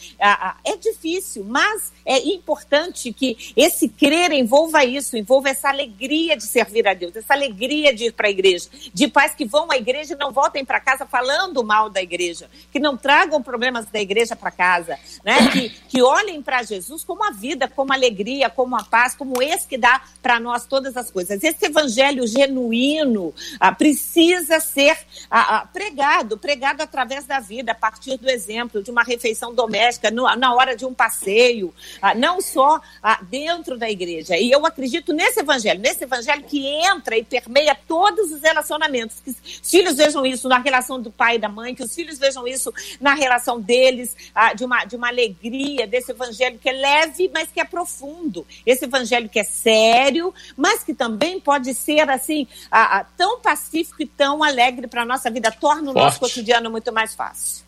é 0.64 0.76
difícil, 0.76 1.44
mas 1.44 1.92
é 2.04 2.18
importante 2.18 3.12
que 3.12 3.52
esse 3.56 3.88
crer 3.88 4.32
envolva 4.32 4.84
isso, 4.84 5.16
envolva 5.16 5.48
essa 5.48 5.68
alegria 5.68 6.36
de 6.36 6.42
servir 6.42 6.88
a 6.88 6.94
Deus, 6.94 7.14
essa 7.14 7.34
alegria 7.34 7.94
de 7.94 8.06
ir 8.06 8.12
para 8.12 8.26
a 8.26 8.30
igreja, 8.30 8.68
de 8.92 9.06
pais 9.06 9.32
que 9.32 9.44
vão 9.44 9.70
à 9.70 9.76
igreja 9.76 10.14
e 10.14 10.16
não 10.16 10.32
voltem 10.32 10.64
para 10.64 10.80
casa 10.80 11.06
falando 11.06 11.62
mal 11.62 11.88
da 11.88 12.02
igreja, 12.02 12.50
que 12.72 12.80
não 12.80 12.96
tragam 12.96 13.40
problemas 13.40 13.86
da 13.86 14.00
igreja 14.00 14.34
para 14.34 14.50
casa, 14.50 14.98
né? 15.24 15.50
que, 15.52 15.68
que 15.68 16.02
olhem 16.02 16.42
para 16.46 16.62
Jesus 16.62 17.02
como 17.02 17.24
a 17.24 17.32
vida, 17.32 17.68
como 17.68 17.92
a 17.92 17.96
alegria, 17.96 18.48
como 18.48 18.76
a 18.76 18.84
paz, 18.84 19.16
como 19.16 19.42
esse 19.42 19.66
que 19.66 19.76
dá 19.76 20.00
para 20.22 20.38
nós 20.38 20.64
todas 20.64 20.96
as 20.96 21.10
coisas. 21.10 21.42
Esse 21.42 21.66
evangelho 21.66 22.24
genuíno 22.24 23.34
ah, 23.58 23.72
precisa 23.72 24.60
ser 24.60 24.96
ah, 25.28 25.56
ah, 25.56 25.66
pregado, 25.66 26.38
pregado 26.38 26.82
através 26.82 27.24
da 27.24 27.40
vida, 27.40 27.72
a 27.72 27.74
partir 27.74 28.16
do 28.16 28.30
exemplo 28.30 28.80
de 28.80 28.92
uma 28.92 29.02
refeição 29.02 29.52
doméstica, 29.52 30.08
no, 30.08 30.22
na 30.36 30.54
hora 30.54 30.76
de 30.76 30.86
um 30.86 30.94
passeio, 30.94 31.74
ah, 32.00 32.14
não 32.14 32.40
só 32.40 32.80
ah, 33.02 33.18
dentro 33.22 33.76
da 33.76 33.90
igreja. 33.90 34.38
E 34.38 34.48
eu 34.48 34.64
acredito 34.64 35.12
nesse 35.12 35.40
evangelho, 35.40 35.80
nesse 35.80 36.04
evangelho 36.04 36.44
que 36.44 36.64
entra 36.64 37.18
e 37.18 37.24
permeia 37.24 37.76
todos 37.88 38.30
os 38.30 38.40
relacionamentos. 38.40 39.16
Que 39.20 39.30
os 39.30 39.68
filhos 39.68 39.96
vejam 39.96 40.24
isso 40.24 40.48
na 40.48 40.58
relação 40.58 41.02
do 41.02 41.10
pai 41.10 41.36
e 41.36 41.38
da 41.40 41.48
mãe, 41.48 41.74
que 41.74 41.82
os 41.82 41.92
filhos 41.92 42.20
vejam 42.20 42.46
isso 42.46 42.72
na 43.00 43.14
relação 43.14 43.60
deles, 43.60 44.16
ah, 44.32 44.54
de, 44.54 44.64
uma, 44.64 44.84
de 44.84 44.94
uma 44.94 45.08
alegria, 45.08 45.88
desse 45.88 46.12
evangelho 46.12 46.35
que 46.36 46.68
é 46.68 46.72
leve, 46.72 47.30
mas 47.32 47.48
que 47.52 47.60
é 47.60 47.64
profundo. 47.64 48.46
Esse 48.64 48.84
evangelho 48.84 49.28
que 49.28 49.38
é 49.38 49.44
sério 49.44 50.06
sério, 50.06 50.34
mas 50.56 50.82
que 50.82 50.94
também 50.94 51.40
pode 51.40 51.74
ser 51.74 52.08
assim 52.08 52.46
a, 52.70 52.98
a, 52.98 53.04
tão 53.04 53.40
pacífico 53.40 54.02
e 54.02 54.06
tão 54.06 54.42
alegre 54.42 54.86
para 54.86 55.02
a 55.02 55.04
nossa 55.04 55.30
vida, 55.30 55.50
torna 55.50 55.90
o 55.90 55.92
Forte. 55.92 56.04
nosso 56.04 56.20
cotidiano 56.20 56.70
muito 56.70 56.92
mais 56.92 57.14
fácil. 57.14 57.64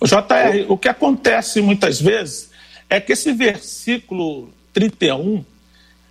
O 0.00 0.06
JR, 0.06 0.66
o 0.68 0.76
que 0.76 0.88
acontece 0.88 1.60
muitas 1.60 2.00
vezes 2.00 2.50
é 2.90 3.00
que 3.00 3.12
esse 3.12 3.32
versículo 3.32 4.50
31 4.72 5.44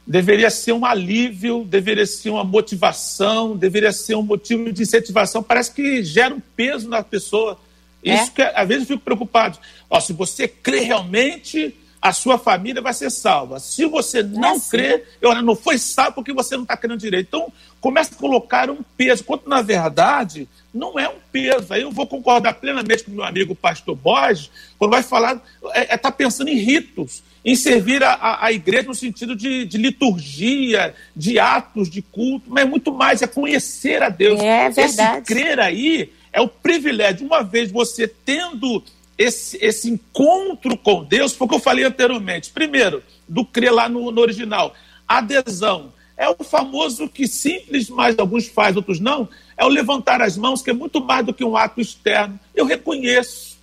deveria 0.08 0.50
ser 0.50 0.72
um 0.72 0.86
alívio, 0.86 1.64
deveria 1.64 2.06
ser 2.06 2.30
uma 2.32 2.44
motivação, 2.44 3.56
deveria 3.56 3.92
ser 3.92 4.16
um 4.16 4.24
motivo 4.24 4.72
de 4.72 4.82
incentivação. 4.82 5.44
Parece 5.44 5.72
que 5.72 6.04
gera 6.04 6.34
um 6.34 6.42
peso 6.56 6.90
na 6.90 7.04
pessoa. 7.04 7.60
É? 8.04 8.16
Isso 8.16 8.32
é? 8.32 8.36
que 8.36 8.42
às 8.42 8.68
vezes 8.68 8.84
eu 8.84 8.96
fico 8.96 9.04
preocupado. 9.04 9.58
Ó, 9.90 10.00
se 10.00 10.14
você 10.14 10.48
crê 10.48 10.80
realmente, 10.82 11.76
a 12.02 12.12
sua 12.12 12.40
família 12.40 12.82
vai 12.82 12.94
ser 12.94 13.12
salva. 13.12 13.60
Se 13.60 13.86
você 13.86 14.24
não 14.24 14.56
é 14.56 14.60
crê, 14.70 15.04
eu 15.22 15.40
não 15.44 15.56
foi 15.56 15.78
salvo 15.78 16.14
porque 16.14 16.34
você 16.34 16.56
não 16.56 16.64
está 16.64 16.76
crendo 16.76 16.98
direito. 16.98 17.28
Então, 17.28 17.54
começa 17.80 18.16
a 18.16 18.18
colocar 18.18 18.72
um 18.72 18.80
peso, 18.98 19.24
quando 19.24 19.48
na 19.48 19.62
verdade 19.62 20.50
não 20.74 20.98
é 20.98 21.08
um 21.08 21.18
peso. 21.32 21.72
Aí 21.72 21.84
eu 21.84 21.92
vou 21.92 22.08
concordar 22.08 22.56
plenamente 22.56 23.04
com 23.04 23.12
meu 23.12 23.24
amigo 23.24 23.54
pastor 23.54 23.96
Borges, 23.96 24.50
quando 24.80 24.92
vai 24.92 25.04
falar, 25.04 25.36
está 25.36 25.80
é, 25.80 25.94
é, 25.94 25.98
tá 25.98 26.12
pensando 26.12 26.50
em 26.50 26.58
ritos, 26.58 27.22
em 27.46 27.56
servir 27.56 28.04
a, 28.04 28.14
a, 28.14 28.46
a 28.48 28.52
igreja 28.52 28.88
no 28.88 28.96
sentido 28.96 29.36
de, 29.36 29.66
de, 29.66 29.78
liturgia, 29.78 30.96
de 31.16 31.38
atos 31.38 31.88
de 31.88 32.02
culto, 32.02 32.50
mas 32.50 32.64
é 32.64 32.68
muito 32.68 32.92
mais, 32.92 33.22
é 33.22 33.28
conhecer 33.28 34.02
a 34.02 34.10
Deus. 34.10 34.40
É 34.42 34.70
verdade. 34.70 35.18
Esse 35.18 35.26
crer 35.26 35.60
aí 35.60 36.12
é 36.32 36.42
o 36.42 36.48
privilégio. 36.48 37.26
Uma 37.26 37.44
vez 37.44 37.72
você 37.72 38.08
tendo 38.08 38.84
esse, 39.18 39.58
esse 39.62 39.90
encontro 39.90 40.78
com 40.78 41.04
Deus, 41.04 41.34
foi 41.34 41.46
o 41.46 41.50
que 41.50 41.56
eu 41.56 41.60
falei 41.60 41.84
anteriormente. 41.84 42.50
Primeiro, 42.50 43.04
do 43.28 43.46
crer 43.46 43.74
lá 43.74 43.88
no, 43.88 44.12
no 44.12 44.22
original. 44.22 44.74
Adesão. 45.08 45.94
É 46.18 46.30
o 46.30 46.44
famoso 46.44 47.10
que 47.10 47.28
simples, 47.28 47.90
mas 47.90 48.18
alguns 48.20 48.48
fazem, 48.48 48.78
outros 48.78 49.00
não. 49.00 49.28
É 49.58 49.66
o 49.66 49.70
levantar 49.70 50.22
as 50.22 50.38
mãos, 50.38 50.62
que 50.62 50.70
é 50.70 50.74
muito 50.74 51.04
mais 51.04 51.26
do 51.26 51.34
que 51.34 51.44
um 51.44 51.58
ato 51.58 51.82
externo. 51.82 52.40
Eu 52.54 52.66
reconheço 52.66 53.58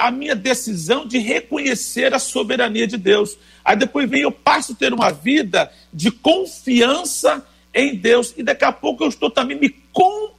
a 0.00 0.10
minha 0.10 0.34
decisão 0.34 1.06
de 1.06 1.18
reconhecer 1.18 2.12
a 2.12 2.18
soberania 2.18 2.86
de 2.86 2.96
Deus. 2.96 3.38
Aí 3.64 3.76
depois 3.76 4.08
vem, 4.10 4.22
eu 4.22 4.32
passo 4.32 4.72
a 4.72 4.74
ter 4.74 4.92
uma 4.92 5.10
vida 5.10 5.72
de 5.92 6.10
confiança 6.10 7.46
em 7.72 7.94
Deus. 7.94 8.34
E 8.36 8.42
daqui 8.42 8.64
a 8.64 8.72
pouco 8.72 9.04
eu 9.04 9.08
estou 9.08 9.30
também 9.30 9.58
me 9.58 9.70
comprometendo 9.92 10.35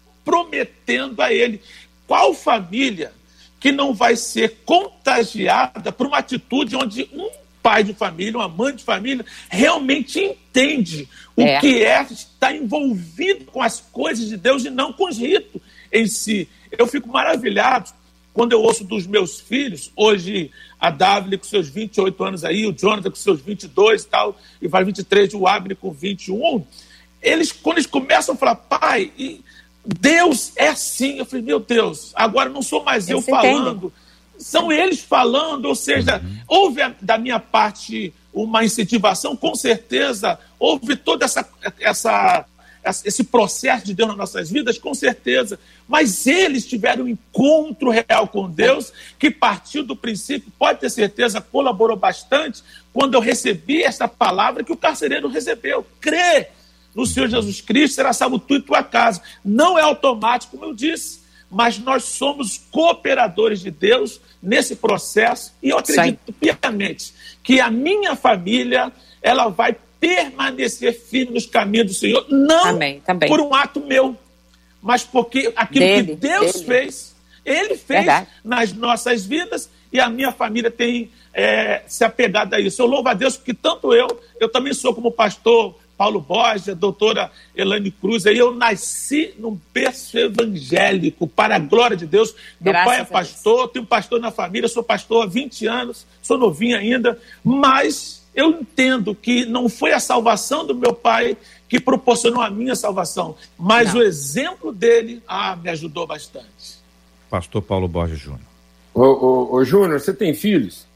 a 1.19 1.34
Ele. 1.34 1.61
Qual 2.05 2.34
família 2.34 3.11
que 3.59 3.71
não 3.71 3.93
vai 3.93 4.15
ser 4.15 4.59
contagiada 4.65 5.91
por 5.91 6.07
uma 6.07 6.19
atitude 6.19 6.75
onde 6.75 7.09
um 7.13 7.30
pai 7.61 7.84
de 7.84 7.93
família, 7.93 8.38
uma 8.38 8.47
mãe 8.47 8.73
de 8.73 8.84
família, 8.84 9.25
realmente 9.49 10.19
entende 10.19 11.09
o 11.36 11.41
é. 11.41 11.59
que 11.59 11.84
é 11.84 12.01
estar 12.03 12.55
envolvido 12.55 13.45
com 13.45 13.61
as 13.61 13.82
coisas 13.91 14.30
de 14.30 14.38
Deus 14.38 14.63
e 14.63 14.69
não 14.69 14.93
com 14.93 15.09
os 15.09 15.17
ritos 15.17 15.61
em 15.91 16.07
si. 16.07 16.47
Eu 16.71 16.88
fico 16.88 17.09
maravilhado 17.09 17.91
quando 18.34 18.53
eu 18.53 18.61
ouço 18.61 18.84
dos 18.84 19.07
meus 19.07 19.41
filhos, 19.41 19.91
hoje 19.95 20.51
a 20.80 20.91
Davile 20.91 21.39
com 21.39 21.43
seus 21.43 21.67
28 21.67 22.23
anos 22.23 22.45
aí, 22.45 22.67
o 22.67 22.71
Jonathan 22.71 23.09
com 23.09 23.15
seus 23.15 23.41
22 23.41 24.03
e 24.03 24.07
tal, 24.07 24.39
e 24.61 24.67
vai 24.67 24.84
23, 24.84 25.34
o 25.34 25.47
Abner 25.47 25.75
com 25.75 25.91
21, 25.91 26.63
eles, 27.19 27.51
quando 27.51 27.78
eles 27.78 27.88
começam 27.88 28.36
a 28.36 28.38
falar, 28.38 28.55
pai, 28.55 29.11
e 29.17 29.41
Deus 29.88 30.51
é 30.55 30.67
assim. 30.67 31.17
Eu 31.17 31.25
falei, 31.25 31.45
meu 31.45 31.59
Deus, 31.59 32.11
agora 32.13 32.49
não 32.49 32.61
sou 32.61 32.83
mais 32.83 33.09
eu, 33.09 33.17
eu 33.17 33.21
falando, 33.21 33.93
são 34.38 34.71
eles 34.71 34.99
falando, 34.99 35.65
ou 35.65 35.75
seja, 35.75 36.21
uhum. 36.21 36.38
houve 36.47 36.81
da 37.01 37.17
minha 37.17 37.39
parte 37.39 38.13
uma 38.33 38.63
incentivação, 38.63 39.35
com 39.35 39.55
certeza, 39.55 40.38
houve 40.59 40.95
toda 40.95 41.25
essa, 41.25 41.47
essa, 41.79 42.45
esse 43.03 43.23
processo 43.23 43.85
de 43.85 43.93
Deus 43.95 44.09
nas 44.09 44.17
nossas 44.17 44.51
vidas, 44.51 44.77
com 44.77 44.93
certeza, 44.93 45.59
mas 45.88 46.27
eles 46.27 46.65
tiveram 46.67 47.05
um 47.05 47.07
encontro 47.07 47.89
real 47.89 48.27
com 48.27 48.49
Deus, 48.49 48.93
que 49.17 49.31
partiu 49.31 49.83
do 49.83 49.95
princípio, 49.95 50.51
pode 50.59 50.81
ter 50.81 50.89
certeza, 50.89 51.41
colaborou 51.41 51.97
bastante 51.97 52.61
quando 52.93 53.15
eu 53.15 53.21
recebi 53.21 53.81
esta 53.81 54.07
palavra 54.07 54.63
que 54.63 54.71
o 54.71 54.77
carcereiro 54.77 55.27
recebeu. 55.27 55.85
Crê 55.99 56.49
no 56.97 57.05
Senhor 57.05 57.29
Jesus 57.29 57.61
Cristo, 57.61 57.93
será 57.93 58.11
salvo 58.11 58.39
tu 58.39 58.55
e 58.55 58.61
tua 58.61 58.81
casa. 58.83 59.21
Não 59.45 59.77
é 59.77 59.83
automático, 59.83 60.57
como 60.57 60.71
eu 60.71 60.73
disse, 60.73 61.21
mas 61.49 61.77
nós 61.77 62.03
somos 62.05 62.59
cooperadores 62.71 63.59
de 63.61 63.69
Deus 63.69 64.19
nesse 64.41 64.75
processo 64.75 65.53
e 65.61 65.69
eu 65.69 65.77
acredito 65.77 66.33
piamente 66.33 67.13
que 67.43 67.61
a 67.61 67.69
minha 67.69 68.15
família 68.15 68.91
ela 69.21 69.47
vai 69.47 69.75
permanecer 69.99 70.99
firme 70.99 71.35
nos 71.35 71.45
caminhos 71.45 71.87
do 71.87 71.93
Senhor, 71.93 72.25
não 72.29 72.69
Amém, 72.69 73.01
por 73.27 73.39
um 73.39 73.53
ato 73.53 73.79
meu, 73.79 74.17
mas 74.81 75.03
porque 75.03 75.53
aquilo 75.55 75.85
dele, 75.85 76.07
que 76.07 76.15
Deus 76.15 76.53
dele. 76.53 76.65
fez, 76.65 77.15
Ele 77.45 77.75
fez 77.75 78.05
Verdade. 78.05 78.27
nas 78.43 78.73
nossas 78.73 79.23
vidas 79.23 79.69
e 79.93 79.99
a 79.99 80.09
minha 80.09 80.31
família 80.31 80.71
tem 80.71 81.11
é, 81.33 81.83
se 81.87 82.03
apegado 82.03 82.53
a 82.55 82.59
isso. 82.59 82.81
Eu 82.81 82.87
louvo 82.87 83.07
a 83.07 83.13
Deus 83.13 83.37
porque 83.37 83.53
tanto 83.53 83.93
eu, 83.93 84.07
eu 84.39 84.49
também 84.49 84.73
sou 84.73 84.93
como 84.93 85.11
pastor 85.11 85.75
Paulo 85.97 86.21
Borges, 86.21 86.69
a 86.69 86.73
doutora 86.75 87.31
Elane 87.55 87.89
Cruz. 87.89 88.25
Aí 88.27 88.37
eu 88.37 88.53
nasci 88.53 89.33
num 89.39 89.59
berço 89.73 90.17
evangélico, 90.17 91.27
para 91.27 91.55
a 91.55 91.59
glória 91.59 91.97
de 91.97 92.05
Deus. 92.05 92.35
Meu 92.61 92.71
Graças 92.71 92.85
pai 92.85 93.01
é 93.01 93.05
pastor, 93.05 93.67
tenho 93.69 93.85
pastor 93.85 94.19
na 94.19 94.29
família, 94.29 94.69
sou 94.69 94.83
pastor 94.83 95.23
há 95.23 95.25
20 95.25 95.65
anos, 95.65 96.05
sou 96.21 96.37
novinho 96.37 96.77
ainda, 96.77 97.19
mas 97.43 98.23
eu 98.35 98.51
entendo 98.51 99.15
que 99.15 99.45
não 99.45 99.67
foi 99.67 99.91
a 99.91 99.99
salvação 99.99 100.65
do 100.65 100.75
meu 100.75 100.93
pai 100.93 101.35
que 101.67 101.79
proporcionou 101.79 102.41
a 102.41 102.49
minha 102.49 102.75
salvação, 102.75 103.35
mas 103.57 103.93
não. 103.93 104.01
o 104.01 104.03
exemplo 104.03 104.71
dele 104.71 105.21
ah, 105.27 105.55
me 105.55 105.69
ajudou 105.69 106.05
bastante. 106.05 106.77
Pastor 107.29 107.61
Paulo 107.61 107.87
Borges 107.87 108.19
Júnior. 108.19 108.41
Ô, 108.93 109.01
ô, 109.01 109.55
ô 109.55 109.65
Júnior, 109.65 109.99
você 109.99 110.13
tem 110.13 110.33
filhos? 110.33 110.87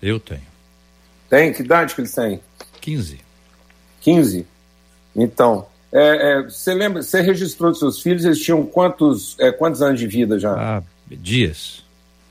Eu 0.00 0.18
tenho. 0.20 0.46
Tem? 1.28 1.52
Que 1.52 1.62
idade 1.62 1.94
que 1.94 2.00
eles 2.00 2.14
têm? 2.14 2.40
15. 2.80 3.25
15? 4.06 4.46
Então, 5.16 5.66
é, 5.92 6.38
é, 6.38 6.42
você 6.44 6.72
lembra, 6.72 7.02
você 7.02 7.20
registrou 7.20 7.74
seus 7.74 8.00
filhos, 8.00 8.24
eles 8.24 8.38
tinham 8.38 8.64
quantos, 8.64 9.34
é, 9.40 9.50
quantos 9.50 9.82
anos 9.82 9.98
de 9.98 10.06
vida 10.06 10.38
já? 10.38 10.52
Ah, 10.52 10.82
dias. 11.10 11.82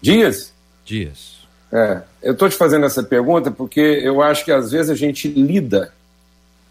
Dias? 0.01 0.53
Dias. 0.85 1.35
É, 1.73 2.01
eu 2.23 2.31
estou 2.31 2.47
te 2.47 2.55
fazendo 2.55 2.85
essa 2.85 3.03
pergunta 3.03 3.51
porque 3.51 3.81
eu 3.81 4.21
acho 4.21 4.45
que 4.45 4.53
às 4.53 4.71
vezes 4.71 4.89
a 4.89 4.95
gente 4.95 5.27
lida, 5.27 5.91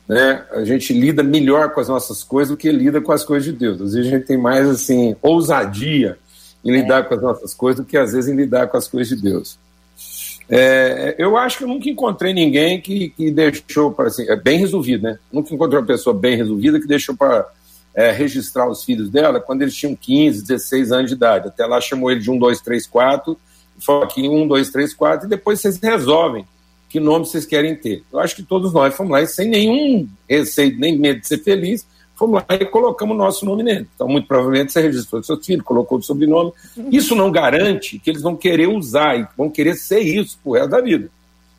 né? 0.09 0.43
A 0.53 0.65
gente 0.65 0.95
lida 0.95 1.23
melhor 1.23 1.75
com 1.75 1.81
as 1.81 1.89
nossas 1.89 2.25
coisas 2.25 2.49
do 2.51 2.57
que 2.57 2.73
lida 2.73 2.99
com 3.03 3.13
as 3.13 3.25
coisas 3.25 3.45
de 3.45 3.53
Deus. 3.53 3.83
Às 3.83 3.93
vezes 3.93 4.11
a 4.11 4.17
gente 4.17 4.27
tem 4.27 4.39
mais 4.39 4.67
assim 4.67 5.15
ousadia 5.21 6.17
em 6.65 6.71
lidar 6.73 7.01
é. 7.01 7.03
com 7.03 7.15
as 7.15 7.21
nossas 7.21 7.53
coisas 7.53 7.85
do 7.85 7.87
que 7.87 7.99
às 7.99 8.13
vezes 8.13 8.33
em 8.33 8.37
lidar 8.37 8.69
com 8.69 8.79
as 8.79 8.89
coisas 8.89 9.15
de 9.15 9.23
Deus. 9.23 9.59
É, 10.49 11.15
eu 11.19 11.37
acho 11.37 11.59
que 11.59 11.65
eu 11.65 11.69
nunca 11.69 11.89
encontrei 11.89 12.35
ninguém 12.35 12.81
que, 12.81 13.11
que 13.11 13.31
deixou 13.31 13.93
para 13.93 14.09
assim, 14.09 14.29
é 14.29 14.37
bem 14.37 14.59
resolvido, 14.59 15.05
né? 15.05 15.19
Nunca 15.33 15.55
encontrei 15.55 15.81
uma 15.81 15.87
pessoa 15.87 16.15
bem 16.15 16.37
resolvida 16.37 16.79
que 16.79 16.87
deixou 16.87 17.17
para 17.17 17.47
é, 17.95 18.11
registrar 18.11 18.69
os 18.69 18.85
filhos 18.85 19.09
dela 19.09 19.41
quando 19.41 19.63
eles 19.63 19.75
tinham 19.75 19.97
15, 19.97 20.43
16 20.43 20.93
anos 20.93 21.11
de 21.11 21.17
idade. 21.17 21.49
Até 21.49 21.65
lá 21.65 21.81
chamou 21.81 22.11
ele 22.11 22.21
de 22.21 22.31
1, 22.31 22.39
2, 22.39 22.61
3, 22.61 22.87
4, 22.87 23.39
falou 23.79 24.03
aqui 24.03 24.29
1, 24.29 24.47
2, 24.47 24.71
3, 24.71 24.95
4, 24.95 25.27
e 25.27 25.31
depois 25.31 25.61
vocês 25.61 25.79
resolvem 25.79 26.45
que 26.89 27.01
nome 27.01 27.27
vocês 27.27 27.47
querem 27.47 27.75
ter. 27.75 28.05
Eu 28.13 28.21
acho 28.21 28.37
que 28.37 28.43
todos 28.43 28.73
nós 28.73 28.95
fomos 28.95 29.13
lá 29.13 29.23
e 29.23 29.27
sem 29.27 29.49
nenhum 29.49 30.09
receio, 30.29 30.79
nem 30.79 30.97
medo 30.97 31.21
de 31.21 31.27
ser 31.27 31.39
feliz, 31.39 31.87
fomos 32.17 32.43
lá 32.49 32.57
e 32.57 32.65
colocamos 32.65 33.15
o 33.15 33.19
nosso 33.19 33.45
nome 33.45 33.63
nele. 33.63 33.89
Então, 33.95 34.09
muito 34.09 34.27
provavelmente, 34.27 34.73
você 34.73 34.81
registrou 34.81 35.23
seu 35.23 35.37
filho, 35.37 35.63
colocou 35.63 35.99
o 35.99 36.03
sobrenome. 36.03 36.53
Isso 36.91 37.15
não 37.15 37.31
garante 37.31 37.99
que 37.99 38.11
eles 38.11 38.23
vão 38.23 38.37
querer 38.37 38.69
usar 38.69 39.19
e 39.19 39.27
vão 39.37 39.51
querer 39.51 39.75
ser 39.75 40.01
isso 40.01 40.39
pro 40.43 40.53
resto 40.53 40.71
da 40.71 40.81
vida. 40.81 41.11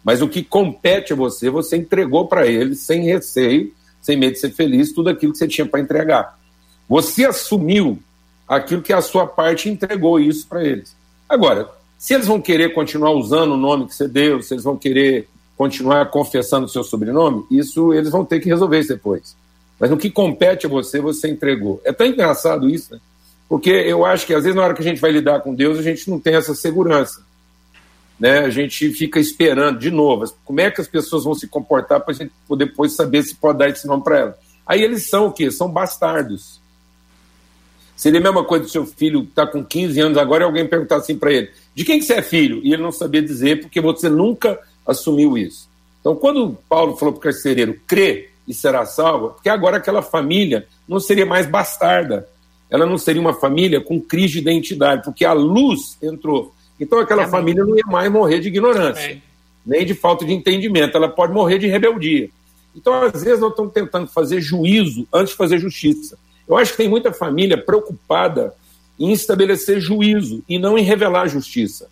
Mas 0.04 0.22
o 0.22 0.30
que 0.30 0.44
compete 0.44 1.14
a 1.14 1.16
você, 1.16 1.50
você 1.50 1.78
entregou 1.78 2.28
para 2.28 2.46
eles 2.46 2.82
sem 2.82 3.04
receio, 3.04 3.74
sem 4.02 4.16
medo 4.16 4.34
de 4.34 4.40
ser 4.40 4.52
feliz, 4.52 4.94
tudo 4.94 5.10
aquilo 5.10 5.32
que 5.32 5.40
você 5.40 5.48
tinha 5.48 5.66
para 5.66 5.80
entregar. 5.80 6.38
Você 6.88 7.26
assumiu 7.26 8.00
aquilo 8.48 8.84
que 8.84 8.94
a 8.94 9.02
sua 9.02 9.26
parte 9.26 9.68
entregou 9.68 10.20
isso 10.20 10.48
para 10.48 10.64
eles. 10.64 10.96
Agora, 11.28 11.68
se 11.98 12.14
eles 12.14 12.28
vão 12.28 12.40
querer 12.40 12.74
continuar 12.74 13.12
usando 13.12 13.54
o 13.54 13.58
nome 13.58 13.88
que 13.88 13.96
você 13.96 14.08
deu, 14.08 14.44
se 14.44 14.54
eles 14.54 14.64
vão 14.64 14.78
querer 14.78 15.28
continuar 15.58 16.06
confessando 16.12 16.66
o 16.66 16.70
seu 16.70 16.84
sobrenome, 16.84 17.44
isso 17.50 17.94
eles 17.94 18.12
vão 18.12 18.24
ter 18.24 18.40
que 18.40 18.50
resolver 18.50 18.80
isso 18.80 18.90
depois. 18.90 19.36
Mas 19.80 19.90
no 19.90 19.98
que 19.98 20.10
compete 20.10 20.66
a 20.66 20.70
você, 20.70 21.00
você 21.00 21.28
entregou. 21.28 21.82
É 21.84 21.92
tão 21.92 22.08
engraçado 22.08 22.70
isso, 22.70 22.94
né? 22.94 23.00
Porque 23.48 23.70
eu 23.70 24.06
acho 24.06 24.26
que 24.26 24.34
às 24.34 24.44
vezes 24.44 24.56
na 24.56 24.64
hora 24.64 24.74
que 24.74 24.82
a 24.82 24.86
gente 24.86 25.00
vai 25.00 25.12
lidar 25.12 25.42
com 25.42 25.54
Deus, 25.54 25.78
a 25.78 25.82
gente 25.82 26.10
não 26.10 26.20
tem 26.20 26.36
essa 26.36 26.56
segurança. 26.56 27.24
Né? 28.20 28.40
A 28.40 28.50
gente 28.50 28.90
fica 28.92 29.20
esperando 29.20 29.78
de 29.78 29.92
novo. 29.92 30.26
Como 30.44 30.62
é 30.62 30.72
que 30.72 30.82
as 30.82 30.88
pessoas 30.88 31.26
vão 31.26 31.36
se 31.36 31.48
comportar 31.48 32.00
para 32.00 32.14
a 32.14 32.18
gente 32.18 32.32
poder 32.48 32.66
depois 32.66 32.96
saber 32.96 33.24
se 33.24 33.36
pode 33.36 33.60
dar 33.60 33.70
esse 33.70 33.86
nome 33.86 34.04
para 34.04 34.20
elas? 34.20 34.36
Aí 34.66 34.82
eles 34.82 35.08
são 35.08 35.28
o 35.28 35.32
quê? 35.32 35.52
São 35.52 35.70
bastardos. 35.70 36.60
Seria 37.96 38.20
a 38.20 38.24
mesma 38.24 38.44
coisa 38.44 38.66
do 38.66 38.70
seu 38.70 38.86
filho 38.86 39.24
estar 39.24 39.46
tá 39.46 39.52
com 39.52 39.64
15 39.64 40.00
anos 40.00 40.18
agora 40.18 40.44
e 40.44 40.46
alguém 40.46 40.68
perguntar 40.68 40.98
assim 40.98 41.18
para 41.18 41.32
ele: 41.32 41.52
de 41.74 41.86
quem 41.86 42.00
que 42.00 42.06
você 42.06 42.16
é 42.16 42.22
filho? 42.22 42.60
E 42.64 42.74
ele 42.74 42.82
não 42.82 42.92
sabia 42.92 43.22
dizer 43.22 43.62
porque 43.62 43.80
você 43.80 44.10
nunca 44.10 44.60
assumiu 44.86 45.38
isso. 45.38 45.70
Então, 46.00 46.16
quando 46.16 46.58
Paulo 46.68 46.96
falou 46.98 47.14
para 47.14 47.20
o 47.20 47.24
carcereiro, 47.24 47.80
crê, 47.88 48.30
e 48.48 48.54
será 48.54 48.86
salva, 48.86 49.30
porque 49.30 49.50
agora 49.50 49.78
aquela 49.78 50.02
família 50.02 50.68
não 50.88 51.00
seria 51.00 51.26
mais 51.26 51.48
bastarda, 51.48 52.28
ela 52.70 52.86
não 52.86 52.98
seria 52.98 53.22
uma 53.22 53.34
família 53.34 53.82
com 53.82 54.00
crise 54.00 54.34
de 54.34 54.40
identidade, 54.40 55.04
porque 55.04 55.26
a 55.26 55.34
luz 55.34 55.98
entrou. 56.02 56.54
Então 56.80 57.00
aquela 57.00 57.28
família 57.28 57.64
não 57.64 57.76
ia 57.76 57.86
mais 57.86 58.12
morrer 58.12 58.40
de 58.40 58.48
ignorância, 58.48 59.22
nem 59.66 59.86
de 59.86 59.94
falta 59.94 60.26
de 60.26 60.34
entendimento, 60.34 60.96
ela 60.96 61.10
pode 61.10 61.34
morrer 61.34 61.58
de 61.58 61.68
rebeldia. 61.68 62.30
Então, 62.76 62.94
às 62.94 63.24
vezes, 63.24 63.40
nós 63.40 63.52
estamos 63.52 63.72
tentando 63.72 64.08
fazer 64.08 64.42
juízo 64.42 65.08
antes 65.14 65.32
de 65.32 65.38
fazer 65.38 65.58
justiça. 65.58 66.18
Eu 66.48 66.58
acho 66.58 66.72
que 66.72 66.78
tem 66.78 66.90
muita 66.90 67.14
família 67.14 67.58
preocupada 67.58 68.54
em 69.00 69.12
estabelecer 69.12 69.80
juízo 69.80 70.44
e 70.48 70.60
não 70.60 70.78
em 70.78 70.84
revelar 70.84 71.28
justiça. 71.28 71.90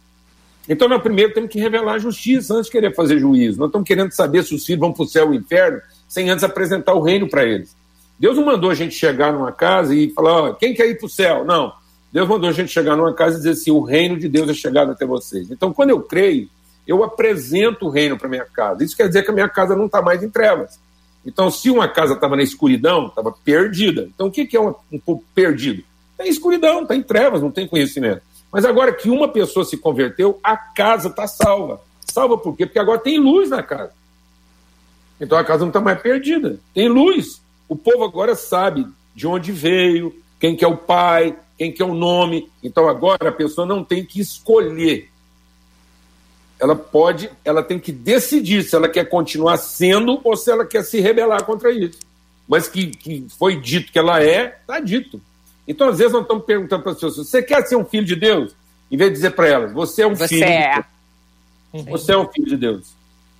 Então, 0.68 0.88
nós 0.88 1.02
primeiro 1.02 1.34
temos 1.34 1.50
que 1.50 1.60
revelar 1.60 1.96
a 1.96 2.00
justiça 2.00 2.54
antes 2.54 2.68
de 2.68 2.72
querer 2.72 2.96
fazer 2.96 3.20
juízo. 3.20 3.60
Nós 3.60 3.68
estamos 3.68 3.88
querendo 3.88 4.12
saber 4.12 4.44
se 4.44 4.56
os 4.56 4.66
filhos 4.66 4.80
vão 4.80 4.94
para 4.94 5.04
o 5.04 5.08
céu 5.08 5.26
ou 5.26 5.32
o 5.32 5.36
inferno 5.36 5.82
sem 6.08 6.30
antes 6.30 6.44
apresentar 6.44 6.94
o 6.94 7.02
reino 7.02 7.28
para 7.30 7.44
eles. 7.44 7.76
Deus 8.18 8.38
não 8.38 8.46
mandou 8.46 8.70
a 8.70 8.76
gente 8.76 8.96
chegar 8.96 9.34
numa 9.34 9.52
casa 9.52 9.94
e 9.94 10.10
falar, 10.12 10.50
oh, 10.50 10.54
quem 10.54 10.74
quer 10.74 10.88
ir 10.88 10.98
para 10.98 11.08
o 11.08 11.10
céu? 11.10 11.44
Não. 11.44 11.74
Deus 12.14 12.28
mandou 12.28 12.48
a 12.48 12.54
gente 12.54 12.72
chegar 12.72 12.96
numa 12.96 13.14
casa 13.14 13.34
e 13.34 13.38
dizer 13.38 13.50
assim: 13.50 13.72
o 13.72 13.82
reino 13.82 14.18
de 14.20 14.30
Deus 14.30 14.48
é 14.48 14.54
chegado 14.54 14.92
até 14.92 15.04
vocês. 15.04 15.50
Então, 15.50 15.74
quando 15.74 15.90
eu 15.90 16.00
creio, 16.00 16.48
eu 16.86 17.04
apresento 17.04 17.88
o 17.88 17.90
reino 17.90 18.18
para 18.18 18.30
minha 18.30 18.46
casa. 18.46 18.84
Isso 18.84 18.96
quer 18.96 19.08
dizer 19.08 19.24
que 19.24 19.32
a 19.32 19.34
minha 19.34 19.50
casa 19.50 19.76
não 19.76 19.88
está 19.88 20.00
mais 20.00 20.22
em 20.22 20.30
trevas. 20.30 20.80
Então, 21.26 21.50
se 21.50 21.72
uma 21.72 21.88
casa 21.88 22.14
estava 22.14 22.36
na 22.36 22.44
escuridão, 22.44 23.08
estava 23.08 23.32
perdida. 23.32 24.10
Então, 24.14 24.28
o 24.28 24.32
que, 24.32 24.46
que 24.46 24.56
é 24.56 24.62
um, 24.62 24.76
um 24.92 25.00
pouco 25.00 25.24
perdido? 25.34 25.84
Está 26.12 26.28
em 26.28 26.30
escuridão, 26.30 26.84
está 26.84 26.96
em 26.96 27.02
trevas, 27.02 27.42
não 27.42 27.50
tem 27.50 27.68
conhecimento. 27.68 28.22
Mas 28.54 28.66
agora 28.66 28.94
que 28.94 29.10
uma 29.10 29.28
pessoa 29.28 29.66
se 29.66 29.76
converteu, 29.76 30.40
a 30.44 30.56
casa 30.56 31.08
está 31.10 31.26
salva. 31.26 31.82
Salva 32.06 32.38
por 32.38 32.56
quê? 32.56 32.68
Porque 32.68 32.78
agora 32.78 33.00
tem 33.00 33.18
luz 33.20 33.50
na 33.50 33.64
casa. 33.64 33.92
Então 35.20 35.36
a 35.36 35.44
casa 35.44 35.62
não 35.62 35.70
está 35.70 35.82
mais 35.82 36.00
perdida. 36.00 36.60
Tem 36.72 36.88
luz. 36.88 37.42
O 37.68 37.76
povo 37.76 38.04
agora 38.04 38.36
sabe 38.36 38.88
de 39.16 39.26
onde 39.26 39.52
veio, 39.52 40.16
quem 40.40 40.56
que 40.56 40.64
é 40.64 40.68
o 40.68 40.78
pai, 40.78 41.36
quem 41.58 41.72
que 41.72 41.82
é 41.82 41.86
o 41.86 41.96
nome. 41.96 42.48
Então 42.62 42.88
agora 42.88 43.30
a 43.30 43.32
pessoa 43.32 43.66
não 43.66 43.84
tem 43.84 44.06
que 44.06 44.22
escolher. 44.22 45.10
Ela 46.60 46.76
pode, 46.76 47.32
ela 47.44 47.64
tem 47.64 47.80
que 47.80 47.92
decidir 47.92 48.64
se 48.64 48.76
ela 48.76 48.88
quer 48.88 49.10
continuar 49.10 49.58
sendo 49.58 50.22
ou 50.24 50.38
se 50.38 50.52
ela 50.52 50.64
quer 50.64 50.84
se 50.84 51.02
rebelar 51.02 51.44
contra 51.44 51.72
isso. 51.72 51.98
Mas 52.48 52.68
que, 52.68 52.88
que 52.88 53.26
foi 53.40 53.60
dito 53.60 53.92
que 53.92 53.98
ela 53.98 54.22
é, 54.22 54.60
está 54.62 54.80
dito. 54.80 55.20
Então, 55.68 55.90
às 55.90 55.98
vezes, 55.98 56.14
nós 56.14 56.24
estamos 56.24 56.46
perguntando 56.46 56.84
para 56.84 56.92
as 56.92 56.98
pessoas: 57.00 57.28
você 57.28 57.42
quer 57.42 57.66
ser 57.66 57.76
um 57.76 57.86
filho 57.86 58.06
de 58.06 58.16
Deus? 58.16 58.56
Em 58.92 58.98
vez 58.98 59.10
de 59.10 59.16
dizer 59.16 59.32
para 59.32 59.48
elas, 59.48 59.72
você 59.72 60.04
é 60.04 60.08
um 60.08 60.16
você 60.16 60.28
filho. 60.28 60.44
É. 60.44 60.84
De 61.74 61.84
Deus. 61.84 62.02
Você 62.02 62.12
é 62.12 62.18
um 62.18 62.28
filho 62.28 62.48
de 62.48 62.58
Deus. 62.58 62.94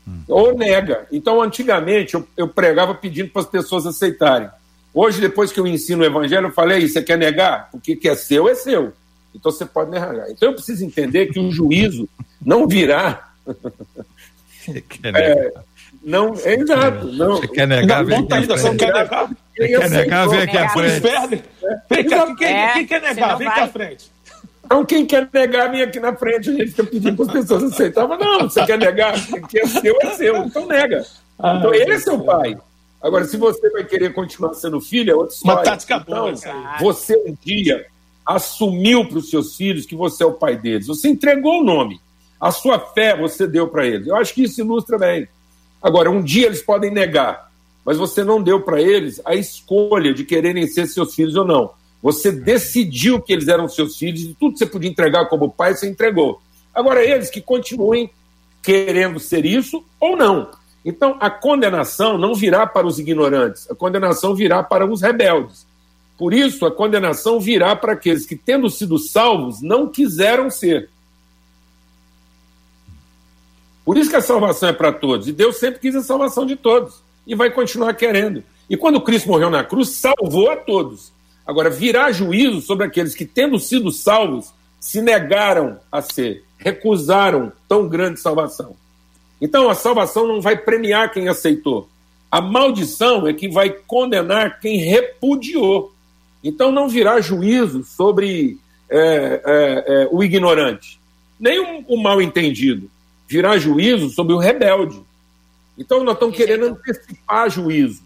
Hum. 0.08 0.22
Ou 0.28 0.58
nega. 0.58 1.08
Então, 1.12 1.42
antigamente, 1.42 2.16
eu, 2.16 2.28
eu 2.36 2.48
pregava 2.48 2.96
pedindo 2.96 3.30
para 3.30 3.42
as 3.42 3.48
pessoas 3.48 3.86
aceitarem. 3.86 4.50
Hoje, 4.94 5.22
depois 5.22 5.52
que 5.52 5.60
eu 5.60 5.68
ensino 5.68 6.04
o 6.04 6.06
evangelho, 6.06 6.48
eu 6.48 6.54
falei: 6.54 6.88
você 6.88 7.02
quer 7.02 7.18
negar? 7.18 7.70
O 7.74 7.80
que 7.80 8.08
é 8.08 8.16
seu 8.16 8.48
é 8.48 8.56
seu. 8.56 8.94
Então 9.34 9.52
você 9.52 9.66
pode 9.66 9.90
negar. 9.92 10.30
Então 10.30 10.50
eu 10.50 10.54
preciso 10.54 10.86
entender 10.86 11.28
que 11.28 11.40
o 11.40 11.52
juízo 11.52 12.08
não 12.42 12.68
virá. 12.68 13.34
é, 15.04 15.54
não, 16.04 16.34
é 16.44 16.54
exato. 16.56 17.08
Não. 17.08 17.38
Você 17.38 17.48
quer 17.48 17.68
negar? 17.68 18.04
Não, 18.06 18.26
tá 18.26 18.36
ainda, 18.36 18.58
você 18.58 18.76
quer 18.76 18.94
negar? 18.94 19.30
Você 19.56 19.68
quer 19.68 19.90
negar, 19.90 20.30
vem 20.30 20.40
aqui 20.42 20.58
à 20.58 20.70
frente. 20.70 21.02
Vem 21.90 22.06
cá, 22.06 22.36
quem, 22.36 22.48
é, 22.48 22.84
quer 22.84 23.02
negar? 23.02 23.38
Vem 23.38 23.48
aqui 23.48 23.60
à 23.60 23.68
frente. 23.68 24.14
Então, 24.66 24.86
quem 24.86 25.06
quer 25.06 25.30
negar, 25.32 25.70
vem 25.72 25.82
aqui 25.82 26.00
na 26.00 26.16
frente. 26.16 26.50
A 26.50 26.54
gente 26.54 26.72
fica 26.72 26.84
pedindo 26.84 27.16
para 27.16 27.26
as 27.26 27.32
pessoas 27.32 27.64
aceitarem. 27.72 28.10
Mas 28.10 28.20
não, 28.20 28.50
você 28.50 28.66
quer 28.66 28.78
negar, 28.78 29.14
quem 29.48 29.62
é 29.62 29.68
seu 29.68 29.98
é 30.02 30.10
seu. 30.12 30.38
Então, 30.38 30.66
nega. 30.66 31.06
Ah, 31.38 31.56
então, 31.58 31.74
ele 31.74 31.94
é 31.94 32.00
seu 32.00 32.20
pai. 32.20 32.58
Agora, 33.02 33.26
se 33.26 33.38
você 33.38 33.70
vai 33.70 33.84
querer 33.84 34.14
continuar 34.14 34.54
sendo 34.54 34.80
filho, 34.80 35.12
é 35.12 35.16
outra 35.16 35.36
história. 35.36 35.58
Uma 35.58 35.64
tática 35.64 36.00
boa. 36.00 36.32
Então, 36.32 36.64
você 36.80 37.16
um 37.18 37.36
dia 37.44 37.86
assumiu 38.26 39.06
para 39.08 39.18
os 39.18 39.30
seus 39.30 39.56
filhos 39.56 39.86
que 39.86 39.96
você 39.96 40.24
é 40.24 40.26
o 40.26 40.34
pai 40.34 40.58
deles. 40.58 40.88
Você 40.88 41.10
entregou 41.10 41.60
o 41.60 41.64
nome. 41.64 42.00
A 42.40 42.52
sua 42.52 42.80
fé 42.80 43.16
você 43.16 43.46
deu 43.46 43.68
para 43.68 43.86
eles. 43.86 44.08
Eu 44.08 44.16
acho 44.16 44.34
que 44.34 44.44
isso 44.44 44.62
ilustra 44.62 44.98
bem. 44.98 45.28
Agora, 45.84 46.10
um 46.10 46.24
dia 46.24 46.46
eles 46.46 46.62
podem 46.62 46.90
negar, 46.90 47.52
mas 47.84 47.98
você 47.98 48.24
não 48.24 48.42
deu 48.42 48.62
para 48.62 48.82
eles 48.82 49.22
a 49.26 49.36
escolha 49.36 50.14
de 50.14 50.24
quererem 50.24 50.66
ser 50.66 50.88
seus 50.88 51.14
filhos 51.14 51.36
ou 51.36 51.46
não. 51.46 51.72
Você 52.02 52.32
decidiu 52.32 53.22
que 53.22 53.34
eles 53.34 53.50
eram 53.50 53.68
seus 53.68 53.98
filhos 53.98 54.22
e 54.22 54.34
tudo 54.34 54.54
que 54.54 54.60
você 54.60 54.66
podia 54.66 54.90
entregar 54.90 55.26
como 55.28 55.52
pai, 55.52 55.76
você 55.76 55.90
entregou. 55.90 56.42
Agora, 56.74 57.04
eles 57.04 57.30
que 57.30 57.42
continuem 57.42 58.10
querendo 58.62 59.20
ser 59.20 59.46
isso 59.46 59.84
ou 60.00 60.16
não. 60.16 60.50
Então, 60.86 61.18
a 61.20 61.30
condenação 61.30 62.18
não 62.18 62.34
virá 62.34 62.66
para 62.66 62.88
os 62.88 63.00
ignorantes, 63.00 63.70
a 63.70 63.76
condenação 63.76 64.34
virá 64.34 64.64
para 64.64 64.86
os 64.86 65.02
rebeldes. 65.02 65.66
Por 66.18 66.34
isso, 66.34 66.66
a 66.66 66.72
condenação 66.72 67.40
virá 67.40 67.76
para 67.76 67.94
aqueles 67.94 68.26
que, 68.26 68.36
tendo 68.36 68.70
sido 68.70 68.98
salvos, 68.98 69.62
não 69.62 69.88
quiseram 69.88 70.50
ser. 70.50 70.90
Por 73.86 73.98
isso 73.98 74.10
que 74.10 74.16
a 74.16 74.22
salvação 74.22 74.70
é 74.70 74.74
para 74.74 74.92
todos. 74.92 75.28
E 75.28 75.32
Deus 75.32 75.58
sempre 75.58 75.80
quis 75.80 75.96
a 75.96 76.04
salvação 76.04 76.46
de 76.46 76.56
todos. 76.56 77.02
e 77.26 77.36
vai 77.36 77.50
continuar 77.50 77.94
querendo. 77.94 78.44
E 78.70 78.76
quando 78.76 79.00
Cristo 79.00 79.30
morreu 79.30 79.50
na 79.50 79.64
cruz, 79.64 79.90
salvou 79.90 80.50
a 80.52 80.58
todos. 80.58 81.14
Agora, 81.46 81.70
virá 81.70 82.12
juízo 82.12 82.62
sobre 82.62 82.86
aqueles 82.86 83.16
que, 83.16 83.26
tendo 83.26 83.58
sido 83.60 83.92
salvos, 83.92 84.54
se 84.80 85.02
negaram 85.02 85.80
a 85.92 86.02
ser, 86.02 86.44
recusaram 86.58 87.52
tão 87.68 87.88
grande 87.88 88.20
salvação. 88.20 88.76
Então, 89.42 89.70
a 89.70 89.76
salvação 89.76 90.28
não 90.28 90.42
vai 90.42 90.58
premiar 90.58 91.12
quem 91.12 91.30
aceitou. 91.30 91.88
A 92.32 92.42
maldição 92.42 93.28
é 93.28 93.34
que 93.34 93.48
vai 93.48 93.70
condenar 93.70 94.60
quem 94.60 94.78
repudiou. 94.78 95.94
Então, 96.44 96.72
não 96.72 96.90
virá 96.90 97.22
juízo 97.22 97.84
sobre 97.84 98.58
é, 98.90 98.98
é, 98.98 99.84
é, 99.88 100.08
o 100.12 100.24
ignorante, 100.24 101.00
nem 101.40 101.60
o, 101.60 101.86
o 101.88 102.02
mal 102.02 102.22
entendido. 102.22 102.90
Virá 103.34 103.58
juízo 103.58 104.10
sobre 104.10 104.34
o 104.34 104.38
rebelde. 104.38 105.02
Então, 105.78 106.04
nós 106.04 106.14
estamos 106.14 106.36
querendo 106.36 106.66
antecipar 106.66 107.50
juízo. 107.50 108.02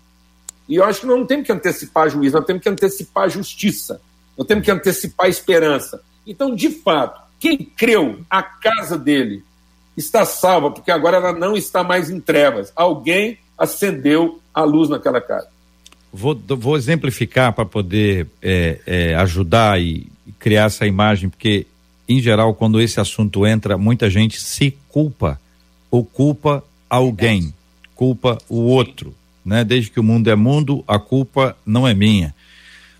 E 0.69 0.75
eu 0.75 0.83
acho 0.83 1.01
que 1.01 1.05
nós 1.05 1.17
não 1.17 1.25
temos 1.25 1.45
que 1.45 1.51
antecipar 1.51 2.09
juízo, 2.09 2.35
nós 2.35 2.45
temos 2.45 2.61
que 2.61 2.69
antecipar 2.69 3.29
justiça, 3.29 4.01
nós 4.37 4.47
temos 4.47 4.63
que 4.63 4.71
antecipar 4.71 5.29
esperança. 5.29 6.01
Então, 6.25 6.53
de 6.53 6.69
fato, 6.69 7.21
quem 7.39 7.57
creu, 7.57 8.21
a 8.29 8.41
casa 8.41 8.97
dele 8.97 9.43
está 9.95 10.25
salva, 10.25 10.71
porque 10.71 10.91
agora 10.91 11.17
ela 11.17 11.33
não 11.33 11.55
está 11.55 11.83
mais 11.83 12.09
em 12.09 12.19
trevas. 12.19 12.71
Alguém 12.75 13.37
acendeu 13.57 14.39
a 14.53 14.63
luz 14.63 14.89
naquela 14.89 15.19
casa. 15.19 15.47
Vou, 16.11 16.35
vou 16.35 16.77
exemplificar 16.77 17.53
para 17.53 17.65
poder 17.65 18.27
é, 18.41 18.79
é, 18.85 19.15
ajudar 19.15 19.81
e 19.81 20.07
criar 20.39 20.65
essa 20.65 20.85
imagem, 20.85 21.29
porque, 21.29 21.65
em 22.07 22.21
geral, 22.21 22.53
quando 22.53 22.81
esse 22.81 22.99
assunto 22.99 23.45
entra, 23.45 23.77
muita 23.77 24.09
gente 24.09 24.41
se 24.41 24.77
culpa 24.89 25.39
ou 25.91 26.03
culpa 26.03 26.63
alguém, 26.89 27.53
culpa 27.95 28.37
o 28.47 28.59
outro 28.61 29.13
né? 29.47 29.63
Desde 29.63 29.89
que 29.89 29.99
o 29.99 30.03
mundo 30.03 30.29
é 30.29 30.35
mundo, 30.35 30.83
a 30.85 30.99
culpa 30.99 31.55
não 31.65 31.87
é 31.87 31.93
minha. 31.93 32.35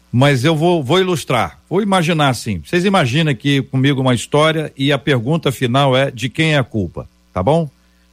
Mas 0.10 0.46
eu 0.46 0.56
vou, 0.56 0.82
vou 0.82 0.98
ilustrar, 0.98 1.60
vou 1.70 1.82
imaginar 1.82 2.30
assim. 2.30 2.62
Vocês 2.66 2.86
imaginam 2.86 3.34
aqui 3.34 3.62
comigo 3.62 4.00
uma 4.00 4.16
história 4.16 4.72
e 4.78 4.90
a 4.90 4.98
pergunta 4.98 5.52
final 5.52 5.96
é 5.96 6.10
de 6.10 6.30
quem 6.30 6.54
é 6.54 6.58
a 6.58 6.64
culpa, 6.64 7.08
tá 7.34 7.44
bom? 7.44 7.70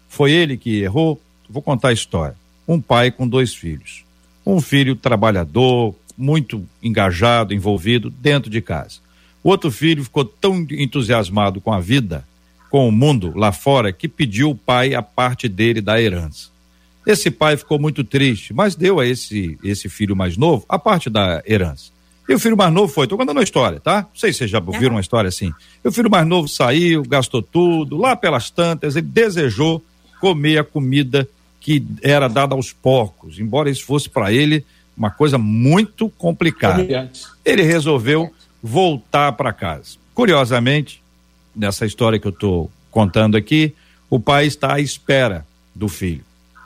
Foi 0.08 0.32
ele 0.32 0.56
que 0.56 0.82
errou? 0.82 1.20
Vou 1.48 1.62
contar 1.62 1.90
a 1.90 1.92
história. 1.92 2.34
Um 2.66 2.80
pai 2.80 3.12
com 3.12 3.28
dois 3.28 3.54
filhos. 3.54 4.04
Um 4.44 4.60
filho 4.60 4.96
trabalhador, 4.96 5.94
muito 6.18 6.66
engajado, 6.82 7.54
envolvido 7.54 8.10
dentro 8.10 8.50
de 8.50 8.60
casa. 8.60 8.98
O 9.44 9.50
outro 9.50 9.70
filho 9.70 10.02
ficou 10.02 10.24
tão 10.24 10.66
entusiasmado 10.70 11.60
com 11.60 11.70
a 11.70 11.78
vida, 11.78 12.26
com 12.70 12.88
o 12.88 12.92
mundo 12.92 13.34
lá 13.36 13.52
fora, 13.52 13.92
que 13.92 14.08
pediu 14.08 14.50
o 14.50 14.54
pai 14.56 14.94
a 14.94 15.02
parte 15.02 15.48
dele 15.48 15.82
da 15.82 16.00
herança. 16.00 16.48
Esse 17.06 17.30
pai 17.30 17.54
ficou 17.58 17.78
muito 17.78 18.02
triste, 18.02 18.54
mas 18.54 18.74
deu 18.74 18.98
a 18.98 19.06
esse, 19.06 19.58
esse 19.62 19.90
filho 19.90 20.16
mais 20.16 20.38
novo 20.38 20.64
a 20.66 20.78
parte 20.78 21.10
da 21.10 21.42
herança. 21.46 21.92
E 22.26 22.32
o 22.32 22.38
filho 22.38 22.56
mais 22.56 22.72
novo 22.72 22.90
foi, 22.90 23.06
tô 23.06 23.18
contando 23.18 23.36
uma 23.36 23.42
história, 23.42 23.78
tá? 23.78 24.00
Não 24.00 24.08
sei 24.18 24.32
se 24.32 24.38
vocês 24.38 24.50
já 24.50 24.58
ouviram 24.58 24.94
uma 24.94 25.00
história 25.02 25.28
assim. 25.28 25.52
E 25.84 25.88
o 25.88 25.92
filho 25.92 26.10
mais 26.10 26.26
novo 26.26 26.48
saiu, 26.48 27.02
gastou 27.02 27.42
tudo, 27.42 27.98
lá 27.98 28.16
pelas 28.16 28.48
tantas, 28.48 28.96
ele 28.96 29.06
desejou 29.06 29.84
comer 30.18 30.56
a 30.58 30.64
comida 30.64 31.28
que 31.60 31.84
era 32.02 32.28
dada 32.28 32.54
aos 32.54 32.72
porcos, 32.72 33.38
embora 33.38 33.68
isso 33.68 33.84
fosse 33.84 34.08
para 34.08 34.32
ele 34.32 34.64
uma 34.96 35.10
coisa 35.10 35.36
muito 35.36 36.08
complicada. 36.08 36.82
Ele 37.44 37.62
resolveu 37.62 38.32
voltar 38.66 39.32
para 39.32 39.52
casa. 39.52 39.98
Curiosamente, 40.14 41.02
nessa 41.54 41.84
história 41.84 42.18
que 42.18 42.26
eu 42.26 42.30
estou 42.30 42.70
contando 42.90 43.36
aqui, 43.36 43.74
o 44.08 44.18
pai 44.18 44.46
está 44.46 44.76
à 44.76 44.80
espera 44.80 45.46
do 45.74 45.86
filho 45.86 46.24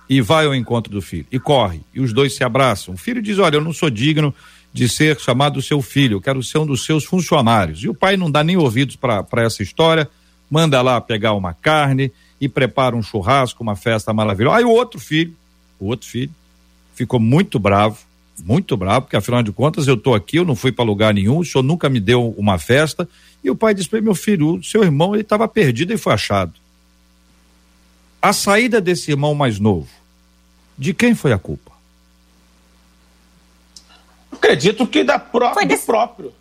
e 0.09 0.21
vai 0.21 0.47
ao 0.47 0.55
encontro 0.55 0.93
do 0.93 1.03
filho 1.03 1.27
e 1.33 1.41
corre 1.41 1.81
e 1.93 2.01
os 2.01 2.13
dois 2.13 2.37
se 2.37 2.45
abraçam. 2.45 2.95
O 2.95 2.97
filho 2.97 3.21
diz: 3.21 3.39
Olha, 3.39 3.57
eu 3.57 3.61
não 3.61 3.73
sou 3.73 3.91
digno 3.91 4.33
de 4.73 4.89
ser 4.89 5.19
chamado 5.19 5.61
seu 5.61 5.83
filho, 5.83 6.19
eu 6.19 6.21
quero 6.21 6.41
ser 6.41 6.59
um 6.59 6.67
dos 6.67 6.85
seus 6.85 7.05
funcionários. 7.05 7.83
E 7.83 7.89
o 7.89 7.95
pai 7.95 8.17
não 8.17 8.31
dá 8.31 8.45
nem 8.45 8.57
ouvidos 8.57 8.95
para 8.95 9.43
essa 9.43 9.65
história, 9.65 10.09
manda 10.49 10.81
lá 10.81 11.01
pegar 11.01 11.33
uma 11.33 11.53
carne 11.53 12.13
e 12.41 12.49
prepara 12.49 12.95
um 12.95 13.03
churrasco, 13.03 13.61
uma 13.61 13.75
festa 13.75 14.13
maravilhosa. 14.13 14.59
Aí 14.59 14.65
o 14.65 14.71
outro 14.71 15.01
filho, 15.01 15.35
o 15.81 15.87
outro 15.87 16.07
filho, 16.07 16.31
ficou 16.95 17.19
muito 17.19 17.59
bravo, 17.59 17.99
muito 18.45 18.77
bravo, 18.77 19.03
porque 19.03 19.17
afinal 19.17 19.43
de 19.43 19.53
contas 19.53 19.87
eu 19.87 19.95
estou 19.95 20.15
aqui, 20.15 20.37
eu 20.37 20.45
não 20.45 20.57
fui 20.57 20.73
para 20.73 20.85
lugar 20.85 21.13
nenhum, 21.13 21.39
o 21.39 21.45
senhor 21.45 21.63
nunca 21.63 21.89
me 21.89 22.01
deu 22.01 22.35
uma 22.37 22.59
festa. 22.59 23.09
E 23.43 23.51
o 23.51 23.57
pai 23.57 23.75
disse 23.75 23.89
para 23.89 24.01
meu 24.01 24.15
filho, 24.15 24.57
o 24.57 24.65
seu 24.65 24.83
irmão 24.83 25.15
ele 25.15 25.23
estava 25.23 25.47
perdido 25.47 25.93
e 25.93 25.99
foi 25.99 26.13
achado. 26.13 26.53
A 28.21 28.33
saída 28.33 28.81
desse 28.81 29.11
irmão 29.11 29.35
mais 29.35 29.59
novo 29.59 29.89
de 30.77 30.93
quem 30.93 31.15
foi 31.15 31.33
a 31.33 31.39
culpa? 31.39 31.73
Acredito 34.31 34.87
que 34.87 35.03
da 35.03 35.19
pró 35.19 35.53
foi 35.55 35.67
do 35.67 35.79
próprio. 35.79 36.33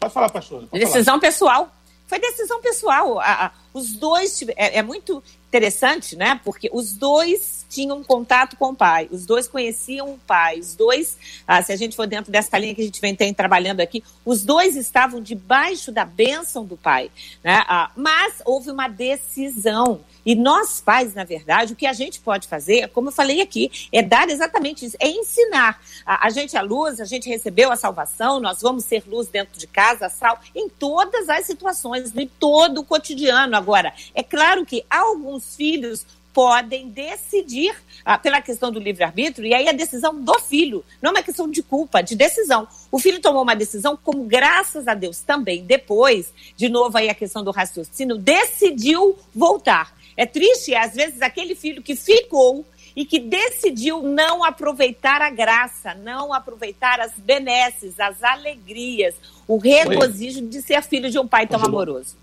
Pode 0.00 0.12
falar, 0.12 0.28
pastor. 0.30 0.64
Pode 0.64 0.84
decisão 0.84 1.18
falar. 1.18 1.20
pessoal. 1.20 1.73
Foi 2.06 2.18
decisão 2.18 2.60
pessoal. 2.60 3.18
A, 3.18 3.46
a, 3.46 3.50
os 3.72 3.94
dois. 3.94 4.42
É, 4.56 4.78
é 4.78 4.82
muito 4.82 5.22
interessante, 5.48 6.16
né? 6.16 6.40
Porque 6.44 6.68
os 6.72 6.92
dois 6.92 7.64
tinham 7.68 8.02
contato 8.02 8.56
com 8.56 8.70
o 8.70 8.74
pai, 8.74 9.08
os 9.10 9.24
dois 9.24 9.48
conheciam 9.48 10.12
o 10.14 10.18
pai, 10.18 10.58
os 10.58 10.74
dois, 10.74 11.16
ah, 11.46 11.62
se 11.62 11.72
a 11.72 11.76
gente 11.76 11.94
for 11.96 12.06
dentro 12.06 12.30
dessa 12.30 12.58
linha 12.58 12.74
que 12.74 12.80
a 12.80 12.84
gente 12.84 13.00
vem 13.00 13.14
tem, 13.14 13.32
trabalhando 13.32 13.80
aqui, 13.80 14.02
os 14.24 14.44
dois 14.44 14.76
estavam 14.76 15.20
debaixo 15.20 15.92
da 15.92 16.04
bênção 16.04 16.64
do 16.64 16.76
pai, 16.76 17.10
né? 17.42 17.64
Ah, 17.68 17.90
mas 17.96 18.42
houve 18.44 18.70
uma 18.70 18.88
decisão. 18.88 20.00
E 20.24 20.34
nós 20.34 20.80
pais, 20.80 21.14
na 21.14 21.24
verdade, 21.24 21.72
o 21.72 21.76
que 21.76 21.86
a 21.86 21.92
gente 21.92 22.20
pode 22.20 22.48
fazer, 22.48 22.88
como 22.88 23.08
eu 23.08 23.12
falei 23.12 23.40
aqui, 23.40 23.70
é 23.92 24.02
dar 24.02 24.28
exatamente 24.28 24.86
isso, 24.86 24.96
é 25.00 25.08
ensinar. 25.08 25.80
A, 26.04 26.26
a 26.26 26.30
gente 26.30 26.56
é 26.56 26.62
luz, 26.62 27.00
a 27.00 27.04
gente 27.04 27.28
recebeu 27.28 27.70
a 27.70 27.76
salvação, 27.76 28.40
nós 28.40 28.60
vamos 28.62 28.84
ser 28.84 29.04
luz 29.06 29.28
dentro 29.28 29.58
de 29.58 29.66
casa, 29.66 30.08
sal, 30.08 30.38
em 30.54 30.68
todas 30.68 31.28
as 31.28 31.46
situações, 31.46 32.16
em 32.16 32.26
todo 32.26 32.80
o 32.80 32.84
cotidiano. 32.84 33.56
Agora, 33.56 33.92
é 34.14 34.22
claro 34.22 34.64
que 34.64 34.84
alguns 34.88 35.56
filhos 35.56 36.06
podem 36.34 36.88
decidir 36.88 37.72
ah, 38.04 38.18
pela 38.18 38.42
questão 38.42 38.72
do 38.72 38.80
livre-arbítrio, 38.80 39.46
e 39.46 39.54
aí 39.54 39.68
a 39.68 39.72
decisão 39.72 40.20
do 40.20 40.34
filho, 40.40 40.84
não 41.00 41.10
é 41.10 41.14
uma 41.14 41.22
questão 41.22 41.48
de 41.48 41.62
culpa, 41.62 42.02
de 42.02 42.16
decisão. 42.16 42.66
O 42.90 42.98
filho 42.98 43.20
tomou 43.20 43.42
uma 43.42 43.54
decisão, 43.54 43.96
como 43.96 44.24
graças 44.24 44.88
a 44.88 44.94
Deus 44.94 45.20
também, 45.20 45.64
depois, 45.64 46.34
de 46.56 46.68
novo 46.68 46.98
aí 46.98 47.08
a 47.08 47.14
questão 47.14 47.44
do 47.44 47.52
raciocínio, 47.52 48.18
decidiu 48.18 49.16
voltar. 49.32 49.94
É 50.16 50.26
triste, 50.26 50.74
às 50.74 50.94
vezes, 50.94 51.20
aquele 51.22 51.54
filho 51.54 51.82
que 51.82 51.96
ficou 51.96 52.64
e 52.96 53.04
que 53.04 53.18
decidiu 53.18 54.02
não 54.02 54.44
aproveitar 54.44 55.20
a 55.20 55.30
graça, 55.30 55.94
não 55.94 56.32
aproveitar 56.32 57.00
as 57.00 57.12
benesses, 57.18 57.98
as 57.98 58.22
alegrias, 58.22 59.14
o 59.48 59.56
regozijo 59.56 60.42
de 60.42 60.62
ser 60.62 60.82
filho 60.82 61.10
de 61.10 61.18
um 61.18 61.26
pai 61.26 61.46
tão 61.46 61.62
amoroso. 61.64 62.16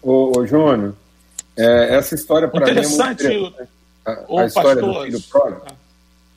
Ô, 0.00 0.38
ô 0.38 0.46
Júnior, 0.46 0.94
é, 1.56 1.96
essa 1.96 2.14
história 2.14 2.46
para 2.46 2.66
mim 2.66 2.70
é 2.70 2.74
muito 2.74 2.94
interessante. 2.94 3.54
A, 4.04 4.42
a 4.42 4.46
história 4.46 4.80
pastor. 4.80 4.94
do 4.94 5.04
filho 5.04 5.22
pródigo 5.28 5.66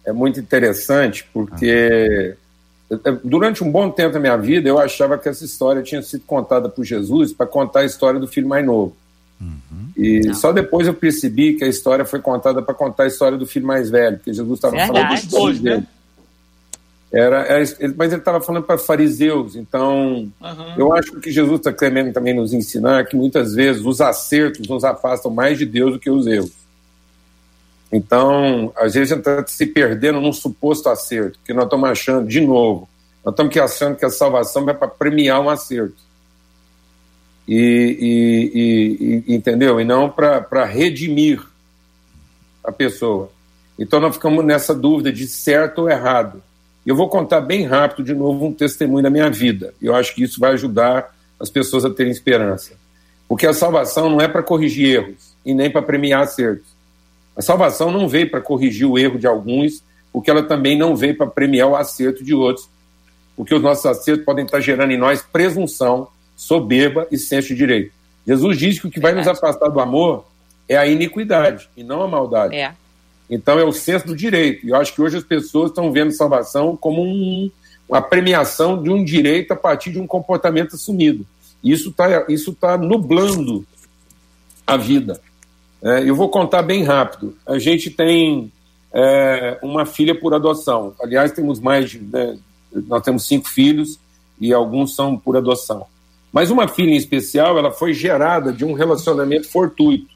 é 0.05 0.12
muito 0.12 0.39
interessante 0.39 1.24
porque 1.32 2.36
durante 3.24 3.64
um 3.64 3.72
bom 3.72 3.91
tempo 3.91 4.14
da 4.14 4.20
minha 4.20 4.38
vida 4.38 4.68
eu 4.68 4.80
achava 4.80 5.18
que 5.18 5.30
essa 5.30 5.45
história 5.45 5.84
tinha 5.84 6.01
sido 6.01 6.24
contada 6.26 6.68
por 6.68 6.84
Jesus 6.84 7.32
para 7.32 7.45
contar 7.45 7.82
a 7.82 7.86
história 7.86 8.20
do 8.20 8.28
filho 8.28 8.47
mais 8.47 8.66
novo. 8.66 8.95
Uhum. 9.42 9.92
E 9.96 10.20
Não. 10.28 10.34
só 10.34 10.52
depois 10.52 10.88
eu 10.88 10.94
percebi 10.94 11.54
que 11.54 11.64
a 11.64 11.68
história 11.68 12.06
foi 12.06 12.20
contada 12.20 12.62
para 12.62 12.74
contar 12.74 13.04
a 13.04 13.08
história 13.08 13.38
do 13.38 13.46
filho 13.48 13.66
mais 13.66 13.90
velho, 13.90 14.18
porque 14.18 14.34
Jesus 14.34 14.54
estava 14.54 14.76
falando 14.78 15.10
dos 15.10 15.26
dois, 15.26 15.62
né? 15.62 15.86
Era, 17.12 17.42
era, 17.42 17.64
mas 17.98 18.12
ele 18.12 18.22
estava 18.22 18.40
falando 18.40 18.64
para 18.64 18.78
fariseus, 18.78 19.56
então 19.56 20.32
uhum. 20.40 20.76
eu 20.78 20.94
acho 20.94 21.20
que 21.20 21.32
Jesus 21.32 21.60
está 21.60 21.74
querendo 21.74 22.14
também 22.14 22.36
nos 22.36 22.54
ensinar 22.54 23.04
que 23.06 23.16
muitas 23.16 23.56
vezes 23.56 23.84
os 23.84 24.00
acertos 24.00 24.68
nos 24.68 24.84
afastam 24.84 25.32
mais 25.32 25.58
de 25.58 25.66
Deus 25.66 25.94
do 25.94 26.00
que 26.00 26.10
os 26.10 26.28
erros. 26.28 26.52
Então, 27.92 28.72
às 28.78 28.94
vezes 28.94 29.12
a 29.12 29.16
gente 29.16 29.28
está 29.28 29.48
se 29.48 29.66
perdendo 29.66 30.22
num 30.22 30.32
suposto 30.32 30.88
acerto, 30.88 31.40
que 31.44 31.52
nós 31.52 31.64
estamos 31.64 31.90
achando, 31.90 32.28
de 32.28 32.42
novo, 32.42 32.88
nós 33.26 33.34
estamos 33.34 33.58
achando 33.58 33.96
que 33.96 34.06
a 34.06 34.12
salvação 34.12 34.64
vai 34.64 34.76
para 34.76 34.88
premiar 34.88 35.42
um 35.42 35.50
acerto 35.50 36.09
e, 37.52 38.54
e, 38.54 39.24
e 39.28 39.36
entendeu? 39.36 39.82
E 39.82 39.84
não 39.84 40.08
para 40.08 40.66
redimir 40.66 41.41
a 42.64 42.72
pessoa. 42.72 43.32
Então 43.78 44.00
nós 44.00 44.14
ficamos 44.14 44.45
nessa 44.45 44.76
dúvida 44.76 45.12
de 45.12 45.26
certo 45.28 45.80
ou 45.80 45.89
errado. 45.89 46.43
Eu 46.86 46.95
vou 46.95 47.10
contar 47.10 47.41
bem 47.41 47.66
rápido 47.66 48.06
de 48.06 48.14
novo 48.14 48.45
um 48.45 48.54
testemunho 48.54 49.02
da 49.02 49.10
minha 49.10 49.32
vida. 49.32 49.74
Eu 49.82 49.95
acho 49.95 50.14
que 50.14 50.24
isso 50.24 50.39
vai 50.39 50.52
ajudar 50.52 51.16
as 51.39 51.50
pessoas 51.50 51.84
a 51.84 51.89
terem 51.89 52.12
esperança. 52.12 52.74
Porque 53.28 53.47
a 53.47 53.54
salvação 53.54 54.10
não 54.10 54.22
é 54.22 54.28
para 54.28 54.43
corrigir 54.43 54.97
erros 54.97 55.34
e 55.43 55.52
nem 55.52 55.72
para 55.72 55.82
premiar 55.82 56.22
acertos. 56.22 56.68
A 57.36 57.41
salvação 57.41 57.91
não 57.91 58.08
veio 58.08 58.30
para 58.30 58.41
corrigir 58.41 58.86
o 58.86 58.97
erro 58.97 59.18
de 59.18 59.26
alguns, 59.26 59.84
porque 60.14 60.30
ela 60.30 60.43
também 60.43 60.78
não 60.78 60.95
veio 60.95 61.18
para 61.18 61.26
premiar 61.26 61.70
o 61.70 61.76
acerto 61.76 62.24
de 62.24 62.36
outros. 62.36 62.70
Porque 63.36 63.56
os 63.56 63.62
nossos 63.62 63.86
acertos 63.88 64.26
podem 64.26 64.45
estar 64.45 64.60
gerando 64.60 64.91
em 64.91 64.97
nós 64.97 65.22
presunção 65.22 66.10
soberba 66.40 67.06
e 67.12 67.18
senso 67.18 67.50
de 67.50 67.56
direito. 67.56 67.92
Jesus 68.26 68.58
diz 68.58 68.80
que 68.80 68.88
o 68.88 68.90
que 68.90 69.00
vai 69.00 69.14
nos 69.14 69.28
afastar 69.28 69.68
do 69.68 69.80
amor 69.82 70.24
é 70.70 70.78
a 70.78 70.88
iniquidade 70.88 71.68
e 71.76 71.84
não 71.84 72.02
a 72.02 72.08
maldade. 72.08 72.56
É. 72.56 72.74
Então 73.30 73.60
é 73.60 73.64
o 73.66 73.74
senso 73.74 74.08
do 74.08 74.16
direito. 74.16 74.66
E 74.66 74.70
eu 74.70 74.78
acho 74.78 74.96
que 74.96 75.02
hoje 75.02 75.18
as 75.18 75.24
pessoas 75.24 75.70
estão 75.70 75.92
vendo 75.92 76.14
salvação 76.14 76.78
como 76.78 77.04
um, 77.04 77.52
uma 77.90 78.02
premiação 78.02 78.82
de 78.82 78.90
um 78.90 79.04
direito 79.04 79.52
a 79.52 79.56
partir 79.56 79.92
de 79.92 80.00
um 80.00 80.08
comportamento 80.08 80.78
assumido. 80.78 81.28
E 81.62 81.74
isso 81.74 81.90
está 81.90 82.26
isso 82.30 82.54
tá 82.54 82.78
nublando 82.78 83.66
a 84.66 84.78
vida. 84.78 85.20
É, 85.84 86.10
eu 86.10 86.16
vou 86.16 86.30
contar 86.30 86.62
bem 86.62 86.84
rápido. 86.84 87.36
A 87.46 87.60
gente 87.60 87.90
tem 87.90 88.50
é, 88.94 89.60
uma 89.62 89.86
filha 89.86 90.18
por 90.18 90.34
adoção. 90.34 90.94
Aliás, 91.02 91.34
temos 91.34 91.60
mais 91.60 91.90
de. 91.90 92.00
Né, 92.00 92.40
nós 92.88 93.04
temos 93.04 93.28
cinco 93.28 93.50
filhos 93.50 94.00
e 94.40 94.54
alguns 94.54 94.96
são 94.96 95.18
por 95.18 95.36
adoção. 95.36 95.86
Mas 96.32 96.51
uma 96.51 96.67
filha 96.67 96.91
em 96.91 96.97
especial, 96.97 97.57
ela 97.57 97.71
foi 97.71 97.93
gerada 97.93 98.53
de 98.53 98.63
um 98.63 98.73
relacionamento 98.73 99.49
fortuito. 99.49 100.07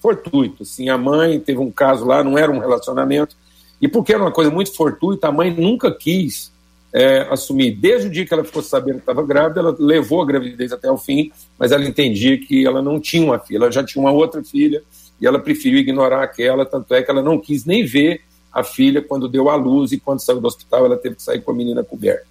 Fortuito. 0.00 0.62
Assim, 0.62 0.88
a 0.88 0.96
mãe 0.96 1.40
teve 1.40 1.58
um 1.58 1.70
caso 1.70 2.04
lá, 2.04 2.22
não 2.22 2.38
era 2.38 2.50
um 2.50 2.58
relacionamento. 2.58 3.36
E 3.80 3.88
porque 3.88 4.12
era 4.12 4.22
uma 4.22 4.32
coisa 4.32 4.50
muito 4.50 4.74
fortuita, 4.74 5.28
a 5.28 5.32
mãe 5.32 5.54
nunca 5.54 5.90
quis 5.90 6.52
é, 6.92 7.26
assumir. 7.30 7.72
Desde 7.72 8.08
o 8.08 8.10
dia 8.10 8.26
que 8.26 8.32
ela 8.32 8.44
ficou 8.44 8.62
sabendo 8.62 8.96
que 8.96 9.00
estava 9.00 9.22
grávida, 9.24 9.60
ela 9.60 9.76
levou 9.78 10.22
a 10.22 10.26
gravidez 10.26 10.72
até 10.72 10.90
o 10.90 10.96
fim, 10.96 11.30
mas 11.58 11.72
ela 11.72 11.84
entendia 11.84 12.38
que 12.38 12.66
ela 12.66 12.82
não 12.82 13.00
tinha 13.00 13.24
uma 13.24 13.38
filha, 13.38 13.58
ela 13.58 13.72
já 13.72 13.84
tinha 13.84 14.02
uma 14.02 14.12
outra 14.12 14.42
filha 14.42 14.82
e 15.20 15.26
ela 15.26 15.38
preferiu 15.38 15.78
ignorar 15.78 16.22
aquela, 16.22 16.64
tanto 16.64 16.94
é 16.94 17.02
que 17.02 17.10
ela 17.10 17.22
não 17.22 17.38
quis 17.38 17.64
nem 17.64 17.84
ver 17.84 18.22
a 18.52 18.62
filha 18.62 19.02
quando 19.02 19.28
deu 19.28 19.48
à 19.48 19.56
luz 19.56 19.92
e 19.92 20.00
quando 20.00 20.20
saiu 20.20 20.40
do 20.40 20.46
hospital 20.46 20.86
ela 20.86 20.96
teve 20.96 21.16
que 21.16 21.22
sair 21.22 21.40
com 21.40 21.50
a 21.50 21.54
menina 21.54 21.84
coberta. 21.84 22.26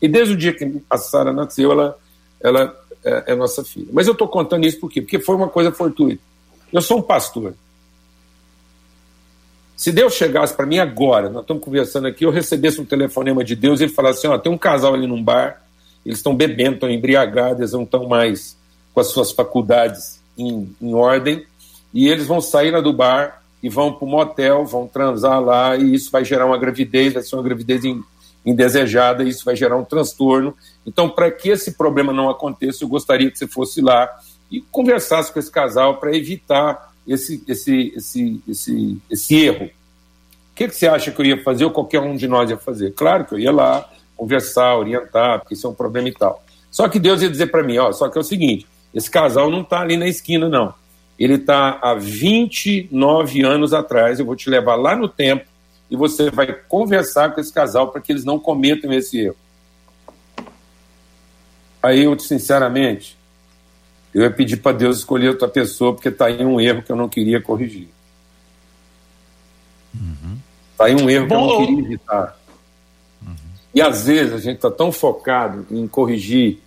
E 0.00 0.08
desde 0.08 0.34
o 0.34 0.36
dia 0.36 0.52
que 0.52 0.82
a 0.88 0.98
Sara 0.98 1.32
nasceu, 1.32 1.72
ela, 1.72 1.98
ela 2.46 2.78
é, 3.04 3.32
é, 3.32 3.34
nossa 3.34 3.64
filha. 3.64 3.88
Mas 3.92 4.06
eu 4.06 4.12
estou 4.12 4.28
contando 4.28 4.64
isso 4.64 4.78
por 4.78 4.90
quê? 4.90 5.00
Porque 5.00 5.18
foi 5.18 5.34
uma 5.34 5.48
coisa 5.48 5.72
fortuita. 5.72 6.22
Eu 6.72 6.80
sou 6.80 6.98
um 6.98 7.02
pastor. 7.02 7.54
Se 9.76 9.92
Deus 9.92 10.14
chegasse 10.14 10.54
para 10.54 10.64
mim 10.64 10.78
agora, 10.78 11.28
nós 11.28 11.42
estamos 11.42 11.62
conversando 11.62 12.06
aqui, 12.06 12.24
eu 12.24 12.30
recebesse 12.30 12.80
um 12.80 12.84
telefonema 12.84 13.44
de 13.44 13.54
Deus 13.54 13.80
e 13.80 13.84
ele 13.84 13.92
falasse 13.92 14.20
assim: 14.20 14.28
ó, 14.28 14.38
tem 14.38 14.50
um 14.50 14.56
casal 14.56 14.94
ali 14.94 15.06
num 15.06 15.22
bar, 15.22 15.62
eles 16.04 16.18
estão 16.18 16.34
bebendo, 16.34 16.74
estão 16.74 16.90
embriagados, 16.90 17.58
eles 17.58 17.72
não 17.72 17.82
estão 17.82 18.06
mais 18.08 18.56
com 18.94 19.00
as 19.00 19.08
suas 19.08 19.32
faculdades 19.32 20.20
em, 20.38 20.74
em 20.80 20.94
ordem, 20.94 21.44
e 21.92 22.08
eles 22.08 22.26
vão 22.26 22.40
sair 22.40 22.70
lá 22.70 22.80
do 22.80 22.92
bar 22.92 23.42
e 23.62 23.68
vão 23.68 23.92
para 23.92 24.04
o 24.04 24.08
motel, 24.08 24.64
vão 24.64 24.86
transar 24.86 25.40
lá, 25.40 25.76
e 25.76 25.94
isso 25.94 26.10
vai 26.10 26.24
gerar 26.24 26.46
uma 26.46 26.56
gravidez, 26.56 27.12
vai 27.12 27.22
ser 27.22 27.36
uma 27.36 27.42
gravidez 27.42 27.84
indesejada, 28.46 29.24
e 29.24 29.28
isso 29.28 29.44
vai 29.44 29.56
gerar 29.56 29.76
um 29.76 29.84
transtorno. 29.84 30.54
Então, 30.86 31.10
para 31.10 31.30
que 31.32 31.48
esse 31.48 31.72
problema 31.72 32.12
não 32.12 32.30
aconteça, 32.30 32.84
eu 32.84 32.88
gostaria 32.88 33.28
que 33.28 33.36
você 33.36 33.48
fosse 33.48 33.80
lá 33.80 34.08
e 34.50 34.60
conversasse 34.70 35.32
com 35.32 35.40
esse 35.40 35.50
casal 35.50 35.96
para 35.96 36.16
evitar 36.16 36.94
esse, 37.06 37.42
esse, 37.48 37.92
esse, 37.96 38.42
esse, 38.48 38.98
esse 39.10 39.34
erro. 39.34 39.66
O 39.66 40.54
que, 40.54 40.68
que 40.68 40.76
você 40.76 40.86
acha 40.86 41.10
que 41.10 41.20
eu 41.20 41.26
ia 41.26 41.42
fazer 41.42 41.64
ou 41.64 41.72
qualquer 41.72 42.00
um 42.00 42.14
de 42.14 42.28
nós 42.28 42.48
ia 42.48 42.56
fazer? 42.56 42.92
Claro 42.92 43.24
que 43.24 43.34
eu 43.34 43.38
ia 43.38 43.52
lá 43.52 43.90
conversar, 44.16 44.76
orientar, 44.76 45.40
porque 45.40 45.54
isso 45.54 45.66
é 45.66 45.70
um 45.70 45.74
problema 45.74 46.08
e 46.08 46.12
tal. 46.12 46.42
Só 46.70 46.88
que 46.88 46.98
Deus 46.98 47.20
ia 47.22 47.28
dizer 47.28 47.48
para 47.48 47.62
mim, 47.62 47.78
ó, 47.78 47.92
só 47.92 48.08
que 48.08 48.16
é 48.16 48.20
o 48.20 48.24
seguinte, 48.24 48.66
esse 48.94 49.10
casal 49.10 49.50
não 49.50 49.62
está 49.62 49.80
ali 49.80 49.96
na 49.96 50.06
esquina, 50.06 50.48
não. 50.48 50.72
Ele 51.18 51.34
está 51.34 51.78
há 51.82 51.94
29 51.94 53.42
anos 53.42 53.74
atrás, 53.74 54.18
eu 54.18 54.24
vou 54.26 54.36
te 54.36 54.48
levar 54.48 54.76
lá 54.76 54.94
no 54.94 55.08
tempo 55.08 55.44
e 55.90 55.96
você 55.96 56.30
vai 56.30 56.52
conversar 56.52 57.32
com 57.32 57.40
esse 57.40 57.52
casal 57.52 57.90
para 57.90 58.00
que 58.00 58.12
eles 58.12 58.24
não 58.24 58.38
cometam 58.38 58.92
esse 58.92 59.18
erro. 59.18 59.36
Aí 61.82 62.02
eu, 62.04 62.18
sinceramente, 62.18 63.16
eu 64.12 64.22
ia 64.22 64.30
pedir 64.30 64.56
para 64.56 64.76
Deus 64.76 64.98
escolher 64.98 65.28
outra 65.28 65.46
pessoa, 65.46 65.92
porque 65.92 66.08
está 66.08 66.26
aí 66.26 66.44
um 66.44 66.60
erro 66.60 66.82
que 66.82 66.90
eu 66.90 66.96
não 66.96 67.08
queria 67.08 67.40
corrigir. 67.40 67.88
Está 70.72 70.84
uhum. 70.84 70.90
aí 70.90 70.94
um 70.94 71.08
erro 71.08 71.26
Bom, 71.26 71.36
que 71.36 71.42
eu 71.42 71.46
não 71.46 71.66
queria 71.66 71.84
evitar. 71.84 72.40
Uhum. 73.22 73.34
E 73.74 73.80
às 73.80 74.06
vezes 74.06 74.32
a 74.32 74.38
gente 74.38 74.56
está 74.56 74.70
tão 74.70 74.90
focado 74.90 75.66
em 75.70 75.86
corrigir 75.86 76.58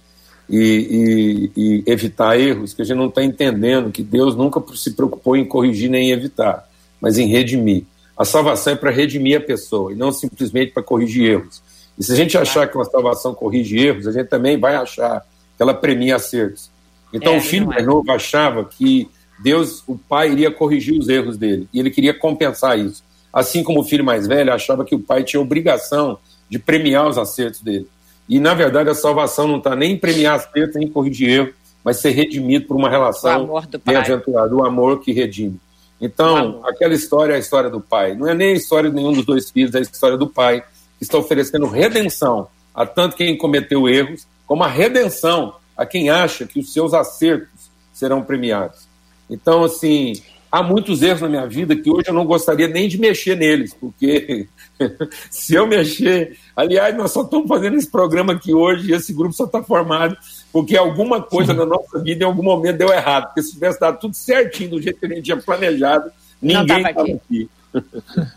e, 0.50 1.52
e, 1.56 1.62
e, 1.62 1.84
evitar 1.86 2.40
erros 2.40 2.74
que 2.74 2.82
a 2.82 2.86
gente 2.86 2.98
não 2.98 3.08
está 3.08 3.24
entendendo 3.24 3.92
que 3.92 4.02
Deus 4.02 4.36
nunca 4.36 4.64
se 4.76 4.94
preocupou 4.94 5.36
em 5.36 5.46
corrigir 5.46 5.90
nem 5.90 6.12
evitar, 6.12 6.68
mas 7.00 7.18
em 7.18 7.28
redimir. 7.28 7.84
A 8.20 8.26
salvação 8.26 8.74
é 8.74 8.76
para 8.76 8.92
redimir 8.92 9.38
a 9.38 9.42
pessoa 9.42 9.94
e 9.94 9.96
não 9.96 10.12
simplesmente 10.12 10.74
para 10.74 10.84
corrigir 10.84 11.32
erros. 11.32 11.64
E 11.98 12.04
se 12.04 12.12
a 12.12 12.16
gente 12.16 12.38
achar 12.38 12.68
que 12.68 12.76
uma 12.76 12.84
salvação 12.84 13.34
corrige 13.34 13.80
erros, 13.80 14.06
a 14.08 14.12
gente 14.12 14.28
também 14.28 14.60
vai 14.60 14.76
achar 14.76 15.22
que 15.56 15.64
ela 15.64 15.74
premia 15.74 16.18
acertos. 16.18 16.70
Então 17.14 17.36
é, 17.36 17.38
o 17.38 17.42
filho 17.42 17.68
mais 17.68 17.82
é. 17.82 17.86
novo 17.86 18.12
achava 18.12 18.66
que 18.66 19.10
Deus, 19.42 19.82
o 19.88 19.98
pai, 19.98 20.34
iria 20.34 20.52
corrigir 20.52 21.00
os 21.00 21.08
erros 21.08 21.38
dele 21.38 21.70
e 21.74 21.80
ele 21.80 21.90
queria 21.90 22.14
compensar 22.14 22.78
isso. 22.78 23.02
Assim 23.32 23.64
como 23.64 23.80
o 23.80 23.84
filho 23.86 24.04
mais 24.04 24.28
velho 24.28 24.52
achava 24.52 24.84
que 24.84 24.96
o 24.96 25.00
pai 25.00 25.24
tinha 25.24 25.40
obrigação 25.40 26.20
de 26.50 26.60
premiar 26.60 27.08
os 27.08 27.18
acertos 27.18 27.62
dele. 27.62 27.88
E 28.28 28.38
na 28.38 28.54
verdade 28.54 28.90
a 28.90 28.96
salvação 28.96 29.48
não 29.48 29.60
está 29.60 29.78
nem 29.78 29.94
em 29.94 29.98
premiar 29.98 30.36
acertos, 30.36 30.76
nem 30.76 30.90
em 30.90 30.92
corrigir 30.92 31.30
erros, 31.30 31.54
mas 31.86 31.98
ser 31.98 32.12
redimido 32.12 32.66
por 32.68 32.76
uma 32.76 32.90
relação 32.90 33.50
bem-aventurada, 33.86 34.54
o 34.54 34.66
amor 34.66 35.00
que 35.00 35.14
redime. 35.14 35.58
Então, 36.02 36.62
aquela 36.66 36.94
história 36.94 37.34
é 37.34 37.36
a 37.36 37.40
história 37.40 37.70
do 37.70 37.82
pai. 37.82 38.16
Não 38.16 38.28
é 38.28 38.34
nem 38.34 38.54
a 38.54 38.58
história 38.58 38.90
de 38.90 38.96
nenhum 38.96 39.12
dos 39.12 39.26
dois 39.26 39.50
filhos, 39.50 39.76
é 39.76 39.80
a 39.80 39.82
história 39.82 40.18
do 40.18 40.28
pai, 40.28 40.62
que 40.98 41.04
está 41.04 41.18
oferecendo 41.18 41.68
redenção 41.68 42.48
a 42.74 42.86
tanto 42.86 43.16
quem 43.16 43.38
cometeu 43.38 43.90
erros, 43.90 44.26
como 44.48 44.64
a 44.64 44.68
redenção 44.68 45.56
a 45.76 45.86
quem 45.86 46.10
acha 46.10 46.46
que 46.46 46.60
os 46.60 46.72
seus 46.72 46.94
acertos 46.94 47.70
serão 47.94 48.22
premiados. 48.22 48.88
Então, 49.30 49.64
assim, 49.64 50.14
há 50.52 50.64
muitos 50.64 51.02
erros 51.02 51.22
na 51.22 51.30
minha 51.30 51.48
vida 51.48 51.76
que 51.76 51.90
hoje 51.90 52.10
eu 52.10 52.14
não 52.14 52.26
gostaria 52.26 52.68
nem 52.68 52.88
de 52.88 52.98
mexer 52.98 53.36
neles, 53.36 53.74
porque 53.74 54.48
se 55.30 55.54
eu 55.54 55.68
mexer. 55.68 56.38
Aliás, 56.56 56.96
nós 56.96 57.12
só 57.12 57.24
estamos 57.24 57.48
fazendo 57.48 57.78
esse 57.78 57.90
programa 57.90 58.34
aqui 58.34 58.54
hoje 58.54 58.90
e 58.90 58.94
esse 58.94 59.14
grupo 59.14 59.34
só 59.34 59.46
está 59.46 59.62
formado 59.62 60.18
porque 60.52 60.76
alguma 60.76 61.22
coisa 61.22 61.54
Sim. 61.54 61.60
na 61.60 61.66
nossa 61.66 62.00
vida 62.00 62.24
em 62.24 62.28
algum 62.28 62.44
momento 62.44 62.78
deu 62.78 62.92
errado. 62.92 63.28
Porque 63.28 63.44
se 63.44 63.54
tivesse 63.54 63.80
dado 63.80 64.00
tudo 64.00 64.16
certinho 64.16 64.72
do 64.72 64.82
jeito 64.82 65.00
que 65.00 65.06
a 65.06 65.10
gente 65.10 65.22
tinha 65.22 65.38
planejado, 65.38 66.12
ninguém 66.42 66.78
estava 66.78 67.02
aqui. 67.02 67.12
aqui. 67.14 67.50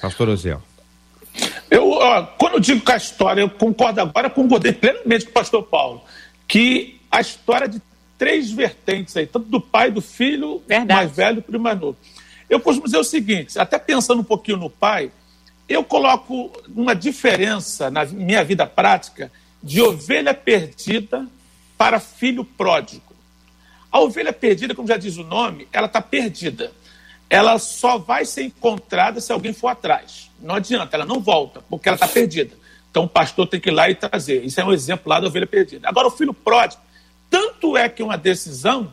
Pastor 0.00 0.28
Oziel. 0.30 0.62
Eu, 1.70 1.90
ó, 1.90 2.22
quando 2.22 2.54
eu 2.54 2.60
digo 2.60 2.80
com 2.80 2.92
a 2.92 2.96
história, 2.96 3.40
eu 3.42 3.50
concordo 3.50 4.00
agora, 4.00 4.28
concordei 4.28 4.72
plenamente 4.72 5.26
com 5.26 5.30
o 5.30 5.34
pastor 5.34 5.62
Paulo 5.62 6.02
que 6.48 7.00
a 7.10 7.20
história 7.20 7.68
de 7.68 7.80
três 8.18 8.50
vertentes 8.50 9.16
aí, 9.16 9.26
tanto 9.26 9.46
do 9.46 9.60
pai, 9.60 9.90
do 9.90 10.00
filho, 10.00 10.60
Verdade. 10.66 10.92
mais 10.92 11.16
velho 11.16 11.44
e 11.48 11.58
mais 11.58 11.78
novo. 11.78 11.96
Eu 12.48 12.58
costumo 12.58 12.86
dizer 12.86 12.98
o 12.98 13.04
seguinte, 13.04 13.56
até 13.58 13.78
pensando 13.78 14.20
um 14.20 14.24
pouquinho 14.24 14.58
no 14.58 14.68
pai, 14.68 15.12
eu 15.68 15.84
coloco 15.84 16.50
uma 16.74 16.94
diferença 16.94 17.88
na 17.90 18.04
minha 18.04 18.42
vida 18.42 18.66
prática 18.66 19.30
de 19.62 19.80
ovelha 19.80 20.34
perdida 20.34 21.26
para 21.80 21.98
filho 21.98 22.44
pródigo. 22.44 23.14
A 23.90 24.00
ovelha 24.00 24.34
perdida, 24.34 24.74
como 24.74 24.86
já 24.86 24.98
diz 24.98 25.16
o 25.16 25.24
nome, 25.24 25.66
ela 25.72 25.86
está 25.86 26.02
perdida. 26.02 26.70
Ela 27.30 27.58
só 27.58 27.96
vai 27.96 28.26
ser 28.26 28.42
encontrada 28.42 29.18
se 29.18 29.32
alguém 29.32 29.54
for 29.54 29.68
atrás. 29.68 30.30
Não 30.42 30.56
adianta, 30.56 30.94
ela 30.94 31.06
não 31.06 31.20
volta, 31.20 31.62
porque 31.70 31.88
ela 31.88 31.96
está 31.96 32.06
perdida. 32.06 32.54
Então 32.90 33.04
o 33.04 33.08
pastor 33.08 33.46
tem 33.46 33.58
que 33.58 33.70
ir 33.70 33.72
lá 33.72 33.88
e 33.88 33.94
trazer. 33.94 34.44
Isso 34.44 34.60
é 34.60 34.64
um 34.64 34.74
exemplo 34.74 35.08
lá 35.08 35.20
da 35.20 35.28
ovelha 35.28 35.46
perdida. 35.46 35.88
Agora, 35.88 36.08
o 36.08 36.10
filho 36.10 36.34
pródigo, 36.34 36.82
tanto 37.30 37.78
é 37.78 37.88
que 37.88 38.02
é 38.02 38.04
uma 38.04 38.18
decisão 38.18 38.92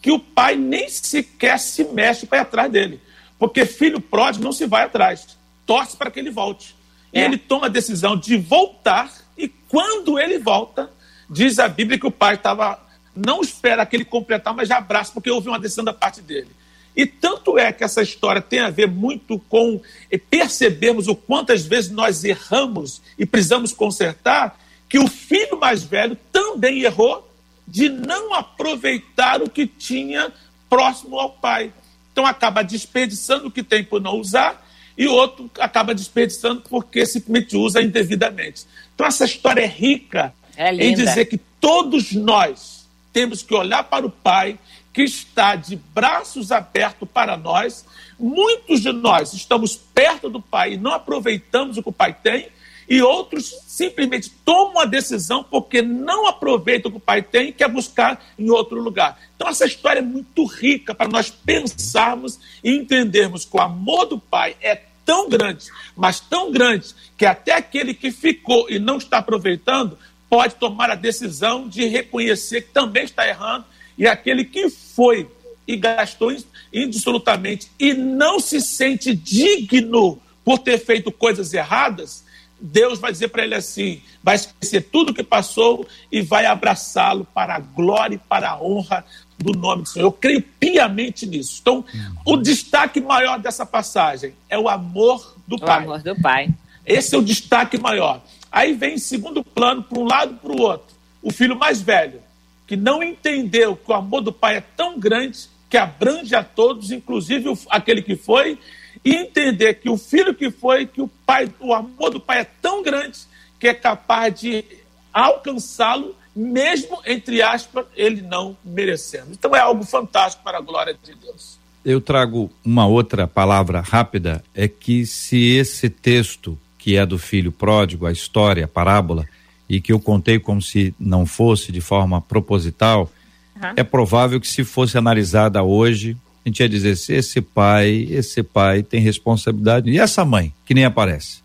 que 0.00 0.12
o 0.12 0.20
pai 0.20 0.54
nem 0.54 0.88
sequer 0.88 1.58
se 1.58 1.82
mexe 1.82 2.26
para 2.26 2.38
ir 2.38 2.42
atrás 2.42 2.70
dele. 2.70 3.00
Porque 3.40 3.66
filho 3.66 4.00
pródigo 4.00 4.44
não 4.44 4.52
se 4.52 4.68
vai 4.68 4.84
atrás, 4.84 5.36
torce 5.66 5.96
para 5.96 6.12
que 6.12 6.20
ele 6.20 6.30
volte. 6.30 6.76
É. 7.12 7.22
E 7.22 7.24
ele 7.24 7.38
toma 7.38 7.66
a 7.66 7.68
decisão 7.68 8.16
de 8.16 8.36
voltar, 8.36 9.12
e 9.36 9.48
quando 9.48 10.16
ele 10.16 10.38
volta, 10.38 10.88
diz 11.30 11.58
a 11.58 11.68
Bíblia 11.68 11.98
que 11.98 12.06
o 12.06 12.10
pai 12.10 12.34
estava. 12.34 12.78
Não 13.14 13.40
espera 13.40 13.86
que 13.86 13.96
ele 13.96 14.04
completar, 14.04 14.54
mas 14.54 14.68
já 14.68 14.78
abraça, 14.78 15.12
porque 15.12 15.30
houve 15.30 15.48
uma 15.48 15.58
decisão 15.58 15.84
da 15.84 15.92
parte 15.92 16.20
dele. 16.20 16.48
E 16.96 17.06
tanto 17.06 17.58
é 17.58 17.72
que 17.72 17.84
essa 17.84 18.02
história 18.02 18.42
tem 18.42 18.60
a 18.60 18.70
ver 18.70 18.88
muito 18.88 19.38
com 19.48 19.80
percebermos 20.28 21.06
o 21.08 21.14
quantas 21.14 21.64
vezes 21.64 21.90
nós 21.90 22.24
erramos 22.24 23.00
e 23.18 23.24
precisamos 23.24 23.72
consertar, 23.72 24.58
que 24.88 24.98
o 24.98 25.06
filho 25.06 25.58
mais 25.58 25.84
velho 25.84 26.16
também 26.32 26.82
errou 26.82 27.28
de 27.66 27.88
não 27.88 28.34
aproveitar 28.34 29.40
o 29.40 29.48
que 29.48 29.66
tinha 29.66 30.32
próximo 30.68 31.18
ao 31.18 31.30
pai. 31.30 31.72
Então 32.12 32.26
acaba 32.26 32.62
desperdiçando 32.62 33.46
o 33.46 33.50
que 33.50 33.62
tem 33.62 33.84
por 33.84 34.00
não 34.00 34.16
usar 34.16 34.66
e 34.98 35.06
outro 35.06 35.48
acaba 35.58 35.94
desperdiçando 35.94 36.62
porque 36.68 37.06
simplesmente 37.06 37.56
usa 37.56 37.80
indevidamente. 37.80 38.66
Então 38.94 39.06
essa 39.06 39.24
história 39.24 39.62
é 39.62 39.66
rica 39.66 40.34
é 40.62 40.74
em 40.74 40.94
dizer 40.94 41.24
que 41.24 41.38
todos 41.58 42.12
nós 42.12 42.86
temos 43.14 43.42
que 43.42 43.54
olhar 43.54 43.84
para 43.84 44.04
o 44.04 44.10
pai 44.10 44.58
que 44.92 45.02
está 45.02 45.56
de 45.56 45.74
braços 45.74 46.52
abertos 46.52 47.08
para 47.08 47.34
nós. 47.34 47.86
Muitos 48.18 48.82
de 48.82 48.92
nós 48.92 49.32
estamos 49.32 49.74
perto 49.74 50.28
do 50.28 50.40
Pai 50.42 50.74
e 50.74 50.76
não 50.76 50.92
aproveitamos 50.92 51.78
o 51.78 51.82
que 51.82 51.88
o 51.88 51.92
Pai 51.92 52.12
tem, 52.12 52.48
e 52.86 53.00
outros 53.00 53.54
simplesmente 53.66 54.28
tomam 54.44 54.80
a 54.80 54.84
decisão 54.84 55.42
porque 55.42 55.80
não 55.80 56.26
aproveitam 56.26 56.90
o 56.90 56.92
que 56.92 56.98
o 56.98 57.00
pai 57.00 57.22
tem 57.22 57.50
e 57.50 57.52
quer 57.52 57.68
buscar 57.68 58.20
em 58.36 58.50
outro 58.50 58.82
lugar. 58.82 59.16
Então, 59.36 59.48
essa 59.48 59.64
história 59.64 60.00
é 60.00 60.02
muito 60.02 60.44
rica 60.44 60.92
para 60.92 61.06
nós 61.06 61.30
pensarmos 61.30 62.40
e 62.64 62.72
entendermos 62.72 63.44
que 63.44 63.56
o 63.56 63.60
amor 63.60 64.06
do 64.06 64.18
pai 64.18 64.56
é 64.60 64.82
tão 65.06 65.28
grande, 65.28 65.66
mas 65.96 66.18
tão 66.18 66.50
grande, 66.50 66.88
que 67.16 67.24
até 67.24 67.52
aquele 67.52 67.94
que 67.94 68.10
ficou 68.10 68.68
e 68.68 68.80
não 68.80 68.96
está 68.96 69.18
aproveitando 69.18 69.96
pode 70.30 70.54
tomar 70.54 70.90
a 70.90 70.94
decisão 70.94 71.68
de 71.68 71.84
reconhecer 71.86 72.62
que 72.62 72.72
também 72.72 73.04
está 73.04 73.26
errando, 73.26 73.64
e 73.98 74.06
aquele 74.06 74.44
que 74.44 74.70
foi 74.70 75.28
e 75.66 75.76
gastou 75.76 76.34
indissolutamente 76.72 77.70
e 77.78 77.92
não 77.92 78.40
se 78.40 78.60
sente 78.60 79.14
digno 79.14 80.20
por 80.44 80.58
ter 80.60 80.78
feito 80.78 81.12
coisas 81.12 81.52
erradas, 81.52 82.24
Deus 82.60 82.98
vai 82.98 83.10
dizer 83.10 83.28
para 83.28 83.44
ele 83.44 83.54
assim: 83.54 84.00
vai 84.22 84.36
esquecer 84.36 84.82
tudo 84.82 85.14
que 85.14 85.22
passou 85.22 85.86
e 86.10 86.20
vai 86.22 86.46
abraçá-lo 86.46 87.26
para 87.34 87.56
a 87.56 87.58
glória 87.58 88.14
e 88.14 88.18
para 88.18 88.50
a 88.50 88.62
honra 88.62 89.04
do 89.38 89.52
nome 89.52 89.82
do 89.82 89.88
Senhor. 89.88 90.06
Eu 90.06 90.12
creio 90.12 90.42
piamente 90.42 91.26
nisso. 91.26 91.58
Então, 91.60 91.84
o 92.24 92.36
destaque 92.36 93.00
maior 93.00 93.38
dessa 93.38 93.64
passagem 93.64 94.34
é 94.48 94.58
o 94.58 94.68
amor 94.68 95.36
do 95.46 95.56
o 95.56 95.60
Pai. 95.60 95.80
O 95.80 95.82
amor 95.84 96.02
do 96.02 96.20
Pai. 96.20 96.48
Esse 96.84 97.14
é 97.14 97.18
o 97.18 97.22
destaque 97.22 97.78
maior. 97.78 98.20
Aí 98.50 98.72
vem 98.72 98.94
em 98.94 98.98
segundo 98.98 99.44
plano, 99.44 99.82
para 99.82 99.98
um 99.98 100.04
lado 100.04 100.34
para 100.34 100.52
o 100.52 100.60
outro, 100.60 100.96
o 101.22 101.30
filho 101.30 101.56
mais 101.56 101.80
velho, 101.80 102.20
que 102.66 102.76
não 102.76 103.02
entendeu 103.02 103.76
que 103.76 103.90
o 103.90 103.94
amor 103.94 104.20
do 104.20 104.32
Pai 104.32 104.56
é 104.56 104.60
tão 104.60 104.98
grande 104.98 105.48
que 105.68 105.76
abrange 105.76 106.34
a 106.34 106.42
todos, 106.42 106.90
inclusive 106.90 107.56
aquele 107.68 108.02
que 108.02 108.16
foi, 108.16 108.58
e 109.04 109.14
entender 109.14 109.74
que 109.74 109.88
o 109.88 109.96
filho 109.96 110.34
que 110.34 110.50
foi, 110.50 110.84
que 110.84 111.00
o 111.00 111.08
pai, 111.24 111.48
o 111.60 111.72
amor 111.72 112.10
do 112.10 112.20
pai 112.20 112.40
é 112.40 112.46
tão 112.60 112.82
grande 112.82 113.20
que 113.58 113.68
é 113.68 113.74
capaz 113.74 114.40
de 114.40 114.64
alcançá-lo, 115.12 116.16
mesmo 116.34 117.00
entre 117.06 117.40
aspas, 117.40 117.86
ele 117.96 118.20
não 118.22 118.56
merecendo. 118.64 119.28
Então 119.30 119.54
é 119.54 119.60
algo 119.60 119.84
fantástico 119.84 120.42
para 120.42 120.58
a 120.58 120.60
glória 120.60 120.96
de 121.02 121.14
Deus. 121.14 121.58
Eu 121.84 122.00
trago 122.00 122.50
uma 122.64 122.86
outra 122.86 123.26
palavra 123.26 123.80
rápida, 123.80 124.42
é 124.54 124.68
que 124.68 125.06
se 125.06 125.56
esse 125.56 125.88
texto 125.88 126.58
que 126.80 126.96
é 126.96 127.04
do 127.04 127.18
filho 127.18 127.52
pródigo, 127.52 128.06
a 128.06 128.12
história, 128.12 128.64
a 128.64 128.68
parábola, 128.68 129.26
e 129.68 129.80
que 129.80 129.92
eu 129.92 130.00
contei 130.00 130.38
como 130.38 130.60
se 130.60 130.94
não 130.98 131.24
fosse 131.26 131.70
de 131.70 131.80
forma 131.80 132.20
proposital, 132.20 133.10
uhum. 133.54 133.72
é 133.76 133.84
provável 133.84 134.40
que 134.40 134.48
se 134.48 134.64
fosse 134.64 134.98
analisada 134.98 135.62
hoje, 135.62 136.16
a 136.44 136.48
gente 136.48 136.60
ia 136.60 136.68
dizer 136.68 136.92
assim, 136.92 137.12
esse 137.12 137.40
pai, 137.40 138.08
esse 138.10 138.42
pai 138.42 138.82
tem 138.82 139.00
responsabilidade. 139.00 139.90
E 139.90 139.98
essa 139.98 140.24
mãe, 140.24 140.52
que 140.64 140.74
nem 140.74 140.84
aparece? 140.84 141.40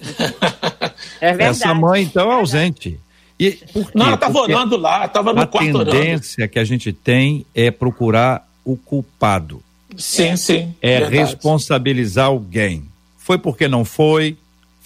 É 1.20 1.32
verdade. 1.32 1.50
Essa 1.50 1.74
mãe, 1.74 2.02
então, 2.02 2.30
é 2.30 2.34
ausente. 2.34 3.00
E 3.38 3.50
por 3.72 3.86
quê? 3.86 3.92
Não, 3.98 4.06
ela 4.06 4.14
estava 4.14 4.38
orando 4.38 4.76
lá, 4.76 5.04
estava 5.04 5.32
no 5.32 5.46
quarto 5.48 5.78
orando. 5.78 5.90
A 5.90 5.92
tendência 5.92 6.46
que 6.46 6.58
a 6.60 6.64
gente 6.64 6.92
tem 6.92 7.44
é 7.52 7.72
procurar 7.72 8.48
o 8.64 8.76
culpado. 8.76 9.60
Sim, 9.96 10.36
sim. 10.36 10.74
É 10.80 11.00
verdade. 11.00 11.16
responsabilizar 11.16 12.26
alguém. 12.26 12.84
Foi 13.16 13.36
porque 13.36 13.66
não 13.66 13.84
foi, 13.84 14.36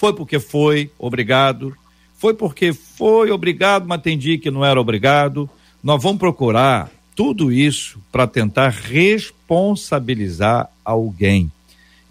foi 0.02 0.12
porque 0.12 0.40
foi, 0.40 0.90
obrigado. 0.98 1.76
Foi 2.16 2.34
porque 2.34 2.72
foi 2.72 3.30
obrigado, 3.30 3.86
mas 3.86 4.00
entendi 4.00 4.36
que 4.36 4.50
não 4.50 4.64
era 4.64 4.80
obrigado. 4.80 5.48
Nós 5.80 6.02
vamos 6.02 6.18
procurar 6.18 6.90
tudo 7.14 7.52
isso 7.52 8.00
para 8.10 8.26
tentar 8.26 8.70
responsabilizar 8.70 10.68
alguém. 10.84 11.52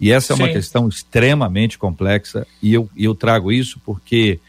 E 0.00 0.10
essa 0.10 0.32
é 0.32 0.36
uma 0.36 0.46
Sim. 0.46 0.54
questão 0.54 0.88
extremamente 0.88 1.76
complexa 1.76 2.46
e 2.62 2.72
eu, 2.72 2.88
eu 2.96 3.14
trago 3.14 3.52
isso 3.52 3.78
porque 3.84 4.40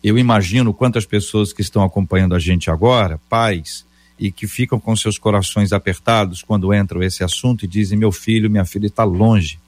eu 0.00 0.16
imagino 0.16 0.72
quantas 0.72 1.04
pessoas 1.04 1.52
que 1.52 1.62
estão 1.62 1.82
acompanhando 1.82 2.36
a 2.36 2.38
gente 2.38 2.70
agora, 2.70 3.20
pais, 3.28 3.84
e 4.16 4.30
que 4.30 4.46
ficam 4.46 4.78
com 4.78 4.94
seus 4.94 5.18
corações 5.18 5.72
apertados 5.72 6.40
quando 6.40 6.72
entram 6.72 7.02
esse 7.02 7.24
assunto 7.24 7.64
e 7.64 7.68
dizem: 7.68 7.98
meu 7.98 8.12
filho, 8.12 8.48
minha 8.48 8.64
filha 8.64 8.86
está 8.86 9.02
longe, 9.02 9.58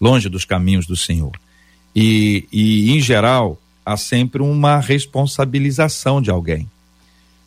longe 0.00 0.28
dos 0.28 0.44
caminhos 0.44 0.88
do 0.88 0.96
Senhor. 0.96 1.38
E, 1.94 2.46
e, 2.52 2.92
em 2.92 3.00
geral, 3.00 3.58
há 3.84 3.96
sempre 3.96 4.42
uma 4.42 4.78
responsabilização 4.78 6.20
de 6.20 6.30
alguém. 6.30 6.68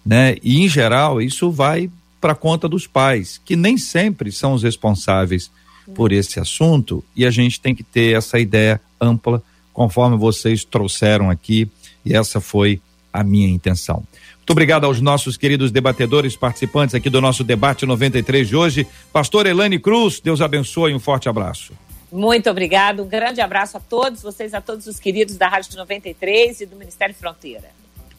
Né? 0.05 0.37
E, 0.41 0.63
em 0.63 0.69
geral, 0.69 1.21
isso 1.21 1.51
vai 1.51 1.89
para 2.21 2.33
conta 2.33 2.67
dos 2.67 2.87
pais, 2.87 3.39
que 3.43 3.55
nem 3.55 3.77
sempre 3.77 4.31
são 4.31 4.53
os 4.53 4.63
responsáveis 4.63 5.51
por 5.95 6.11
esse 6.11 6.39
assunto, 6.39 7.03
e 7.15 7.25
a 7.25 7.31
gente 7.31 7.59
tem 7.59 7.73
que 7.73 7.83
ter 7.83 8.15
essa 8.15 8.39
ideia 8.39 8.81
ampla, 8.99 9.41
conforme 9.73 10.17
vocês 10.17 10.65
trouxeram 10.65 11.29
aqui, 11.29 11.69
e 12.05 12.13
essa 12.13 12.41
foi 12.41 12.81
a 13.13 13.23
minha 13.23 13.47
intenção. 13.47 14.03
Muito 14.37 14.51
obrigado 14.51 14.85
aos 14.85 15.01
nossos 15.01 15.37
queridos 15.37 15.71
debatedores 15.71 16.35
participantes 16.35 16.95
aqui 16.95 17.09
do 17.09 17.21
nosso 17.21 17.43
debate 17.43 17.85
93 17.85 18.47
de 18.47 18.55
hoje. 18.55 18.87
Pastor 19.11 19.45
Elane 19.45 19.79
Cruz, 19.79 20.19
Deus 20.19 20.41
abençoe, 20.41 20.93
um 20.93 20.99
forte 20.99 21.27
abraço. 21.27 21.73
Muito 22.11 22.49
obrigado, 22.49 23.03
um 23.03 23.07
grande 23.07 23.41
abraço 23.41 23.77
a 23.77 23.79
todos 23.79 24.21
vocês, 24.21 24.53
a 24.53 24.61
todos 24.61 24.87
os 24.87 24.99
queridos 24.99 25.35
da 25.35 25.47
Rádio 25.47 25.77
93 25.77 26.61
e 26.61 26.65
do 26.65 26.75
Ministério 26.75 27.13
Fronteira. 27.13 27.69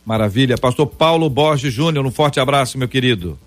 Maravilha. 0.04 0.56
Pastor 0.56 0.86
Paulo 0.86 1.28
Borges 1.28 1.72
Júnior, 1.72 2.04
um 2.04 2.10
forte 2.10 2.38
abraço, 2.40 2.78
meu 2.78 2.88
querido. 2.88 3.38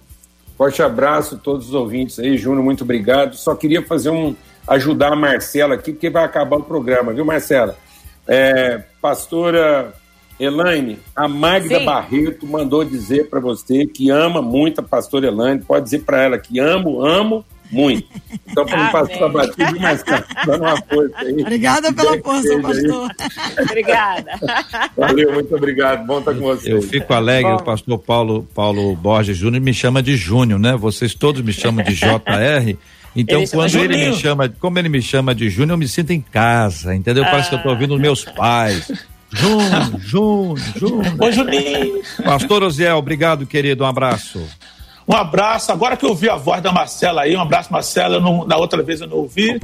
Forte 0.58 0.82
abraço 0.82 1.36
a 1.36 1.38
todos 1.38 1.70
os 1.70 1.74
ouvintes 1.74 2.20
aí, 2.20 2.38
Júnior, 2.38 2.64
muito 2.64 2.84
obrigado. 2.84 3.36
Só 3.36 3.56
queria 3.56 3.82
fazer 3.84 4.10
um 4.10 4.36
ajudar 4.68 5.14
a 5.14 5.16
Marcela 5.16 5.76
aqui, 5.76 5.92
porque 5.92 6.10
vai 6.10 6.24
acabar 6.24 6.58
o 6.58 6.64
programa, 6.64 7.14
viu, 7.14 7.26
Marcela? 7.26 7.76
É, 8.28 8.84
pastora 9.02 9.94
Elaine, 10.40 11.00
a 11.16 11.28
Magda 11.28 11.80
Sim. 11.80 11.86
Barreto 11.86 12.48
mandou 12.48 12.84
dizer 12.84 13.30
para 13.30 13.40
você 13.40 13.86
que 13.86 14.10
ama 14.10 14.42
muito 14.42 14.82
a 14.82 14.84
pastora 14.84 15.28
Elaine. 15.28 15.62
Pode 15.62 15.86
dizer 15.86 16.04
para 16.04 16.22
ela 16.22 16.38
que 16.38 16.60
amo, 16.60 17.04
amo 17.04 17.46
muito. 17.72 18.08
Então, 18.48 18.66
para 18.66 18.84
não 18.84 18.92
passar 18.92 19.30
batido, 19.30 19.80
mas 19.80 20.04
dando 20.46 20.64
uma 20.64 20.78
força 20.78 21.16
aí. 21.20 21.42
Obrigada 21.42 21.94
pela 21.94 22.20
força, 22.20 22.60
pastor. 22.60 23.12
Obrigada. 23.62 24.32
Valeu, 24.98 25.34
muito 25.34 25.56
obrigado. 25.56 26.06
Bom 26.06 26.20
estar 26.20 26.34
com 26.34 26.42
você. 26.42 26.74
Eu 26.74 26.82
fico 26.82 27.14
alegre, 27.14 27.52
Bom. 27.52 27.58
o 27.58 27.64
pastor 27.64 27.98
Paulo, 28.00 28.48
Paulo 28.54 28.96
Borges 28.96 29.38
Júnior 29.38 29.62
me 29.62 29.74
chama 29.74 30.04
de 30.04 30.16
Júnior, 30.16 30.60
né? 30.60 30.76
Vocês 30.76 31.16
todos 31.16 31.42
me 31.42 31.54
chamam 31.54 31.84
de 31.84 31.94
JR. 31.94 32.78
Então, 33.16 33.40
ele 33.40 33.48
quando 33.50 33.76
ele 33.76 34.10
me 34.10 34.16
chama, 34.16 34.50
como 34.50 34.80
ele 34.80 34.90
me 34.90 35.02
chama 35.02 35.36
de 35.36 35.50
Júnior, 35.50 35.76
eu 35.76 35.78
me 35.78 35.88
sinto 35.88 36.12
em 36.12 36.22
casa, 36.22 36.96
entendeu? 36.96 37.24
Parece 37.26 37.50
que 37.50 37.56
eu 37.56 37.58
estou 37.58 37.74
ouvindo 37.74 37.96
os 37.96 38.02
meus 38.02 38.24
pais. 38.24 38.92
Júnior, 39.34 40.00
Júnior, 40.00 40.58
Júnior. 40.76 41.16
Oi, 41.20 41.32
Juninho. 41.32 42.02
Pastor 42.24 42.64
Osiel, 42.64 42.98
obrigado, 42.98 43.46
querido. 43.46 43.84
Um 43.84 43.88
abraço. 43.88 44.42
Um 45.12 45.16
abraço. 45.18 45.74
Agora 45.74 45.98
que 45.98 46.06
eu 46.06 46.10
ouvi 46.10 46.30
a 46.30 46.38
voz 46.38 46.62
da 46.62 46.72
Marcela 46.72 47.24
aí, 47.24 47.36
um 47.36 47.42
abraço, 47.42 47.72
Marcela. 47.72 48.18
Não, 48.20 48.46
na 48.46 48.56
outra 48.56 48.82
vez 48.82 49.02
eu 49.02 49.08
não 49.08 49.18
ouvi. 49.18 49.60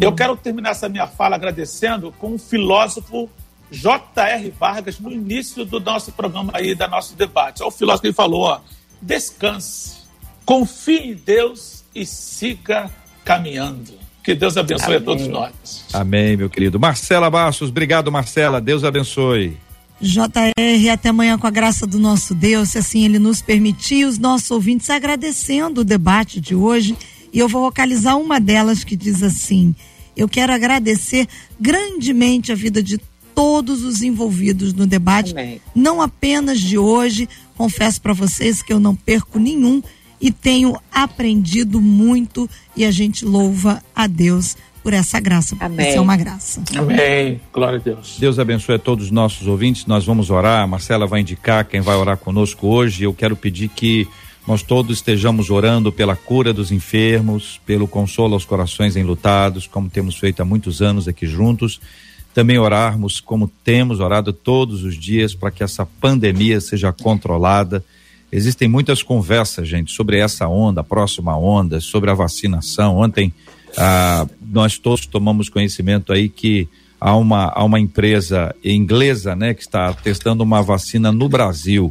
eu 0.00 0.12
quero 0.12 0.36
terminar 0.36 0.70
essa 0.70 0.88
minha 0.88 1.08
fala 1.08 1.34
agradecendo 1.34 2.12
com 2.20 2.34
o 2.34 2.38
filósofo 2.38 3.28
J.R. 3.68 4.54
Vargas 4.60 5.00
no 5.00 5.10
início 5.10 5.64
do 5.64 5.80
nosso 5.80 6.12
programa 6.12 6.52
aí, 6.54 6.74
da 6.74 6.86
nosso 6.86 7.16
debate. 7.16 7.62
É 7.62 7.64
o 7.64 7.70
filósofo 7.70 8.02
que 8.02 8.08
ele 8.08 8.14
falou: 8.14 8.42
ó, 8.42 8.60
descanse, 9.00 10.02
confie 10.46 11.10
em 11.10 11.14
Deus 11.14 11.82
e 11.92 12.06
siga 12.06 12.88
caminhando. 13.24 13.94
Que 14.22 14.36
Deus 14.36 14.56
abençoe 14.56 14.86
Amém. 14.86 14.98
a 14.98 15.00
todos 15.00 15.26
nós. 15.26 15.84
Amém, 15.92 16.36
meu 16.36 16.48
querido. 16.48 16.78
Marcela 16.78 17.28
Bastos, 17.28 17.70
obrigado, 17.70 18.12
Marcela. 18.12 18.60
Deus 18.60 18.84
abençoe. 18.84 19.58
JR, 20.02 20.90
até 20.90 21.10
amanhã 21.10 21.38
com 21.38 21.46
a 21.46 21.50
graça 21.50 21.86
do 21.86 21.96
nosso 21.96 22.34
Deus, 22.34 22.70
se 22.70 22.78
assim 22.78 23.04
ele 23.04 23.20
nos 23.20 23.40
permitir, 23.40 24.04
os 24.04 24.18
nossos 24.18 24.50
ouvintes 24.50 24.90
agradecendo 24.90 25.82
o 25.82 25.84
debate 25.84 26.40
de 26.40 26.56
hoje. 26.56 26.96
E 27.32 27.38
eu 27.38 27.48
vou 27.48 27.62
localizar 27.62 28.16
uma 28.16 28.40
delas 28.40 28.82
que 28.82 28.96
diz 28.96 29.22
assim: 29.22 29.74
Eu 30.16 30.28
quero 30.28 30.52
agradecer 30.52 31.28
grandemente 31.60 32.50
a 32.50 32.54
vida 32.56 32.82
de 32.82 32.98
todos 33.32 33.84
os 33.84 34.02
envolvidos 34.02 34.74
no 34.74 34.88
debate, 34.88 35.32
Amém. 35.32 35.60
não 35.72 36.02
apenas 36.02 36.60
de 36.60 36.76
hoje. 36.76 37.28
Confesso 37.56 38.00
para 38.00 38.12
vocês 38.12 38.60
que 38.60 38.72
eu 38.72 38.80
não 38.80 38.96
perco 38.96 39.38
nenhum 39.38 39.80
e 40.20 40.32
tenho 40.32 40.76
aprendido 40.90 41.80
muito 41.80 42.50
e 42.76 42.84
a 42.84 42.90
gente 42.90 43.24
louva 43.24 43.82
a 43.94 44.08
Deus 44.08 44.56
por 44.82 44.92
essa 44.92 45.20
graça, 45.20 45.54
porque 45.54 45.64
Amém. 45.64 45.88
isso 45.88 45.98
é 45.98 46.00
uma 46.00 46.16
graça. 46.16 46.62
Amém. 46.76 47.40
Glória 47.52 47.78
a 47.78 47.82
Deus. 47.82 48.16
Deus 48.18 48.38
abençoe 48.38 48.74
a 48.74 48.78
todos 48.78 49.06
os 49.06 49.10
nossos 49.10 49.46
ouvintes. 49.46 49.86
Nós 49.86 50.04
vamos 50.04 50.28
orar. 50.28 50.62
A 50.62 50.66
Marcela 50.66 51.06
vai 51.06 51.20
indicar 51.20 51.64
quem 51.64 51.80
vai 51.80 51.96
orar 51.96 52.16
conosco 52.16 52.66
hoje. 52.66 53.04
Eu 53.04 53.14
quero 53.14 53.36
pedir 53.36 53.68
que 53.68 54.08
nós 54.46 54.62
todos 54.62 54.98
estejamos 54.98 55.50
orando 55.50 55.92
pela 55.92 56.16
cura 56.16 56.52
dos 56.52 56.72
enfermos, 56.72 57.60
pelo 57.64 57.86
consolo 57.86 58.34
aos 58.34 58.44
corações 58.44 58.96
enlutados, 58.96 59.68
como 59.68 59.88
temos 59.88 60.16
feito 60.16 60.42
há 60.42 60.44
muitos 60.44 60.82
anos 60.82 61.06
aqui 61.06 61.26
juntos. 61.26 61.80
Também 62.34 62.58
orarmos 62.58 63.20
como 63.20 63.46
temos 63.62 64.00
orado 64.00 64.32
todos 64.32 64.82
os 64.82 64.96
dias 64.98 65.34
para 65.34 65.50
que 65.50 65.62
essa 65.62 65.86
pandemia 65.86 66.60
seja 66.60 66.92
controlada. 66.92 67.84
Existem 68.32 68.66
muitas 68.66 69.02
conversas, 69.02 69.68
gente, 69.68 69.92
sobre 69.92 70.18
essa 70.18 70.48
onda, 70.48 70.80
a 70.80 70.84
próxima 70.84 71.36
onda, 71.36 71.80
sobre 71.80 72.10
a 72.10 72.14
vacinação. 72.14 72.96
Ontem 72.96 73.32
ah, 73.76 74.26
nós 74.40 74.78
todos 74.78 75.06
tomamos 75.06 75.48
conhecimento 75.48 76.12
aí 76.12 76.28
que 76.28 76.68
a 77.00 77.16
uma, 77.16 77.52
a 77.54 77.64
uma 77.64 77.80
empresa 77.80 78.54
inglesa, 78.64 79.34
né, 79.34 79.54
que 79.54 79.62
está 79.62 79.92
testando 79.92 80.42
uma 80.44 80.62
vacina 80.62 81.10
no 81.10 81.28
Brasil. 81.28 81.90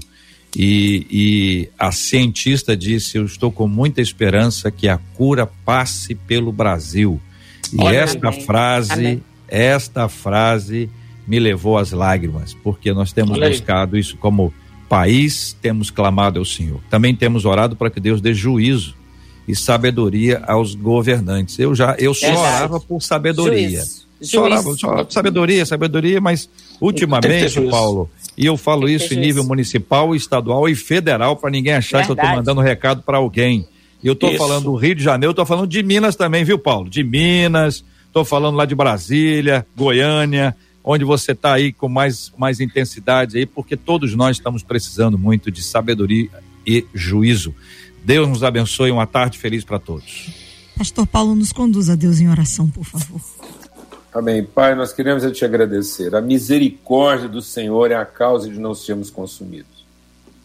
E, 0.56 1.06
e 1.10 1.70
a 1.78 1.92
cientista 1.92 2.76
disse: 2.76 3.18
Eu 3.18 3.26
estou 3.26 3.52
com 3.52 3.68
muita 3.68 4.02
esperança 4.02 4.70
que 4.70 4.88
a 4.88 4.98
cura 4.98 5.46
passe 5.46 6.14
pelo 6.16 6.52
Brasil. 6.52 7.20
E 7.74 7.82
Olha, 7.82 7.98
esta 7.98 8.28
amém. 8.30 8.42
frase, 8.42 8.94
amém. 8.94 9.24
esta 9.48 10.10
frase 10.10 10.90
me 11.26 11.40
levou 11.40 11.78
às 11.78 11.92
lágrimas, 11.92 12.54
porque 12.54 12.94
nós 12.94 13.14
temos 13.14 13.38
Olha 13.38 13.50
buscado 13.50 13.98
isso 13.98 14.18
como 14.18 14.54
país, 14.90 15.56
temos 15.62 15.90
clamado 15.90 16.40
ao 16.40 16.44
Senhor. 16.44 16.82
Também 16.90 17.16
temos 17.16 17.46
orado 17.46 17.76
para 17.78 17.90
que 17.90 18.00
Deus 18.00 18.20
dê 18.20 18.34
juízo 18.34 18.96
e 19.48 19.56
sabedoria 19.56 20.44
aos 20.48 20.76
governantes. 20.76 21.58
Eu 21.60 21.74
já 21.76 21.96
eu 21.98 22.14
só 22.14 22.32
orava 22.32 22.80
por 22.80 23.02
sabedoria. 23.02 23.84
Só 24.22 24.44
orava, 24.44 24.76
só 24.76 25.06
sabedoria, 25.10 25.66
sabedoria, 25.66 26.22
mas 26.22 26.48
ultimamente, 26.80 27.60
Paulo, 27.62 28.10
e 28.38 28.46
eu 28.46 28.56
falo 28.56 28.88
isso 28.88 29.14
em 29.14 29.18
nível 29.18 29.44
municipal, 29.44 30.16
estadual 30.16 30.70
e 30.70 30.76
federal 30.76 31.36
para 31.36 31.50
ninguém 31.50 31.74
achar 31.74 32.00
Verdade. 32.00 32.06
que 32.06 32.12
eu 32.12 32.24
estou 32.24 32.36
mandando 32.38 32.62
recado 32.62 33.02
para 33.02 33.18
alguém. 33.18 33.68
E 34.04 34.08
eu 34.08 34.14
estou 34.14 34.36
falando 34.36 34.66
do 34.66 34.76
Rio 34.76 34.96
de 34.96 35.04
Janeiro, 35.04 35.32
estou 35.32 35.46
falando 35.46 35.68
de 35.68 35.82
Minas 35.84 36.16
também, 36.16 36.44
viu, 36.44 36.58
Paulo? 36.58 36.90
De 36.90 37.04
Minas, 37.04 37.84
estou 38.08 38.26
falando 38.26 38.56
lá 38.56 38.66
de 38.66 38.76
Brasília, 38.76 39.66
Goiânia, 39.76 40.56
onde 40.84 41.04
você 41.04 41.32
está 41.32 41.54
aí 41.54 41.72
com 41.72 41.88
mais, 41.88 42.32
mais 42.38 42.60
intensidade 42.60 43.38
aí, 43.38 43.46
porque 43.46 43.78
todos 43.78 44.16
nós 44.16 44.38
estamos 44.38 44.64
precisando 44.64 45.18
muito 45.18 45.52
de 45.52 45.62
sabedoria 45.62 46.30
e 46.66 46.86
juízo. 46.94 47.54
Deus 48.04 48.28
nos 48.28 48.44
abençoe, 48.44 48.92
uma 48.92 49.08
tarde 49.08 49.38
feliz 49.38 49.64
para 49.64 49.80
todos. 49.80 50.30
Pastor 50.78 51.06
Paulo, 51.06 51.36
nos 51.36 51.52
conduz 51.52 51.90
a 51.90 51.96
Deus 51.96 52.20
em 52.20 52.30
oração, 52.30 52.70
por 52.70 52.84
favor. 52.84 53.22
Amém. 54.14 54.44
Pai, 54.44 54.76
nós 54.76 54.92
queremos 54.92 55.24
te 55.32 55.46
agradecer. 55.46 56.14
A 56.16 56.22
misericórdia 56.22 57.30
do 57.30 57.42
Senhor 57.42 57.92
é 57.92 57.96
a 57.96 58.06
causa 58.06 58.50
de 58.50 58.60
não 58.60 58.74
sermos 58.74 59.10
consumidos. 59.10 59.86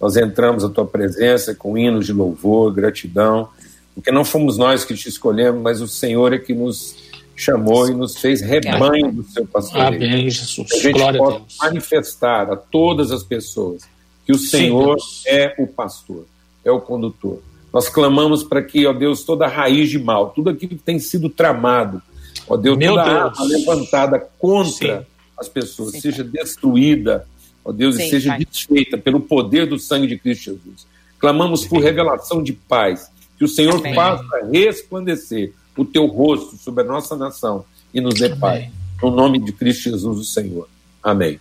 Nós 0.01 0.17
entramos 0.17 0.63
à 0.63 0.69
tua 0.69 0.87
presença 0.87 1.55
com 1.55 1.77
hinos 1.77 2.07
de 2.07 2.13
louvor, 2.13 2.73
gratidão, 2.73 3.49
porque 3.95 4.13
não 4.13 4.25
fomos 4.25 4.59
nós 4.59 4.85
que 4.85 4.95
te 4.95 5.09
escolhemos, 5.09 5.61
mas 5.63 5.81
o 5.81 5.89
Senhor 5.89 6.33
é 6.33 6.39
que 6.39 6.55
nos 6.55 6.95
chamou 7.35 7.89
e 7.89 7.95
nos 7.95 8.19
fez 8.19 8.41
rebanho 8.41 9.11
do 9.11 9.23
seu 9.25 9.47
pastoreio. 9.47 9.97
Amém, 9.97 10.31
Jesus. 10.31 10.69
Que 10.69 10.77
a 10.77 10.81
gente 10.81 10.99
Glória 10.99 11.19
possa 11.19 11.47
a 11.61 11.67
manifestar 11.67 12.51
a 12.51 12.57
todas 12.57 13.11
as 13.11 13.23
pessoas 13.23 13.83
que 14.25 14.33
o 14.33 14.39
Senhor 14.39 14.99
Sim, 15.01 15.23
é 15.29 15.55
o 15.59 15.67
pastor, 15.67 16.27
é 16.67 16.73
o 16.73 16.81
condutor. 16.81 17.41
Nós 17.73 17.89
clamamos 17.89 18.43
para 18.43 18.63
que, 18.63 18.87
ó 18.87 18.93
Deus, 18.93 19.23
toda 19.23 19.45
a 19.45 19.49
raiz 19.49 19.91
de 19.91 19.99
mal, 19.99 20.31
tudo 20.31 20.51
aquilo 20.51 20.71
que 20.77 20.83
tem 20.83 20.99
sido 20.99 21.29
tramado, 21.29 22.03
ó 22.49 22.57
Deus, 22.57 22.77
Meu 22.77 22.95
toda 22.95 23.05
Deus. 23.05 23.17
arma 23.17 23.45
levantada 23.45 24.29
contra 24.39 25.01
Sim. 25.01 25.07
as 25.39 25.49
pessoas 25.49 25.93
Sim, 25.93 26.01
seja 26.01 26.25
destruída, 26.25 27.27
ó 27.65 27.73
Deus, 27.73 27.97
Sim, 27.97 28.07
e 28.07 28.11
seja 28.11 28.31
pai. 28.31 28.45
desfeita 28.45 28.99
pelo 28.99 29.21
poder 29.21 29.67
do 29.67 29.79
sangue 29.79 30.07
de 30.07 30.19
Cristo 30.19 30.45
Jesus. 30.45 30.87
Clamamos 31.19 31.67
por 31.67 31.83
revelação 31.83 32.43
de 32.43 32.53
paz, 32.53 33.11
que 33.39 33.45
o 33.45 33.49
Senhor 33.49 33.77
Amém. 33.77 33.95
faça 33.95 34.25
resplandecer 34.53 35.53
o 35.77 35.85
teu 35.85 36.07
rosto 36.07 36.57
sobre 36.57 36.83
a 36.83 36.87
nossa 36.87 37.15
nação 37.17 37.65
e 37.93 38.01
nos 38.01 38.15
dê 38.15 38.35
paz. 38.37 38.69
No 39.03 39.11
nome 39.11 39.39
de 39.39 39.53
Cristo 39.53 39.91
Jesus, 39.91 40.19
o 40.19 40.25
Senhor. 40.25 40.69
Amém. 41.03 41.39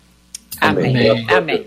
Amém. 0.60 0.88
Amém. 0.90 1.26
Amém. 1.30 1.66